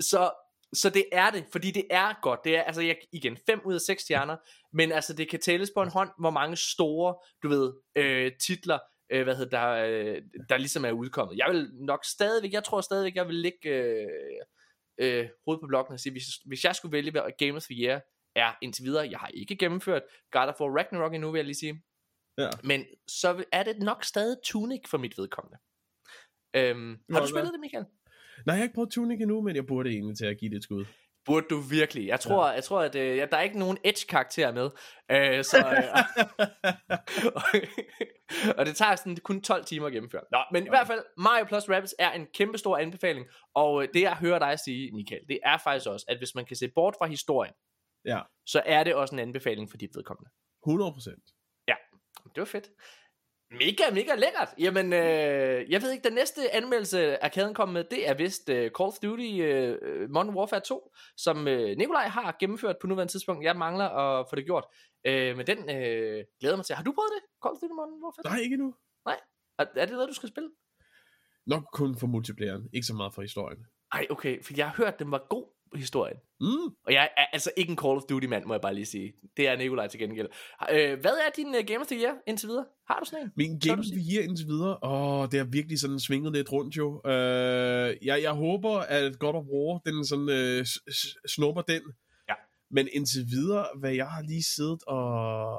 så 0.00 0.30
Så 0.74 0.90
det 0.90 1.04
er 1.12 1.30
det, 1.30 1.44
fordi 1.52 1.70
det 1.70 1.86
er 1.90 2.20
godt. 2.22 2.40
Det 2.44 2.56
er, 2.56 2.62
altså 2.62 2.82
jeg, 2.82 2.96
igen, 3.12 3.36
5 3.46 3.60
ud 3.64 3.74
af 3.74 3.80
6 3.80 4.02
stjerner, 4.02 4.36
men 4.72 4.92
altså 4.92 5.12
det 5.12 5.30
kan 5.30 5.40
tælles 5.40 5.70
på 5.76 5.82
en 5.82 5.88
hånd, 5.88 6.10
hvor 6.20 6.30
mange 6.30 6.56
store, 6.56 7.14
du 7.42 7.48
ved, 7.48 7.72
øh, 7.96 8.32
titler, 8.46 8.78
øh, 9.12 9.22
hvad 9.22 9.36
hedder 9.36 9.58
der, 9.58 9.68
øh, 9.70 10.22
der 10.48 10.56
ligesom 10.56 10.84
er 10.84 10.92
udkommet. 10.92 11.38
Jeg 11.38 11.46
vil 11.50 11.70
nok 11.74 12.04
stadigvæk, 12.04 12.52
jeg 12.52 12.64
tror 12.64 12.80
stadigvæk, 12.80 13.14
jeg 13.14 13.26
vil 13.26 13.34
lægge 13.34 13.68
øh, 13.68 14.06
øh, 14.98 15.28
hovedet 15.44 15.60
på 15.60 15.66
blokken 15.68 15.92
og 15.94 16.00
sige, 16.00 16.12
hvis, 16.12 16.24
hvis 16.46 16.64
jeg 16.64 16.76
skulle 16.76 16.92
vælge, 16.92 17.10
hvad 17.10 17.22
Game 17.38 17.56
of 17.56 17.62
the 17.62 17.74
Year 17.74 18.00
er 18.36 18.52
indtil 18.62 18.84
videre, 18.84 19.08
jeg 19.10 19.18
har 19.18 19.28
ikke 19.28 19.56
gennemført 19.56 20.02
God 20.30 20.48
of 20.48 20.60
War 20.60 20.76
Ragnarok 20.78 21.14
endnu, 21.14 21.30
vil 21.30 21.38
jeg 21.38 21.44
lige 21.44 21.54
sige, 21.56 21.82
Ja. 22.38 22.50
men 22.64 22.86
så 23.08 23.44
er 23.52 23.62
det 23.62 23.78
nok 23.78 24.04
stadig 24.04 24.36
Tunic 24.44 24.88
for 24.88 24.98
mit 24.98 25.18
vedkommende. 25.18 25.58
Øhm, 26.56 26.90
har 27.10 27.20
Nå, 27.20 27.20
du 27.20 27.26
spillet 27.26 27.52
det, 27.52 27.60
Michael? 27.60 27.84
Nej, 28.46 28.54
jeg 28.54 28.56
har 28.56 28.62
ikke 28.62 28.74
prøvet 28.74 28.90
Tunic 28.90 29.20
endnu, 29.20 29.40
men 29.40 29.56
jeg 29.56 29.66
burde 29.66 29.90
egentlig 29.90 30.16
til 30.16 30.26
at 30.26 30.38
give 30.38 30.50
det 30.50 30.56
et 30.56 30.62
skud. 30.62 30.84
Burde 31.24 31.46
du 31.50 31.60
virkelig? 31.60 32.06
Jeg 32.06 32.20
tror, 32.20 32.46
ja. 32.46 32.52
jeg 32.52 32.64
tror 32.64 32.80
at 32.82 32.94
øh, 32.94 33.16
ja, 33.16 33.26
der 33.26 33.36
er 33.36 33.42
ikke 33.42 33.58
nogen 33.58 33.78
edge-karakter 33.84 34.52
med. 34.52 34.70
Øh, 35.10 35.44
så, 35.44 35.58
øh, 35.58 35.84
og 38.58 38.66
det 38.66 38.76
tager 38.76 38.96
sådan 38.96 39.16
kun 39.16 39.42
12 39.42 39.64
timer 39.64 39.86
at 39.86 39.92
gennemføre. 39.92 40.22
Nå, 40.32 40.38
men 40.52 40.66
i 40.66 40.68
hvert 40.68 40.86
fald, 40.86 41.00
Mario 41.16 41.44
Plus 41.44 41.68
Rabbids 41.68 41.94
er 41.98 42.10
en 42.10 42.26
kæmpe 42.34 42.58
stor 42.58 42.76
anbefaling. 42.76 43.26
Og 43.54 43.82
øh, 43.82 43.88
det 43.94 44.00
jeg 44.00 44.16
hører 44.16 44.38
dig 44.38 44.58
sige, 44.58 44.92
Michael, 44.92 45.22
det 45.28 45.38
er 45.44 45.58
faktisk 45.64 45.86
også, 45.86 46.06
at 46.08 46.18
hvis 46.18 46.34
man 46.34 46.44
kan 46.44 46.56
se 46.56 46.68
bort 46.74 46.94
fra 46.98 47.06
historien, 47.06 47.54
Ja, 48.04 48.20
så 48.46 48.62
er 48.66 48.84
det 48.84 48.94
også 48.94 49.14
en 49.14 49.18
anbefaling 49.18 49.70
for 49.70 49.76
dit 49.76 49.90
vedkommende. 49.94 50.30
100 50.66 50.92
procent. 50.92 51.24
Det 52.24 52.40
var 52.40 52.44
fedt. 52.44 52.70
Mega, 53.52 53.90
mega 53.92 54.14
lækkert. 54.14 54.48
Jamen, 54.58 54.92
øh, 54.92 55.70
jeg 55.72 55.82
ved 55.82 55.90
ikke, 55.92 56.04
den 56.08 56.12
næste 56.14 56.54
anmeldelse, 56.54 57.24
arkaden 57.24 57.54
kom 57.54 57.68
med, 57.68 57.84
det 57.84 58.08
er 58.08 58.14
vist 58.14 58.48
øh, 58.48 58.70
Call 58.78 58.88
of 58.88 58.98
Duty 59.02 59.30
øh, 59.40 60.10
Modern 60.10 60.34
Warfare 60.34 60.60
2, 60.60 60.92
som 61.16 61.48
øh, 61.48 61.76
Nikolaj 61.76 62.08
har 62.08 62.36
gennemført 62.40 62.76
på 62.80 62.86
nuværende 62.86 63.12
tidspunkt. 63.12 63.44
Jeg 63.44 63.56
mangler 63.56 63.84
at 63.84 64.26
få 64.30 64.36
det 64.36 64.44
gjort. 64.44 64.64
Øh, 65.06 65.36
men 65.36 65.46
den 65.46 65.58
øh, 65.58 66.24
glæder 66.40 66.56
mig 66.56 66.64
til. 66.64 66.74
Har 66.76 66.84
du 66.84 66.92
prøvet 66.92 67.10
det? 67.16 67.22
Call 67.42 67.52
of 67.54 67.58
Duty 67.60 67.74
Modern 67.78 68.02
Warfare 68.04 68.22
2? 68.22 68.28
Nej, 68.28 68.38
ikke 68.38 68.54
endnu. 68.54 68.74
Er, 69.58 69.64
er 69.76 69.86
det 69.86 69.94
noget, 69.94 70.08
du 70.08 70.14
skal 70.14 70.28
spille? 70.28 70.50
Nok 71.46 71.64
kun 71.72 71.96
for 71.98 72.06
multiplayeren, 72.06 72.68
ikke 72.72 72.86
så 72.86 72.94
meget 72.94 73.14
for 73.14 73.22
historien. 73.22 73.66
Ej, 73.92 74.06
okay, 74.10 74.42
for 74.42 74.52
jeg 74.56 74.66
har 74.70 74.76
hørt, 74.76 74.98
den 74.98 75.10
var 75.10 75.26
god 75.30 75.46
historien. 75.76 76.16
Mm. 76.40 76.46
Og 76.86 76.92
jeg 76.92 77.08
er 77.16 77.24
altså 77.32 77.50
ikke 77.56 77.70
en 77.70 77.78
Call 77.78 77.96
of 77.96 78.02
Duty 78.08 78.26
mand, 78.26 78.44
må 78.44 78.54
jeg 78.54 78.60
bare 78.60 78.74
lige 78.74 78.86
sige. 78.86 79.12
Det 79.36 79.48
er 79.48 79.56
Nikolaj 79.56 79.86
til 79.88 80.00
gengæld. 80.00 80.28
Øh, 80.70 81.00
hvad 81.00 81.10
er 81.10 81.30
din 81.36 81.46
uh, 81.46 81.66
Game 81.66 81.80
of 81.80 81.86
the 81.86 82.00
Year 82.02 82.14
indtil 82.26 82.48
videre? 82.48 82.64
Har 82.90 82.98
du 83.00 83.04
sådan 83.04 83.24
en? 83.24 83.32
Min 83.36 83.58
Game 83.58 83.78
of 83.78 83.84
the 83.84 84.14
Year 84.14 84.24
indtil 84.24 84.46
videre, 84.46 84.78
åh, 84.84 85.28
det 85.30 85.38
har 85.38 85.44
virkelig 85.46 85.80
sådan 85.80 86.00
svinget 86.00 86.32
lidt 86.32 86.52
rundt 86.52 86.76
jo. 86.76 87.00
Øh, 87.06 87.96
jeg, 88.02 88.22
jeg 88.22 88.32
håber, 88.32 88.70
at 88.78 89.18
God 89.18 89.34
of 89.34 89.44
War, 89.44 89.78
den 89.86 90.04
sådan 90.04 90.28
øh, 90.28 90.64
s- 90.64 91.16
snupper 91.34 91.62
den. 91.62 91.82
Ja. 92.28 92.34
Men 92.70 92.88
indtil 92.92 93.24
videre, 93.30 93.66
hvad 93.80 93.92
jeg 93.94 94.06
har 94.06 94.22
lige 94.22 94.42
siddet 94.42 94.80
og... 94.86 95.04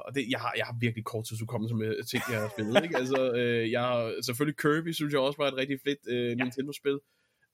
og 0.06 0.16
det, 0.16 0.26
jeg, 0.30 0.40
har, 0.40 0.54
jeg 0.58 0.66
har 0.66 0.76
virkelig 0.80 1.06
kort 1.06 1.26
tidsukommelse 1.26 1.76
med 1.76 2.04
ting, 2.04 2.24
jeg 2.32 2.42
har 2.42 2.50
spillet. 2.50 2.84
ikke? 2.84 2.98
Altså, 2.98 3.32
øh, 3.36 3.72
jeg 3.72 3.82
har 3.82 4.22
selvfølgelig 4.26 4.58
Kirby, 4.58 4.92
synes 4.92 5.14
jeg 5.14 5.22
også 5.22 5.38
var 5.38 5.48
et 5.48 5.58
rigtig 5.58 5.78
fedt 5.88 6.00
øh, 6.08 6.38
Nintendo-spil. 6.38 7.00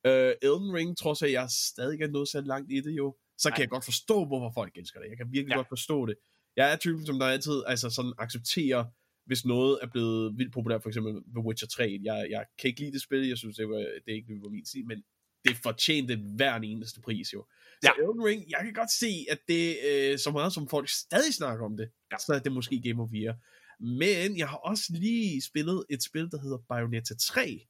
Øh, 0.06 0.34
Elden 0.42 0.74
Ring, 0.74 0.98
trods 0.98 1.22
at 1.22 1.32
jeg 1.32 1.48
stadig 1.50 1.94
ikke 1.94 2.06
er 2.06 2.10
nået 2.10 2.28
så 2.28 2.42
langt 2.42 2.72
i 2.72 2.82
det 2.82 2.92
jo, 2.92 3.16
så 3.38 3.50
kan 3.50 3.54
Nej. 3.54 3.60
jeg 3.62 3.70
godt 3.70 3.86
forstå, 3.86 4.26
hvorfor 4.26 4.52
folk 4.54 4.78
elsker 4.78 5.00
det. 5.00 5.10
Jeg 5.10 5.18
kan 5.18 5.32
virkelig 5.32 5.52
Ja. 5.52 5.56
godt 5.56 5.70
forstå 5.70 6.06
det. 6.06 6.16
Jeg 6.56 6.72
er 6.72 6.76
typen, 6.76 7.06
som 7.06 7.20
der 7.20 7.26
altid 7.26 7.64
altså 7.68 7.90
sådan 7.90 8.14
accepterer 8.18 8.86
hvis 9.26 9.46
noget 9.46 9.80
er 9.82 9.88
blevet 9.88 10.38
vildt 10.38 10.54
populært, 10.54 10.82
for 10.82 10.90
eksempel 10.90 11.14
The 11.36 11.46
Witcher 11.48 11.68
3, 11.68 12.00
jeg, 12.04 12.28
jeg 12.30 12.46
kan 12.60 12.68
ikke 12.68 12.80
lide 12.80 12.92
det 12.92 13.02
spil, 13.02 13.28
jeg 13.28 13.38
synes, 13.38 13.56
det, 13.58 13.70
var, 13.70 13.76
det 14.06 14.12
ikke 14.14 14.28
var 14.42 14.50
min 14.50 14.66
stil, 14.66 14.86
men 14.86 15.04
det 15.48 15.58
fortjente 15.64 16.16
hver 16.36 16.56
en 16.56 16.64
eneste 16.64 17.02
pris 17.02 17.34
jo. 17.34 17.46
Så 17.84 17.92
Ja. 17.98 18.04
Elden 18.04 18.24
Ring, 18.26 18.50
jeg 18.50 18.60
kan 18.64 18.74
godt 18.74 18.92
se, 18.92 19.26
at 19.30 19.40
det, 19.48 19.78
øh, 19.90 20.20
så 20.20 20.32
meget 20.32 20.54
som 20.54 20.68
folk 20.68 20.90
stadig 20.90 21.34
snakker 21.34 21.66
om 21.66 21.78
det, 21.78 21.90
Ja. 22.12 22.18
så 22.18 22.34
er 22.34 22.40
det 22.40 22.52
måske 22.52 22.82
Game 22.82 23.04
of 23.04 23.10
Year. 23.14 23.36
Men 23.84 24.38
jeg 24.38 24.50
har 24.50 24.58
også 24.58 24.84
lige 24.90 25.42
spillet 25.42 25.86
et 25.90 26.04
spil, 26.04 26.32
der 26.32 26.42
hedder 26.42 26.58
Bayonetta 26.70 27.14
3, 27.22 27.68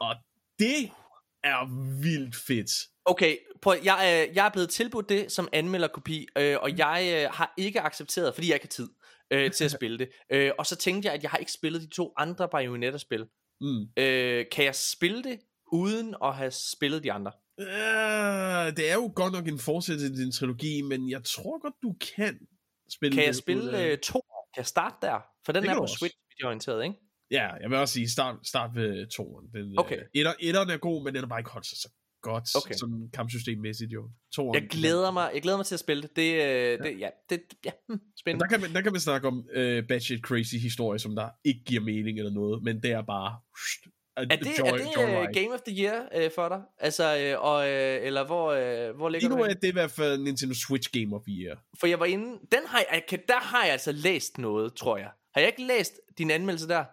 og 0.00 0.16
det 0.58 0.90
er 1.44 1.90
vildt 2.02 2.36
fedt. 2.36 2.70
Okay, 3.04 3.36
prøv, 3.62 3.76
jeg, 3.84 4.26
øh, 4.28 4.36
jeg 4.36 4.46
er 4.46 4.50
blevet 4.50 4.70
tilbudt 4.70 5.08
det 5.08 5.32
som 5.32 5.48
anmelderkopi, 5.52 6.26
øh, 6.38 6.56
og 6.60 6.78
jeg 6.78 7.24
øh, 7.24 7.30
har 7.32 7.54
ikke 7.58 7.80
accepteret, 7.80 8.34
fordi 8.34 8.48
jeg 8.48 8.54
ikke 8.54 8.64
har 8.64 8.68
tid 8.68 8.88
øh, 9.30 9.50
til 9.50 9.64
at 9.64 9.70
spille 9.78 9.98
det. 9.98 10.08
Øh, 10.32 10.50
og 10.58 10.66
så 10.66 10.76
tænkte 10.76 11.06
jeg, 11.06 11.14
at 11.14 11.22
jeg 11.22 11.30
har 11.30 11.38
ikke 11.38 11.52
spillet 11.52 11.82
de 11.82 11.86
to 11.86 12.12
andre 12.16 12.48
Bayonetta-spil. 12.48 13.26
Mm. 13.60 13.86
Øh, 13.96 14.44
kan 14.52 14.64
jeg 14.64 14.74
spille 14.74 15.22
det, 15.22 15.38
uden 15.72 16.14
at 16.24 16.34
have 16.34 16.50
spillet 16.50 17.04
de 17.04 17.12
andre? 17.12 17.32
Uh, 17.58 18.76
det 18.76 18.90
er 18.90 18.94
jo 18.94 19.12
godt 19.14 19.32
nok 19.32 19.48
en 19.48 19.58
fortsættelse 19.58 20.08
til 20.08 20.24
din 20.24 20.32
trilogi, 20.32 20.82
men 20.82 21.10
jeg 21.10 21.24
tror 21.24 21.58
godt, 21.58 21.74
du 21.82 21.94
kan 22.16 22.38
spille 22.90 23.16
Kan 23.16 23.24
jeg 23.24 23.34
spille 23.34 23.84
øh, 23.84 23.98
to? 23.98 24.20
Kan 24.54 24.60
jeg 24.60 24.66
starte 24.66 24.96
der? 25.02 25.20
For 25.46 25.52
den 25.52 25.62
Det 25.62 25.70
er 25.70 25.74
på 25.74 25.76
du 25.76 25.82
også. 25.82 25.96
Switch 25.98 26.44
orienteret, 26.44 26.84
ikke? 26.84 26.96
Ja, 27.30 27.48
jeg 27.60 27.70
vil 27.70 27.78
også 27.78 27.94
sige, 27.94 28.10
start, 28.10 28.36
start 28.46 28.70
ved 28.74 29.06
toeren. 29.06 29.46
Den, 29.54 29.78
Okay. 29.78 29.96
Øh, 29.98 30.04
etter, 30.14 30.32
etteren 30.40 30.70
er 30.70 30.76
god, 30.76 31.04
men 31.04 31.14
den 31.14 31.24
er 31.24 31.28
bare 31.28 31.40
ikke 31.40 31.50
holdt 31.50 31.66
sig 31.66 31.78
så 31.78 31.88
godt, 32.22 32.56
Okay. 32.56 32.74
sådan 32.74 33.10
kampsystemmæssigt 33.12 33.92
jo. 33.92 34.10
Toeren, 34.34 34.62
Jeg 34.62 34.70
glæder 34.70 35.10
mig, 35.10 35.30
jeg 35.34 35.42
glæder 35.42 35.58
mig 35.58 35.66
til 35.66 35.74
at 35.74 35.80
spille 35.80 36.02
det. 36.02 36.16
Det, 36.16 36.34
øh, 36.34 36.78
det 36.78 37.00
ja, 37.00 37.08
det, 37.30 37.42
ja, 37.64 37.70
hm, 37.88 37.92
Men 37.92 38.00
spændende. 38.18 38.42
der 38.44 38.48
kan, 38.48 38.60
man, 38.60 38.74
der 38.74 38.80
kan 38.80 38.92
man 38.92 39.00
snakke 39.00 39.28
om 39.28 39.48
øh, 39.52 39.86
batshit 39.88 40.20
crazy 40.20 40.54
historie, 40.54 40.98
som 40.98 41.14
der 41.16 41.28
ikke 41.44 41.60
giver 41.66 41.82
mening 41.82 42.18
eller 42.18 42.32
noget, 42.32 42.62
men 42.62 42.82
det 42.82 42.90
er 42.90 43.02
bare... 43.02 43.38
Er 44.16 44.24
det, 44.24 44.58
er 44.58 44.76
det 44.76 44.86
uh, 44.96 45.42
Game 45.42 45.54
of 45.54 45.60
the 45.60 45.82
Year 45.82 45.98
uh, 46.16 46.30
for 46.34 46.48
dig? 46.48 46.62
Altså, 46.78 47.34
uh, 47.36 47.44
og, 47.44 47.56
uh, 47.56 48.06
eller 48.06 48.24
hvor, 48.26 48.46
uh, 48.52 48.96
hvor 48.96 49.08
ligger 49.08 49.28
Lige 49.28 49.36
nu 49.38 49.44
er 49.44 49.48
det 49.48 49.68
i 49.68 49.72
hvert 49.72 49.90
fald 49.90 50.18
Nintendo 50.22 50.54
Switch 50.54 50.90
Game 50.92 51.16
of 51.16 51.22
the 51.28 51.34
Year. 51.42 51.56
For 51.80 51.86
jeg 51.86 52.00
var 52.00 52.06
inde, 52.06 52.38
den 52.52 52.60
har 52.66 52.84
jeg, 52.92 53.02
der 53.28 53.40
har 53.40 53.64
jeg 53.64 53.72
altså 53.72 53.92
læst 53.92 54.38
noget, 54.38 54.74
tror 54.74 54.96
jeg. 54.96 55.10
Har 55.34 55.40
jeg 55.40 55.48
ikke 55.48 55.66
læst 55.66 56.00
din 56.18 56.30
anmeldelse 56.30 56.68
der? 56.68 56.84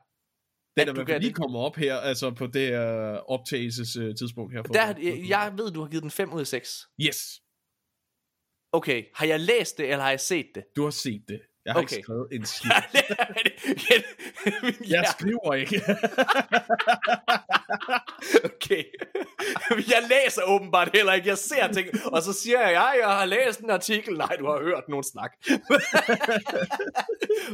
Den 0.78 0.82
At 0.82 0.88
er 0.88 0.92
i 0.92 0.96
du 0.96 1.06
fald 1.06 1.20
lige 1.20 1.30
det. 1.30 1.36
kommet 1.36 1.62
op 1.62 1.76
her, 1.76 1.96
altså 1.96 2.32
på 2.32 2.48
det 2.48 2.68
uh, 2.72 3.16
optagelses 3.36 3.98
uh, 3.98 4.16
tidspunkt 4.20 4.54
her. 4.54 4.64
For, 4.64 4.74
der 4.74 4.88
jeg, 4.88 5.26
jeg 5.30 5.54
ved, 5.58 5.72
du 5.72 5.82
har 5.82 5.90
givet 5.90 6.04
den 6.04 6.12
5 6.12 6.34
ud 6.34 6.40
af 6.40 6.48
6. 6.48 6.88
Yes, 7.02 7.18
Okay, 8.74 9.04
har 9.16 9.26
jeg 9.26 9.40
læst 9.40 9.78
det, 9.78 9.86
eller 9.92 10.04
har 10.04 10.10
jeg 10.10 10.20
set 10.20 10.46
det? 10.56 10.64
du 10.76 10.84
har 10.84 10.90
set 10.90 11.24
det. 11.28 11.42
Jeg 11.66 11.74
har 11.74 11.82
Okay. 11.82 11.96
ikke 11.96 12.04
skrevet 12.06 12.28
en 12.32 12.46
skid. 12.54 12.70
Jeg 14.90 15.06
skriver 15.18 15.54
ikke. 15.54 15.82
okay. 18.50 18.84
jeg 19.94 20.02
læser 20.10 20.42
åbenbart 20.48 20.90
heller 20.94 21.14
ikke. 21.14 21.28
Jeg 21.28 21.38
ser 21.38 21.72
ting, 21.74 21.88
og 22.06 22.22
så 22.22 22.34
siger 22.34 22.60
jeg, 22.60 22.72
ja, 22.72 23.08
jeg 23.08 23.18
har 23.18 23.26
læst 23.26 23.60
en 23.60 23.70
artikel. 23.70 24.18
Nej, 24.18 24.36
du 24.40 24.46
har 24.46 24.64
hørt 24.64 24.84
nogen 24.90 25.04
snak. 25.04 25.32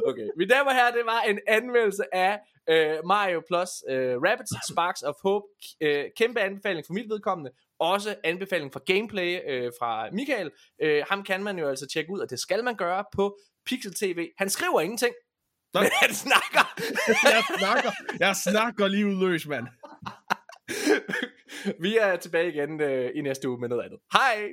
okay, 0.10 0.28
mine 0.38 0.50
damer 0.50 0.70
og 0.70 0.76
herrer, 0.76 0.92
det 0.92 1.06
var 1.06 1.22
en 1.22 1.40
anmeldelse 1.48 2.16
af 2.16 2.40
øh, 2.70 2.98
Mario 3.06 3.42
Plus 3.48 3.70
øh, 3.90 4.16
Rabbids 4.22 4.68
Sparks 4.72 5.02
of 5.04 5.16
Hope. 5.24 5.46
Øh, 5.82 6.06
kæmpe 6.18 6.40
anbefaling 6.40 6.86
for 6.86 6.94
mit 6.94 7.10
vedkommende. 7.10 7.52
Også 7.80 8.16
anbefaling 8.24 8.74
for 8.74 8.94
gameplay 8.94 9.40
øh, 9.48 9.72
fra 9.80 10.10
Michael. 10.12 10.52
Øh, 10.82 11.04
ham 11.10 11.24
kan 11.24 11.44
man 11.44 11.60
jo 11.60 11.70
altså 11.70 11.88
tjekke 11.94 12.12
ud, 12.12 12.20
og 12.20 12.30
det 12.30 12.40
skal 12.40 12.64
man 12.64 12.76
gøre 12.76 13.04
på 13.14 13.38
Pixel 13.68 13.94
TV. 13.94 14.30
Han 14.38 14.50
skriver 14.50 14.82
ingenting, 14.82 15.14
Nej. 15.74 15.84
men 15.84 15.92
han 15.94 16.14
snakker. 16.14 16.64
jeg 17.36 17.44
snakker. 17.60 17.92
Jeg 18.20 18.36
snakker 18.36 18.88
lige 18.88 19.08
udløs, 19.08 19.48
mand. 19.48 19.68
Vi 21.82 21.98
er 21.98 22.16
tilbage 22.16 22.50
igen 22.54 22.82
øh, 22.82 23.12
i 23.16 23.22
næste 23.22 23.50
uge 23.50 23.60
med 23.60 23.70
noget 23.70 23.84
andet. 23.84 24.00
Hej! 24.14 24.50